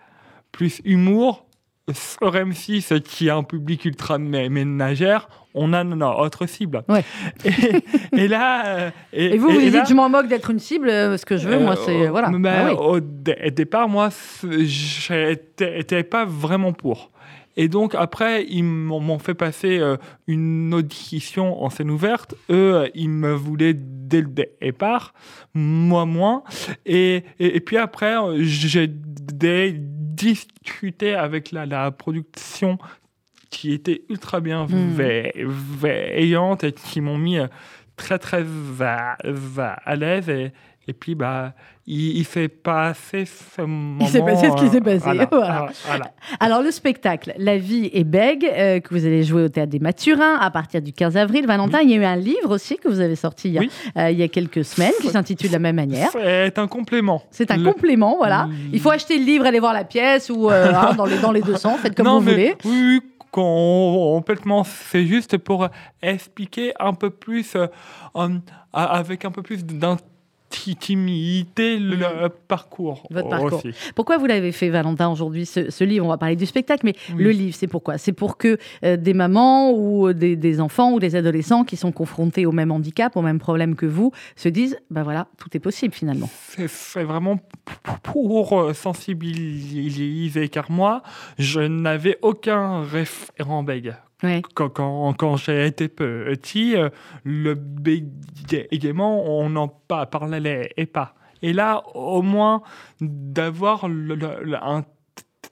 plus 0.53 0.81
humour 0.85 1.46
sur 1.93 2.33
M6 2.33 3.01
qui 3.01 3.31
a 3.31 3.37
un 3.37 3.43
public 3.45 3.85
ultra 3.85 4.19
mé- 4.19 4.49
ménagère, 4.49 5.29
on 5.55 5.73
a 5.73 5.85
notre 5.85 6.47
cible. 6.47 6.83
Ouais. 6.89 7.05
Et, 7.45 7.83
et 8.25 8.29
là, 8.29 8.67
euh, 8.67 8.91
Et 9.13 9.39
vous, 9.39 9.49
vous 9.51 9.61
et 9.61 9.65
dites, 9.67 9.75
là- 9.75 9.85
je 9.89 9.95
m'en 9.95 10.09
moque 10.09 10.29
d'être 10.29 10.51
une 10.51 10.59
cible. 10.59 10.89
euh, 10.91 11.17
Ce 11.17 11.25
que 11.25 11.37
je 11.37 11.49
veux, 11.49 11.59
moi, 11.59 11.77
c'est 11.77 12.07
euh, 12.07 12.11
voilà. 12.11 12.31
mais 12.31 12.49
Ah 12.49 12.65
oui. 12.71 12.77
Au 12.79 13.01
dé- 13.01 13.51
départ, 13.53 13.89
moi, 13.89 14.11
j'étais 14.43 16.03
pas 16.03 16.25
vraiment 16.25 16.73
pour. 16.73 17.11
Et 17.59 17.69
donc 17.69 17.95
après, 17.95 18.45
ils 18.51 18.65
m'ont 18.65 19.19
fait 19.19 19.33
passer 19.33 19.79
euh, 19.79 19.97
une 20.27 20.75
audition 20.75 21.63
en 21.65 21.71
scène 21.71 21.91
ouverte. 21.91 22.35
Eux, 22.51 22.91
ils 22.95 23.09
me 23.09 23.33
voulaient 23.33 23.73
dès 23.75 24.21
le 24.21 24.29
départ, 24.61 25.15
moi 25.55 26.05
moins. 26.05 26.43
Et, 26.85 27.25
et, 27.41 27.57
et 27.57 27.61
puis 27.61 27.79
après, 27.79 28.15
j'ai 28.41 28.89
dé- 28.89 29.75
discuté 30.17 31.15
avec 31.15 31.53
la, 31.53 31.67
la 31.67 31.91
production 31.91 32.79
qui 33.51 33.73
était 33.73 34.03
ultra 34.09 34.41
bien 34.41 34.67
Hmm. 34.67 34.95
veillante 35.81 36.65
et 36.65 36.73
qui 36.73 37.01
m'ont 37.01 37.19
mis 37.19 37.39
euh, 37.39 37.47
très 37.97 38.19
très 38.19 38.45
à, 38.81 39.17
à- 39.59 39.73
à 39.85 39.97
l'aise 39.97 40.29
et, 40.29 40.53
et 40.89 40.93
puis 40.93 41.15
bah 41.15 41.55
il, 41.89 42.19
il 42.19 42.25
s'est 42.25 42.49
passé 42.49 43.25
ce 43.27 43.63
moment 43.63 44.05
s'est 44.07 44.23
passé 44.23 44.51
ce 44.51 44.57
qui 44.57 44.65
euh, 44.67 44.71
s'est 44.71 44.81
passé, 44.81 44.99
voilà, 45.05 45.29
voilà. 45.31 45.67
voilà. 45.87 46.11
Alors, 46.41 46.63
le 46.63 46.71
spectacle 46.71 47.33
La 47.39 47.59
vie 47.59 47.91
est 47.93 48.03
bègue, 48.05 48.45
euh, 48.45 48.81
que 48.81 48.93
vous 48.95 49.07
allez 49.07 49.23
jouer 49.23 49.43
au 49.45 49.49
Théâtre 49.49 49.71
des 49.71 49.79
Mathurins 49.79 50.37
à 50.41 50.51
partir 50.51 50.83
du 50.83 50.93
15 50.93 51.17
avril. 51.17 51.47
Valentin, 51.47 51.81
il 51.83 51.91
y 51.91 51.95
a 51.95 51.97
eu 51.99 52.05
un 52.05 52.17
livre 52.17 52.51
aussi 52.55 52.77
que 52.77 52.89
vous 52.89 53.01
avez 53.01 53.15
sorti 53.17 53.49
il 53.49 53.55
y 53.55 53.59
a, 53.59 53.61
Oui. 53.61 53.71
euh, 53.97 54.11
il 54.11 54.19
y 54.19 54.23
a 54.23 54.29
quelques 54.29 54.65
semaines 54.65 54.93
qui 55.01 55.09
s'intitule 55.09 55.49
de 55.49 55.53
la 55.55 55.59
même 55.61 55.77
manière. 55.77 56.11
c'est 56.13 56.59
un 56.59 56.67
complément 56.67 57.23
C'est 57.31 57.51
un 57.51 57.57
Le- 57.57 57.65
complément, 57.73 58.17
voilà. 58.19 58.49
Il 58.73 58.81
faut 58.81 58.91
acheter 58.91 59.19
le 59.19 59.25
livre, 59.25 59.47
aller 59.47 59.61
voir 59.61 59.73
la 59.73 59.85
pièce 59.85 60.29
ou 60.31 60.51
euh, 60.51 60.73
hein, 60.75 60.95
dans, 60.97 61.07
les, 61.07 61.19
dans 61.19 61.33
les 61.33 61.43
deux 61.43 61.57
sens, 61.57 61.79
faites 61.81 61.95
comme 61.95 62.07
non 62.07 62.19
vous 62.19 62.25
mais 62.27 62.33
voulez. 62.33 62.55
oui, 62.65 62.73
oui, 62.73 63.01
com- 63.31 63.95
complètement 64.15 64.65
c'est 64.65 65.07
juste 65.07 65.37
pour 65.39 65.69
expliquer 66.03 66.73
un 66.81 66.95
peu 66.95 67.11
plus 67.11 67.55
euh, 67.55 67.67
avec 68.73 69.25
un 69.25 69.31
peu 69.31 69.43
plus 69.43 69.65
d'intimité 69.65 70.05
le, 71.59 71.97
le 71.97 72.29
parcours. 72.29 73.07
Votre 73.11 73.29
parcours. 73.29 73.65
aussi. 73.65 73.71
Pourquoi 73.95 74.17
vous 74.19 74.27
l'avez 74.27 74.53
fait, 74.53 74.69
Valentin, 74.69 75.09
aujourd'hui, 75.09 75.47
ce, 75.47 75.71
ce 75.71 75.85
livre? 75.85 76.05
On 76.07 76.09
va 76.09 76.19
parler 76.19 76.37
du 76.37 76.47
spectacle, 76.47 76.83
mais 76.85 76.95
Oui. 77.15 77.25
le 77.25 77.31
livre, 77.31 77.55
c'est 77.55 77.67
pourquoi? 77.67 77.99
C'est 77.99 78.13
pour 78.13 78.37
que 78.37 78.59
euh, 78.85 78.97
des 78.97 79.15
mamans 79.15 79.71
ou 79.73 80.09
euh, 80.09 80.15
des, 80.15 80.37
des 80.37 80.61
enfants 80.61 80.93
ou 80.93 81.01
des 81.01 81.15
adolescents 81.17 81.65
qui 81.65 81.77
sont 81.77 81.93
confrontés 81.93 82.47
au 82.47 82.53
même 82.53 82.71
handicap, 82.73 83.17
au 83.17 83.23
même 83.23 83.39
problème 83.39 83.75
que 83.77 83.87
vous, 83.87 84.13
se 84.37 84.49
disent, 84.49 84.79
ben 84.91 85.03
voilà, 85.03 85.29
tout 85.39 85.49
est 85.55 85.61
possible 85.61 85.95
finalement. 85.95 86.29
C'est 86.69 87.05
vraiment 87.05 87.39
pour 88.03 88.59
euh, 88.61 88.73
sensibiliser, 88.73 90.49
car 90.49 90.71
moi, 90.71 91.03
je 91.39 91.61
n'avais 91.61 92.19
aucun 92.23 92.83
référent 92.83 93.63
bègue. 93.63 93.95
Ouais. 94.23 94.41
Quand, 94.55 94.71
quand, 94.71 95.13
quand 95.15 95.37
j'ai 95.37 95.67
été 95.67 95.89
petit, 95.89 96.75
euh, 96.77 96.89
le 97.25 97.55
bégaiement, 97.55 99.25
on 99.27 99.51
n'en 99.51 99.69
pa- 99.69 100.07
parlait 100.07 100.73
et 100.77 100.87
pas. 100.87 101.15
Et 101.43 101.53
là, 101.53 101.83
au 101.95 102.23
moins, 102.23 102.63
d'avoir 103.01 103.89
le- 103.89 104.15
le- 104.15 104.43
le- 104.43 104.57
un 104.65 104.85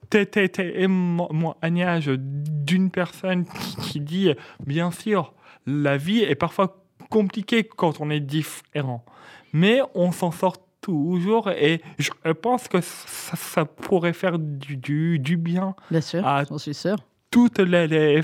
té- 0.09 0.27
té- 0.27 0.49
témoignage 0.49 2.07
d'une 2.09 2.91
personne 2.91 3.45
qui, 3.83 4.01
dit, 4.01 4.33
bien 4.67 4.91
sûr, 4.91 5.35
la 5.67 5.97
vie 5.97 6.21
est 6.23 6.35
parfois 6.35 6.83
compliquée 7.11 7.65
quand 7.65 8.01
on 8.01 8.09
est 8.11 8.21
différent, 8.21 9.05
mais 9.53 9.81
on 9.95 10.11
s'en 10.11 10.31
sort 10.31 10.57
toujours 10.81 11.51
et 11.51 11.81
je 11.99 12.11
pense 12.33 12.69
que 12.69 12.81
ça, 12.81 13.37
ça 13.37 13.65
pourrait 13.65 14.13
faire 14.13 14.39
du, 14.39 14.77
du, 14.77 15.19
du 15.19 15.37
bien 15.37 15.75
Bien 15.91 16.01
sûr, 16.01 16.23
Ah, 16.25 16.45
j'en 16.49 16.59
suis 16.59 16.75
sûr. 16.75 16.97
Toutes 17.35 17.59
les, 17.59 17.87
les 17.89 18.23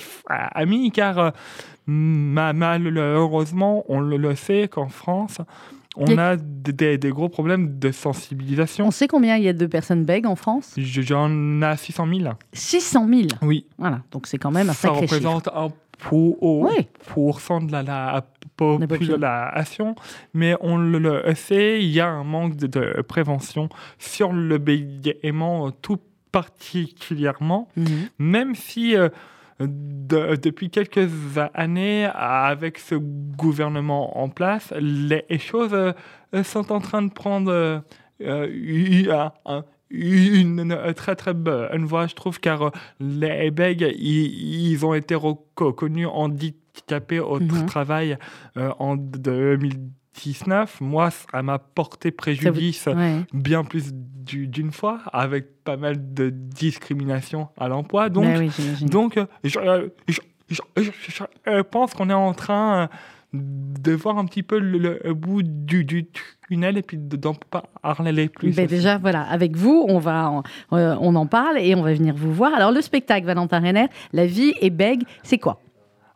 car 0.90 1.18
euh, 1.18 1.30
ma- 1.86 2.52
malheureusement, 2.52 3.84
on 3.88 4.00
le, 4.00 4.16
sait 4.34 4.68
qu'en 4.68 4.88
France, 4.88 5.38
on 5.96 6.16
a 6.18 6.36
des, 6.36 6.98
des 6.98 7.10
gros 7.10 7.28
problèmes 7.28 7.78
de 7.78 7.90
sensibilisation. 7.90 8.86
On 8.86 8.90
sait 8.90 9.08
combien 9.08 9.36
il 9.36 9.42
y 9.42 9.48
a 9.48 9.52
de 9.52 9.66
personnes 9.66 10.04
bègues 10.04 10.26
en 10.26 10.36
France? 10.36 10.74
Je- 10.76 11.02
J'en 11.02 11.28
ai 11.62 11.76
600 11.76 12.06
000. 12.06 12.30
600 12.52 13.08
000. 13.08 13.20
Oui, 13.42 13.66
Voilà, 13.78 14.00
donc 14.12 14.26
c'est 14.26 14.38
quand 14.38 14.52
même 14.52 14.70
un 14.70 14.72
ça 14.72 14.88
sacré 14.88 15.00
chiffre. 15.08 15.14
représente 15.14 15.48
un 15.48 15.68
pour, 15.98 16.42
Oui. 16.42 16.86
pourcent 17.08 17.60
de 17.60 17.72
la, 17.72 17.82
la 17.82 18.24
population. 18.56 18.86
population, 18.88 19.94
mais 20.32 20.54
on 20.60 20.78
le, 20.78 20.98
le 20.98 21.34
sait, 21.34 21.82
il 21.82 21.90
y 21.90 22.00
a 22.00 22.08
un 22.08 22.24
manque 22.24 22.56
de, 22.56 22.66
de 22.68 23.02
prévention 23.02 23.68
sur 23.98 24.32
le 24.32 24.56
bégaiement 24.58 25.70
tout 25.82 25.98
particulièrement, 26.32 27.68
mhm. 27.76 28.08
même 28.18 28.54
si 28.54 28.96
euh, 29.60 30.36
depuis 30.36 30.70
quelques 30.70 31.08
années, 31.54 32.08
avec 32.14 32.78
ce 32.78 32.94
gouvernement 32.94 34.18
en 34.18 34.28
place, 34.28 34.72
les 34.80 35.24
choses 35.38 35.74
euh, 35.74 35.92
sont 36.42 36.72
en 36.72 36.80
train 36.80 37.02
de 37.02 37.12
prendre 37.12 37.82
euh, 38.22 38.46
une, 39.90 40.92
très 40.96 41.16
très 41.16 41.34
bonne 41.34 41.84
voie, 41.84 42.06
je 42.06 42.14
trouve, 42.14 42.40
car 42.40 42.72
les 43.00 43.50
BEG, 43.50 43.94
ils 43.98 44.86
ont 44.86 44.94
été 44.94 45.14
reconnus 45.14 46.08
handicapés 46.10 47.20
au 47.20 47.38
mhm. 47.40 47.66
travail 47.66 48.16
en 48.56 48.96
2010 48.96 49.99
6-9, 50.16 50.68
moi, 50.80 51.10
ça 51.10 51.42
m'a 51.42 51.58
porté 51.58 52.10
préjudice 52.10 52.88
bien 53.32 53.64
plus 53.64 53.92
d'une 53.92 54.72
fois, 54.72 55.00
avec 55.12 55.64
pas 55.64 55.76
mal 55.76 56.14
de 56.14 56.30
discrimination 56.30 57.48
à 57.56 57.68
l'emploi. 57.68 58.08
Donc, 58.08 58.24
ben 58.24 58.50
donc 58.82 59.16
euh, 59.16 59.26
euh, 59.56 59.88
je, 60.08 60.20
je, 60.48 60.60
je, 60.76 60.90
je 61.08 61.22
euh, 61.48 61.62
pense 61.62 61.94
qu'on 61.94 62.10
est 62.10 62.14
en 62.14 62.34
train 62.34 62.88
de 63.32 63.92
voir 63.92 64.18
un 64.18 64.24
petit 64.24 64.42
peu 64.42 64.58
le, 64.58 65.14
bout 65.14 65.42
du, 65.42 65.86
tunnel 66.48 66.78
et 66.78 66.82
puis 66.82 66.98
d'en 66.98 67.34
parler 67.82 68.28
plus. 68.28 68.54
Ben 68.54 68.66
déjà, 68.66 68.98
voilà, 68.98 69.22
avec 69.22 69.56
vous, 69.56 69.84
on, 69.88 69.98
va 69.98 70.30
en, 70.30 70.42
on 70.70 71.14
en 71.14 71.26
parle 71.26 71.58
et 71.58 71.74
on 71.74 71.82
va 71.82 71.94
venir 71.94 72.14
vous 72.16 72.32
voir. 72.32 72.52
Alors, 72.54 72.72
le 72.72 72.80
spectacle 72.80 73.26
Valentin 73.26 73.60
Renner, 73.60 73.86
La 74.12 74.26
vie 74.26 74.54
et 74.60 74.70
Bègue, 74.70 75.04
c'est 75.22 75.38
quoi? 75.38 75.60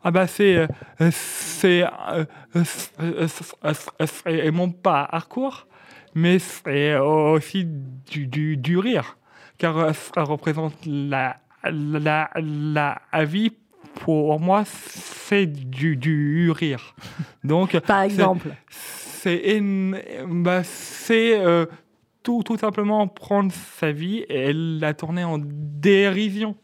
Ah 0.07 0.11
bah 0.11 0.27
c'est 0.27 0.55
euh, 0.55 0.67
c'est 1.11 1.83
euh, 1.83 2.23
euh, 2.55 3.27
euh, 4.27 4.51
mon 4.51 4.69
parcours, 4.69 5.65
mais 6.13 6.37
c'est 6.37 6.95
aussi 6.97 7.65
du, 7.65 8.27
du, 8.27 8.55
du 8.55 8.77
rire, 8.77 9.17
car 9.57 9.95
ça 9.95 10.21
représente 10.23 10.75
la, 10.85 11.37
la, 11.63 12.29
la 12.35 13.25
vie. 13.25 13.51
Pour 14.01 14.39
moi, 14.39 14.63
c'est 14.65 15.47
du, 15.47 15.95
du 15.95 16.51
rire. 16.51 16.93
Donc, 17.43 17.79
Par 17.79 18.01
c'est- 18.01 18.05
exemple 18.05 18.49
c'est 18.69 19.59
bah, 20.27 20.63
c'est, 20.63 21.39
euh, 21.39 21.65
tout, 22.21 22.43
tout 22.45 22.57
simplement 22.57 23.07
prendre 23.07 23.51
sa 23.79 23.91
vie 23.91 24.25
et 24.29 24.51
la 24.53 24.93
tourner 24.93 25.23
en 25.23 25.39
dérision. 25.41 26.55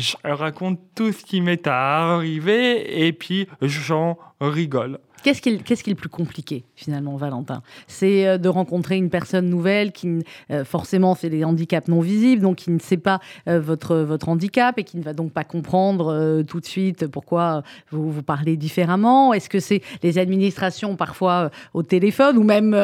Je 0.00 0.16
raconte 0.24 0.80
tout 0.94 1.12
ce 1.12 1.24
qui 1.24 1.42
m'est 1.42 1.66
arrivé 1.66 3.06
et 3.06 3.12
puis 3.12 3.46
j'en 3.60 4.16
rigole. 4.40 4.98
Qu'est-ce 5.22 5.42
qui, 5.42 5.50
est- 5.50 5.58
qu'est-ce 5.62 5.84
qui 5.84 5.90
est 5.90 5.92
le 5.92 5.98
plus 5.98 6.08
compliqué, 6.08 6.64
finalement, 6.74 7.16
Valentin? 7.16 7.62
C'est 7.86 8.26
euh, 8.26 8.38
de 8.38 8.48
rencontrer 8.48 8.96
une 8.96 9.10
personne 9.10 9.48
nouvelle 9.50 9.92
qui, 9.92 10.08
euh, 10.50 10.64
forcément, 10.64 11.14
c'est 11.14 11.28
des 11.28 11.44
handicaps 11.44 11.88
non 11.88 12.00
visibles, 12.00 12.40
donc 12.42 12.56
qui 12.56 12.70
ne 12.70 12.78
sait 12.78 12.96
pas 12.96 13.20
euh, 13.46 13.60
votre, 13.60 13.96
votre 13.96 14.28
handicap 14.30 14.78
et 14.78 14.84
qui 14.84 14.96
ne 14.96 15.02
va 15.02 15.12
donc 15.12 15.32
pas 15.32 15.44
comprendre 15.44 16.12
euh, 16.12 16.42
tout 16.42 16.60
de 16.60 16.64
suite 16.66 17.06
pourquoi 17.06 17.62
vous, 17.90 18.10
vous 18.10 18.22
parlez 18.22 18.56
différemment. 18.56 19.34
Est-ce 19.34 19.48
que 19.50 19.60
c'est 19.60 19.82
les 20.02 20.16
administrations, 20.18 20.96
parfois, 20.96 21.50
au 21.74 21.82
téléphone 21.82 22.38
ou 22.38 22.42
même 22.42 22.74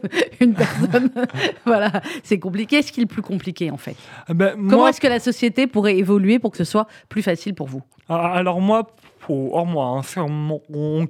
une 0.40 0.54
personne 0.54 1.10
Voilà, 1.66 1.92
c'est 2.22 2.38
compliqué. 2.38 2.76
Qu'est-ce 2.76 2.92
qui 2.92 3.00
est 3.00 3.04
le 3.04 3.08
plus 3.08 3.22
compliqué, 3.22 3.70
en 3.70 3.76
fait? 3.76 3.96
Ah 4.28 4.34
ben, 4.34 4.54
Comment 4.54 4.78
moi, 4.78 4.90
est-ce 4.90 5.00
que 5.00 5.08
la 5.08 5.20
société 5.20 5.66
pourrait 5.66 5.96
évoluer 5.98 6.38
pour 6.38 6.50
que 6.52 6.56
ce 6.56 6.64
soit 6.64 6.86
plus 7.10 7.22
facile 7.22 7.54
pour 7.54 7.66
vous? 7.68 7.82
Ah, 8.08 8.32
alors 8.32 8.60
moi, 8.60 8.86
pour 9.20 9.66
moi, 9.66 9.86
hein, 9.98 10.02
sur 10.02 10.28
mon 10.28 11.06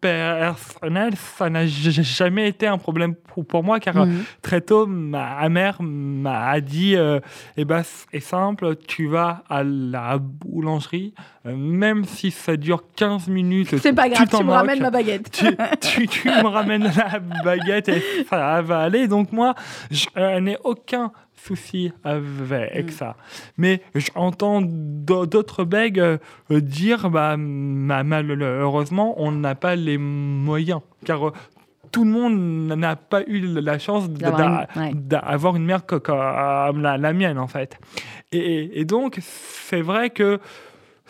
personnel, 0.00 1.12
ça 1.16 1.50
n'a 1.50 1.66
jamais 1.66 2.48
été 2.48 2.66
un 2.66 2.78
problème 2.78 3.14
pour, 3.14 3.44
pour 3.46 3.62
moi, 3.62 3.80
car 3.80 4.06
Mhm. 4.06 4.24
très 4.42 4.60
tôt, 4.60 4.86
ma 4.86 5.48
mère 5.48 5.76
m'a 5.82 6.60
dit 6.60 6.96
euh, 6.96 7.20
eh 7.56 7.64
ben, 7.64 7.82
c'est 7.84 8.20
simple, 8.20 8.76
tu 8.88 9.08
vas 9.08 9.42
à 9.48 9.62
la 9.62 10.18
boulangerie, 10.18 11.14
euh, 11.46 11.54
même 11.56 12.04
si 12.04 12.30
ça 12.30 12.56
dure 12.56 12.82
15 12.96 13.28
minutes. 13.28 13.76
C'est 13.78 13.92
pas 13.92 14.08
grave, 14.08 14.28
tu, 14.28 14.42
me 14.44 14.52
ramènes 14.52 14.80
ma 14.80 14.90
baguette. 14.90 15.30
tu, 15.30 15.46
tu- 15.80 16.08
tu 16.08 16.28
me 16.28 16.46
ramènes 16.48 16.90
la 16.96 17.18
baguette 17.44 17.88
et 17.88 18.02
ça 18.28 18.62
va 18.62 18.80
aller. 18.80 19.06
Donc 19.08 19.32
moi, 19.32 19.54
je 19.90 20.06
euh, 20.16 20.40
n'ai 20.40 20.56
aucun 20.64 21.12
souci 21.44 21.92
avec 22.04 22.86
Mm. 22.86 22.90
ça. 22.90 23.16
Mais 23.56 23.82
j'entends 23.94 24.60
d'au- 24.62 25.26
d'autres 25.26 25.64
bègues 25.64 26.00
euh, 26.00 26.18
dire, 26.50 27.10
bah, 27.10 27.36
ma- 27.36 28.02
malheureusement, 28.04 29.14
on 29.18 29.32
n'a 29.32 29.54
pas 29.54 29.76
les 29.76 29.98
moyens. 29.98 30.80
Car 31.04 31.28
euh, 31.28 31.32
tout 31.92 32.04
le 32.04 32.10
monde 32.10 32.68
n'a 32.78 32.94
pas 32.96 33.22
eu 33.26 33.40
la 33.40 33.78
chance 33.78 34.08
d'a- 34.08 34.30
D'avoir 34.30 34.66
une- 34.76 34.80
ouais. 34.82 34.90
une 35.56 35.64
mère 35.64 35.86
co- 35.86 35.98
comme 36.00 36.80
la, 36.82 36.96
la 36.96 37.12
mienne, 37.12 37.38
en 37.38 37.48
fait. 37.48 37.78
Et, 38.32 38.80
et 38.80 38.84
donc, 38.84 39.18
c'est 39.20 39.80
vrai 39.82 40.10
que 40.10 40.38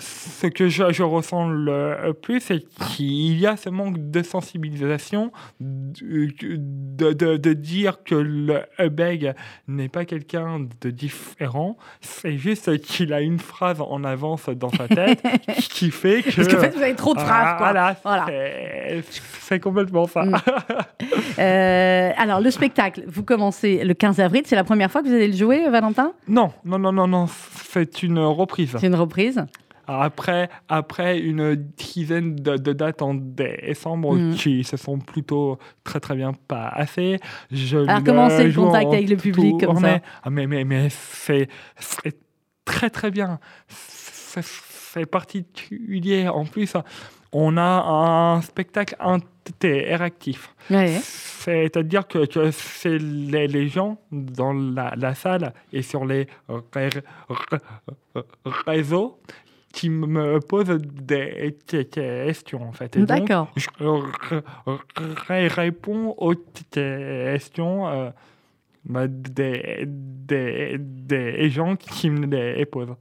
ce 0.01 0.47
que 0.47 0.69
je, 0.69 0.93
je 0.93 1.03
ressens 1.03 1.49
le 1.51 2.13
plus, 2.13 2.41
c'est 2.41 2.65
qu'il 2.95 3.39
y 3.39 3.47
a 3.47 3.57
ce 3.57 3.69
manque 3.69 4.11
de 4.11 4.23
sensibilisation, 4.23 5.31
de, 5.61 7.13
de, 7.13 7.37
de- 7.37 7.53
dire 7.53 8.03
que 8.05 8.15
le 8.15 8.89
bègue 8.89 9.35
n'est 9.69 9.89
pas 9.89 10.05
quelqu'un 10.05 10.67
de 10.81 10.91
différent. 10.91 11.77
C'est 12.01 12.39
juste 12.39 12.81
qu'il 12.81 13.13
a 13.13 13.21
une 13.21 13.39
phrase 13.39 13.81
en 13.81 14.03
avance 14.05 14.49
dans 14.49 14.71
sa 14.71 14.89
tête 14.89 15.23
qui 15.59 15.91
fait 15.91 16.23
que... 16.23 16.35
Parce 16.35 16.49
qu'en 16.49 16.61
fait, 16.61 16.75
vous 16.75 16.83
avez 16.83 16.95
trop 16.95 17.15
de 17.15 17.21
phrases, 17.21 17.59
quoi. 17.59 17.73
Voilà, 17.73 17.97
c'est 19.41 19.61
complètement 19.61 20.07
ça. 20.07 20.25
Mm. 20.25 20.37
Euh, 21.39 22.11
alors, 22.19 22.41
le 22.41 22.51
spectacle, 22.51 23.03
vous 23.07 23.23
commencez 23.23 23.83
le 23.83 23.95
15 23.95 24.21
avril. 24.21 24.43
C'est 24.45 24.57
la 24.57 24.65
première 24.65 24.91
fois 24.91 25.03
que 25.03 25.09
vous 25.09 25.15
allez 25.15 25.29
le 25.29 25.37
jouer, 25.37 25.69
Valentin? 25.71 26.13
Non, 26.29 26.53
non, 26.65 26.79
non, 26.79 26.93
non, 26.93 27.07
non, 27.07 27.27
c'est 27.29 28.03
une 28.03 28.19
reprise. 28.19 28.77
C'est 28.79 28.89
une 28.89 28.95
reprise. 28.95 29.43
Après, 29.99 30.49
après 30.69 31.19
une 31.19 31.55
dizaine 31.77 32.37
de, 32.37 32.57
de 32.57 32.73
dates 32.73 33.03
en 33.03 33.15
décembre 33.15 34.15
Mhm. 34.17 34.35
qui 34.35 34.63
se 34.65 34.77
sont 34.77 34.99
plutôt 34.99 35.59
très 35.85 35.99
très 36.01 36.15
bien 36.15 36.33
passées. 36.47 37.19
Je 37.51 37.79
Alors, 37.79 38.05
comment 38.05 38.29
c'est 38.31 38.45
le 38.49 38.53
contact 38.53 38.93
avec 38.93 39.09
le 39.09 39.17
public 39.17 39.65
comme 39.65 39.79
ça. 39.81 40.01
Ah, 40.23 40.31
mais 40.31 40.47
mais, 40.47 40.65
mais 40.65 40.89
c'est 40.91 41.49
très 42.65 42.91
très 42.91 43.11
bien. 43.11 43.41
C'est 43.69 45.07
particulier. 45.07 46.29
En 46.29 46.45
plus, 46.45 46.73
on 47.33 47.57
a 47.57 47.63
un 47.63 48.43
spectacle 48.43 48.97
interactif. 49.01 50.55
Ouais. 50.71 50.99
C'est-à-dire 51.03 52.07
que, 52.07 52.27
que 52.27 52.51
c'est 52.51 52.99
les, 52.99 53.47
les 53.49 53.69
gens 53.69 53.99
dans 54.13 54.53
la, 54.53 54.93
la 54.97 55.15
salle 55.15 55.53
et 55.73 55.83
sur 55.83 56.05
les 56.05 56.27
ré- 56.75 56.89
ré- 57.51 58.23
réseaux 58.67 59.19
qui 59.73 59.89
me 59.89 60.41
posent 60.41 60.79
des 60.79 61.57
questions 61.91 62.63
en 62.63 62.73
fait. 62.73 62.99
D'accord. 62.99 63.53
je 63.57 65.55
réponds 65.55 66.15
aux 66.19 66.35
questions 66.71 67.89
euh, 67.89 68.11
des, 68.85 69.85
des, 69.87 70.77
des 70.79 71.51
gens 71.51 71.77
qui 71.77 72.11
me 72.11 72.27
les 72.27 72.67
posent. 72.67 72.95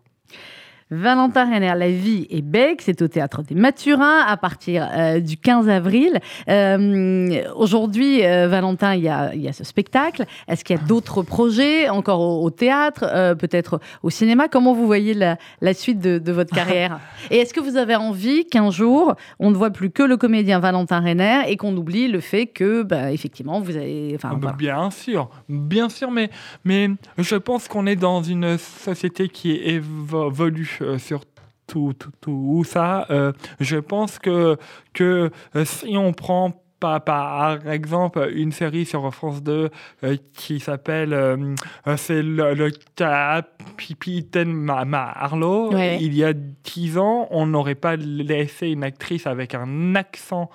Valentin 0.91 1.45
Renner, 1.45 1.73
La 1.75 1.89
vie 1.91 2.25
est 2.31 2.41
bègue, 2.41 2.79
c'est 2.81 3.03
au 3.03 3.07
théâtre 3.07 3.43
des 3.43 3.53
Mathurins 3.53 4.21
à 4.25 4.37
partir 4.37 4.89
euh, 4.91 5.19
du 5.19 5.37
15 5.37 5.69
avril. 5.69 6.19
Euh, 6.47 7.43
Aujourd'hui, 7.55 8.25
euh, 8.25 8.47
Valentin, 8.47 8.95
il 8.95 9.03
y, 9.03 9.07
a, 9.07 9.35
il 9.35 9.41
y 9.41 9.47
a 9.47 9.53
ce 9.53 9.63
spectacle. 9.63 10.25
Est-ce 10.47 10.63
qu'il 10.63 10.75
y 10.75 10.79
a 10.79 10.81
d'autres 10.81 11.21
projets 11.21 11.89
encore 11.89 12.21
au, 12.21 12.43
au 12.43 12.49
théâtre, 12.49 13.35
peut-être 13.35 13.79
au 14.01 14.09
cinéma? 14.09 14.47
Comment 14.47 14.73
vous 14.73 14.87
voyez 14.87 15.13
la, 15.13 15.37
la 15.61 15.75
suite 15.75 15.99
de, 15.99 16.17
de 16.17 16.31
votre 16.31 16.55
carrière? 16.55 16.99
Et 17.29 17.37
est-ce 17.37 17.53
que 17.53 17.59
vous 17.59 17.77
avez 17.77 17.95
envie 17.95 18.45
qu'un 18.45 18.71
jour, 18.71 19.13
on 19.37 19.51
ne 19.51 19.55
voit 19.55 19.69
plus 19.69 19.91
que 19.91 20.01
le 20.01 20.17
comédien 20.17 20.59
Valentin 20.59 21.01
Renner 21.01 21.43
et 21.47 21.55
qu'on 21.55 21.77
oublie 21.77 22.07
le 22.07 22.19
fait 22.19 22.47
que, 22.47 22.81
bah, 22.81 23.11
effectivement, 23.11 23.61
vous 23.61 23.75
avez... 23.75 24.13
Enfin, 24.15 24.35
voilà. 24.41 24.55
Bien 24.55 24.89
sûr, 24.89 25.29
bien 25.47 25.89
sûr, 25.89 26.09
mais, 26.09 26.31
mais 26.65 26.89
je 27.19 27.35
pense 27.35 27.67
qu'on 27.67 27.85
est 27.85 27.95
dans 27.95 28.23
une 28.23 28.57
société 28.57 29.29
qui 29.29 29.51
évolue 29.51 30.78
euh, 30.82 30.97
sur 30.97 31.21
tout, 31.67 31.93
tout, 31.93 32.11
tout 32.21 32.63
ça. 32.65 33.05
Euh, 33.09 33.32
je 33.59 33.77
pense 33.77 34.17
que, 34.19 34.57
que 34.93 35.30
euh, 35.55 35.65
si 35.65 35.97
on 35.97 36.13
prend 36.13 36.63
par, 36.80 37.03
par 37.03 37.67
exemple 37.67 38.30
une 38.34 38.53
série 38.53 38.86
sur 38.86 39.13
France 39.13 39.43
2 39.43 39.69
euh, 40.05 40.15
qui 40.34 40.61
s'appelle 40.61 41.13
euh, 41.13 41.53
c'est 41.97 42.23
le, 42.23 42.53
le 42.53 42.71
capitaine 42.95 44.51
Ma- 44.53 44.86
Marlowe. 44.86 45.73
Ouais. 45.73 45.97
Il 46.01 46.13
y 46.15 46.23
a 46.23 46.34
dix 46.34 46.97
ans, 46.97 47.27
on 47.32 47.45
n'aurait 47.47 47.75
pas 47.75 47.95
laissé 47.95 48.69
une 48.69 48.84
actrice 48.84 49.27
avec 49.27 49.55
un 49.55 49.95
accent 49.95 50.49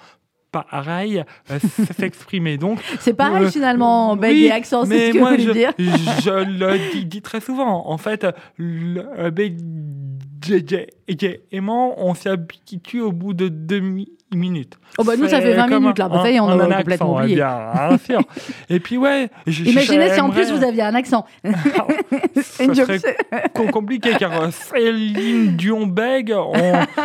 pareil 0.63 1.25
euh, 1.51 1.59
s'exprimer. 1.99 2.57
Donc, 2.59 2.79
C'est 3.01 3.15
pareil 3.15 3.45
euh, 3.47 3.51
finalement, 3.51 4.17
bègue 4.17 4.33
oui, 4.37 4.45
et 4.45 4.51
accent, 4.53 4.85
c'est 4.85 5.09
ce 5.09 5.13
que 5.13 5.19
moi, 5.19 5.35
vous 5.37 5.43
je, 5.43 5.51
dire 5.51 5.73
je 5.79 6.31
le 6.45 6.93
dis, 6.93 7.05
dis 7.05 7.23
très 7.23 7.41
souvent. 7.41 7.89
En 7.89 7.99
fait, 7.99 8.27
le 8.57 9.31
bégaiement, 11.07 11.95
on 12.05 12.15
s'y 12.15 12.29
habitue 12.29 13.01
au 13.01 13.13
bout 13.13 13.35
de 13.35 13.49
deux 13.49 13.81
mi- 13.81 14.13
minutes. 14.35 14.75
Oh 14.99 15.03
bah 15.05 15.15
nous, 15.17 15.27
ça 15.29 15.41
fait 15.41 15.55
20 15.55 15.69
comme 15.69 15.83
minutes 15.83 15.99
là, 15.99 16.09
bah, 16.09 16.21
ça 16.23 16.31
y 16.31 16.37
est, 16.37 16.41
on 16.41 16.49
a 16.49 16.77
complètement 16.77 17.17
oublié. 17.17 17.35
Bien 17.37 17.99
sûr. 18.05 18.21
Et 18.71 18.79
puis 18.81 18.97
ouais. 18.97 19.29
je- 19.47 19.65
Imaginez 19.65 20.11
si 20.13 20.21
en 20.21 20.31
plus 20.31 20.53
vous 20.53 20.63
aviez 20.65 20.83
un 20.83 20.95
accent. 20.95 21.27
ça 21.45 22.65
Une 22.65 22.75
joke. 22.75 22.87
serait 22.87 23.17
com- 23.55 23.71
compliqué 23.71 24.11
car 24.19 24.41
euh, 24.41 24.51
Céline 24.51 25.57
Dion 25.57 25.87
bègue, 25.87 26.35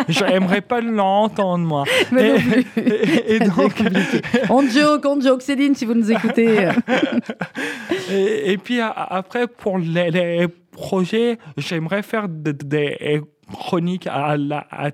j'aimerais 0.07 0.61
pas 0.61 0.81
l'entendre 0.81 1.65
moi. 1.65 1.83
Et- 3.27 3.39
donc, 3.39 3.73
On 4.49 4.61
joke, 4.67 5.05
on 5.05 5.19
joke, 5.21 5.41
Céline, 5.41 5.73
si 5.75 5.85
vous 5.85 5.93
nous 5.95 6.11
écoutez. 6.11 6.69
Et, 8.11 8.57
puis 8.57 8.79
après, 8.81 9.47
pour 9.47 9.77
les, 9.77 10.47
projets, 10.71 11.37
j'aimerais 11.57 12.03
faire 12.03 12.29
de- 12.29 12.51
de- 12.51 12.63
des 12.65 13.21
chroniques 13.51 14.07
à 14.07 14.37
la 14.37 14.65
à 14.71 14.91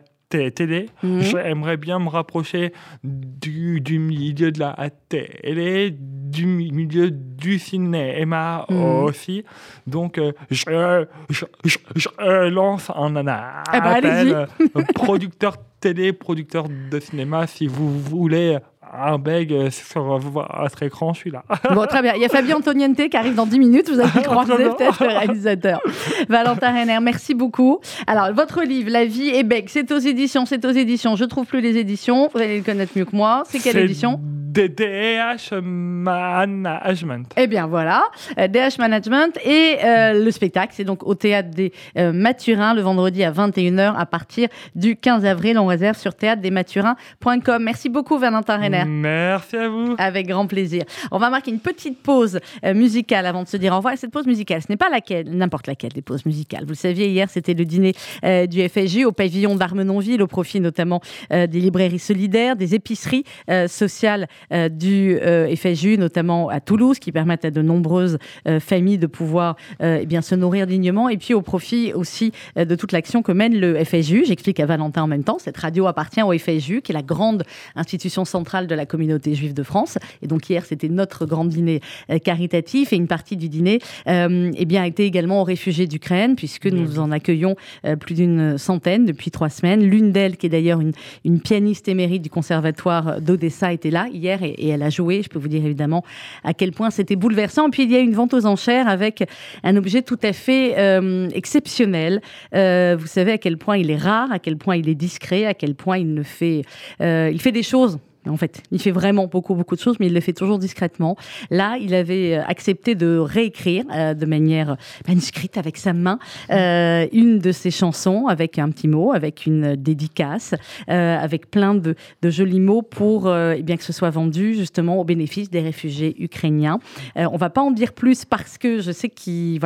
télé. 0.51 0.87
Mhm. 1.03 1.21
J'aimerais 1.21 1.77
bien 1.77 1.99
me 1.99 2.09
rapprocher 2.09 2.73
du, 3.03 3.81
du 3.81 3.99
milieu 3.99 4.51
de 4.51 4.59
la 4.59 4.75
télé, 5.09 5.91
du 5.99 6.45
mi- 6.45 6.71
milieu 6.71 7.11
du 7.11 7.59
cinéma 7.59 8.65
Mhm. 8.69 8.77
aussi. 9.03 9.43
Donc, 9.87 10.17
euh, 10.17 10.31
je, 10.51 11.05
je- 11.29 11.45
je- 11.63 11.77
je, 11.95 12.09
lance 12.49 12.89
un, 12.95 13.15
un 13.15 13.63
Eh 13.73 13.79
ben, 13.81 14.01
euh, 14.33 14.45
producteur 14.93 15.57
télé, 15.79 16.13
producteur 16.13 16.65
de 16.91 16.99
cinéma, 16.99 17.47
si 17.47 17.67
vous 17.67 17.99
voulez 17.99 18.57
un 18.99 19.17
beg 19.17 19.69
sur 19.69 20.17
votre 20.19 20.83
écran, 20.83 21.13
je 21.13 21.19
suis 21.19 21.31
là. 21.31 21.43
Bon, 21.73 21.85
très 21.85 22.01
bien. 22.01 22.13
Il 22.15 22.21
y 22.21 22.25
a 22.25 22.29
Fabien 22.29 22.57
Antoniente 22.57 22.95
qui 23.09 23.17
arrive 23.17 23.35
dans 23.35 23.45
10 23.45 23.59
minutes. 23.59 23.89
Vous 23.89 23.99
allez 23.99 24.23
croiser 24.23 24.53
Non, 24.53 24.59
non. 24.59 24.73
peut-être 24.75 25.03
le 25.03 25.09
réalisateur. 25.09 25.81
Valentin 26.29 26.73
Renner, 26.73 26.99
merci 27.01 27.33
beaucoup. 27.33 27.79
Alors, 28.07 28.33
votre 28.33 28.61
livre, 28.63 28.89
La 28.91 29.05
vie 29.05 29.29
est 29.29 29.43
bec, 29.43 29.69
c'est 29.69 29.91
aux 29.91 29.97
éditions, 29.99 30.45
c'est 30.45 30.63
aux 30.65 30.71
éditions. 30.71 31.15
Je 31.15 31.25
trouve 31.25 31.45
plus 31.45 31.61
les 31.61 31.77
éditions. 31.77 32.29
Vous 32.33 32.39
allez 32.39 32.57
le 32.57 32.63
connaître 32.63 32.93
mieux 32.95 33.05
que 33.05 33.15
moi. 33.15 33.43
C'est 33.47 33.59
quelle 33.59 33.77
édition? 33.77 34.19
DH 34.55 35.61
Management. 35.61 37.33
Eh 37.35 37.47
bien 37.47 37.67
voilà, 37.67 38.03
euh, 38.39 38.47
DH 38.47 38.79
Management 38.79 39.37
et 39.43 39.77
euh, 39.83 40.23
le 40.23 40.31
spectacle, 40.31 40.73
c'est 40.75 40.85
donc 40.85 41.05
au 41.05 41.13
théâtre 41.13 41.49
des 41.49 41.73
euh, 41.97 42.13
Mathurins 42.13 42.73
le 42.73 42.81
vendredi 42.81 43.23
à 43.23 43.31
21h 43.31 43.95
à 43.97 44.05
partir 44.05 44.47
du 44.73 44.95
15 44.95 45.25
avril. 45.25 45.59
On 45.59 45.65
réserve 45.65 45.97
sur 45.97 46.13
théâtredesmathurins.com. 46.15 47.63
Merci 47.63 47.89
beaucoup 47.89 48.17
Valentin 48.17 48.57
Renner. 48.57 48.85
Merci 48.85 49.57
à 49.57 49.67
vous. 49.67 49.95
Avec 49.97 50.27
grand 50.27 50.47
plaisir. 50.47 50.83
On 51.11 51.17
va 51.17 51.29
marquer 51.29 51.51
une 51.51 51.59
petite 51.59 52.01
pause 52.01 52.39
euh, 52.63 52.73
musicale 52.73 53.25
avant 53.25 53.43
de 53.43 53.47
se 53.49 53.57
dire 53.57 53.73
au 53.73 53.77
revoir. 53.77 53.93
Et 53.93 53.97
cette 53.97 54.11
pause 54.11 54.25
musicale, 54.25 54.61
ce 54.61 54.67
n'est 54.69 54.77
pas 54.77 54.89
laquelle, 54.89 55.29
n'importe 55.35 55.67
laquelle 55.67 55.91
des 55.91 56.01
pauses 56.01 56.25
musicales. 56.25 56.63
Vous 56.63 56.69
le 56.69 56.75
saviez, 56.75 57.09
hier, 57.09 57.29
c'était 57.29 57.53
le 57.53 57.65
dîner 57.65 57.93
euh, 58.23 58.45
du 58.45 58.67
FSJ 58.67 59.03
au 59.05 59.11
pavillon 59.11 59.55
d'Armenonville, 59.55 60.21
au 60.21 60.27
profit 60.27 60.61
notamment 60.61 61.01
euh, 61.33 61.47
des 61.47 61.59
librairies 61.59 61.99
solidaires, 61.99 62.55
des 62.55 62.75
épiceries 62.75 63.25
euh, 63.49 63.67
sociales 63.67 64.15
euh, 64.23 64.44
du 64.51 65.17
euh, 65.21 65.53
FSJ, 65.55 65.97
notamment 65.97 66.49
à 66.49 66.59
Toulouse, 66.59 66.99
qui 66.99 67.11
permettent 67.11 67.45
à 67.45 67.51
de 67.51 67.61
nombreuses 67.61 68.17
euh, 68.47 68.59
familles 68.59 68.97
de 68.97 69.07
pouvoir 69.07 69.55
euh, 69.81 69.99
eh 70.01 70.05
bien, 70.05 70.21
se 70.21 70.35
nourrir 70.35 70.67
dignement. 70.67 71.09
Et 71.09 71.17
puis 71.17 71.33
au 71.33 71.41
profit 71.41 71.93
aussi 71.93 72.31
euh, 72.57 72.65
de 72.65 72.75
toute 72.75 72.91
l'action 72.91 73.21
que 73.21 73.31
mène 73.31 73.57
le 73.59 73.83
FSJ. 73.83 74.25
J'explique 74.25 74.59
à 74.59 74.65
Valentin 74.65 75.03
en 75.03 75.07
même 75.07 75.23
temps. 75.23 75.37
Cette 75.39 75.57
radio 75.57 75.87
appartient 75.87 76.21
au 76.21 76.37
FSJ, 76.37 76.81
qui 76.81 76.91
est 76.91 76.93
la 76.93 77.01
grande 77.01 77.43
institution 77.75 78.25
centrale 78.25 78.67
de 78.67 78.75
la 78.75 78.85
communauté 78.85 79.33
juive 79.33 79.53
de 79.53 79.63
France. 79.63 79.97
Et 80.21 80.27
donc 80.27 80.49
hier, 80.49 80.65
c'était 80.65 80.89
notre 80.89 81.25
grand 81.25 81.45
dîner 81.45 81.81
euh, 82.09 82.19
caritatif 82.19 82.93
et 82.93 82.95
une 82.95 83.07
partie 83.07 83.37
du 83.37 83.49
dîner 83.49 83.79
euh, 84.07 84.51
eh 84.55 84.65
bien, 84.65 84.83
a 84.83 84.87
été 84.87 85.05
également 85.05 85.41
aux 85.41 85.43
réfugiés 85.43 85.87
d'Ukraine, 85.87 86.35
puisque 86.35 86.67
nous 86.67 86.99
en 86.99 87.11
accueillons 87.11 87.55
euh, 87.85 87.95
plus 87.95 88.15
d'une 88.15 88.57
centaine 88.57 89.05
depuis 89.05 89.31
trois 89.31 89.49
semaines. 89.49 89.83
L'une 89.83 90.11
d'elles, 90.11 90.37
qui 90.37 90.47
est 90.47 90.49
d'ailleurs 90.49 90.81
une, 90.81 90.93
une 91.23 91.39
pianiste 91.39 91.87
émérite 91.87 92.21
du 92.21 92.29
conservatoire 92.29 93.21
d'Odessa, 93.21 93.73
était 93.73 93.91
là 93.91 94.07
hier 94.11 94.34
et, 94.43 94.69
elle 94.69 94.83
a 94.83 94.89
joué. 94.89 95.21
Je 95.21 95.29
peux 95.29 95.39
vous 95.39 95.47
dire 95.47 95.63
évidemment 95.65 96.03
à 96.43 96.53
quel 96.53 96.71
point 96.71 96.89
c'était 96.89 97.15
bouleversant. 97.15 97.69
Puis 97.69 97.83
il 97.83 97.91
y 97.91 97.95
a 97.95 97.99
une 97.99 98.13
vente 98.13 98.33
aux 98.33 98.45
enchères 98.45 98.87
avec 98.87 99.23
un 99.63 99.75
objet 99.75 100.01
tout 100.01 100.19
à 100.23 100.33
fait 100.33 100.77
euh, 100.77 101.29
exceptionnel. 101.33 102.21
Euh, 102.53 102.95
vous 102.99 103.07
savez 103.07 103.33
à 103.33 103.37
quel 103.37 103.57
point 103.57 103.77
il 103.77 103.91
est 103.91 103.97
rare, 103.97 104.31
à 104.31 104.39
quel 104.39 104.57
point 104.57 104.75
il 104.75 104.89
est 104.89 104.95
discret, 104.95 105.45
à 105.45 105.53
quel 105.53 105.75
point 105.75 105.97
il 105.97 106.13
ne 106.13 106.23
fait, 106.23 106.63
euh, 107.01 107.29
il 107.31 107.41
fait 107.41 107.51
des 107.51 107.63
choses. 107.63 107.99
En 108.29 108.37
fait, 108.37 108.61
il 108.71 108.79
fait 108.79 108.91
vraiment 108.91 109.27
beaucoup, 109.27 109.55
beaucoup 109.55 109.75
de 109.75 109.81
choses, 109.81 109.97
mais 109.99 110.07
il 110.07 110.13
le 110.13 110.19
fait 110.19 110.33
toujours 110.33 110.59
discrètement. 110.59 111.15
Là, 111.49 111.77
il 111.79 111.93
avait 111.93 112.37
euh, 112.37 112.43
accepté 112.47 112.95
de 112.95 113.17
réécrire 113.17 113.85
euh, 113.93 114.13
de 114.13 114.25
manière 114.25 114.77
manuscrite 115.07 115.57
avec 115.57 115.77
sa 115.77 115.93
main 115.93 116.19
euh, 116.51 117.07
une 117.11 117.39
de 117.39 117.51
ses 117.51 117.71
chansons 117.71 118.27
avec 118.27 118.59
un 118.59 118.69
petit 118.69 118.87
mot, 118.87 119.13
avec 119.13 119.45
une 119.45 119.75
dédicace, 119.75 120.55
avec 120.87 121.49
plein 121.49 121.75
de, 121.75 121.95
jolis 122.23 122.59
mots 122.59 122.81
pour 122.81 123.33
eh 123.33 123.61
bien 123.61 123.77
que 123.77 123.83
ce 123.83 123.93
soit 123.93 124.09
vendu 124.09 124.55
justement 124.55 124.99
au 124.99 125.03
bénéfice 125.03 125.49
des 125.49 125.61
réfugiés 125.61 126.15
ukrainiens. 126.19 126.79
On 127.15 127.37
va 127.37 127.49
pas 127.49 127.61
en 127.61 127.71
dire 127.71 127.93
plus 127.93 128.25
parce 128.25 128.57
que 128.57 128.81
je 128.81 128.91
sais 128.91 129.09
qu'il 129.09 129.59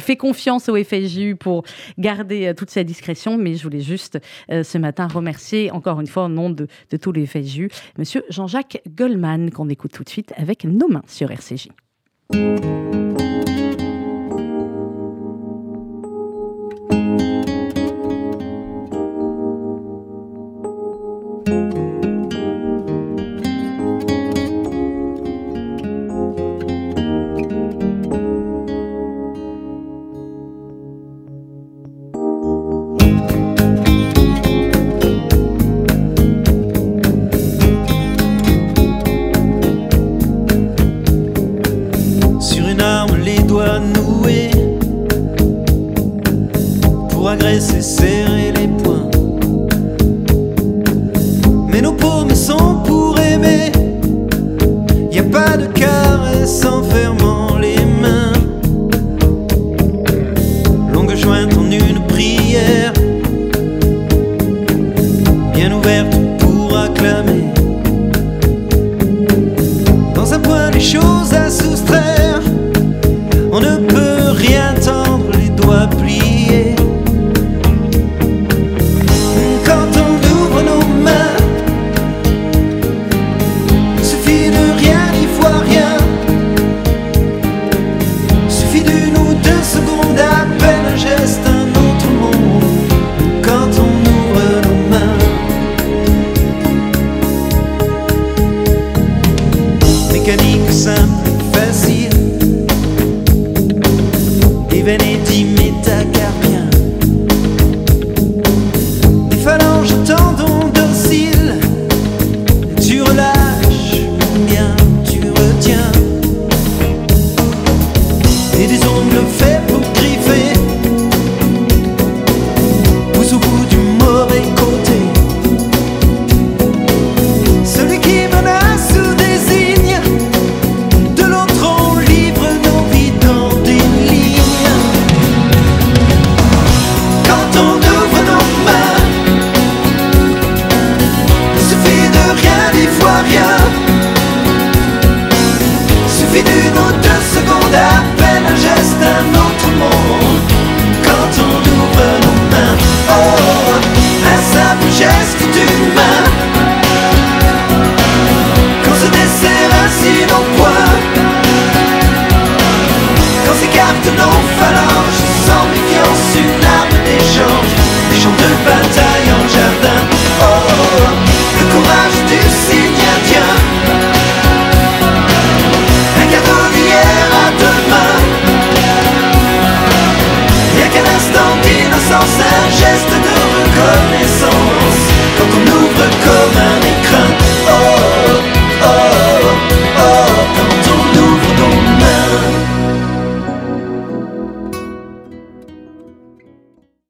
fait 0.00 0.16
confiance 0.16 0.68
au 0.68 0.76
FSJU 0.82 1.36
pour 1.36 1.64
garder 1.98 2.52
toute 2.56 2.70
sa 2.70 2.84
discrétion, 2.84 3.36
mais 3.36 3.54
je 3.54 3.62
voulais 3.62 3.80
juste 3.80 4.18
ce 4.48 4.78
matin 4.78 5.08
remercier 5.08 5.70
encore 5.70 6.00
une 6.00 6.06
fois 6.06 6.24
au 6.24 6.28
nom 6.28 6.50
de, 6.50 6.68
de 6.90 6.96
tous 6.96 7.12
les 7.12 7.26
FSJU, 7.26 7.70
Monsieur 7.96 8.24
Jean-Jacques 8.28 8.82
Goldman 8.88 9.50
qu'on 9.50 9.68
écoute 9.68 9.92
tout 9.92 10.04
de 10.04 10.08
suite 10.08 10.32
avec 10.36 10.64
nos 10.64 10.88
mains 10.88 11.02
sur 11.06 11.30
RCJ. 11.30 11.68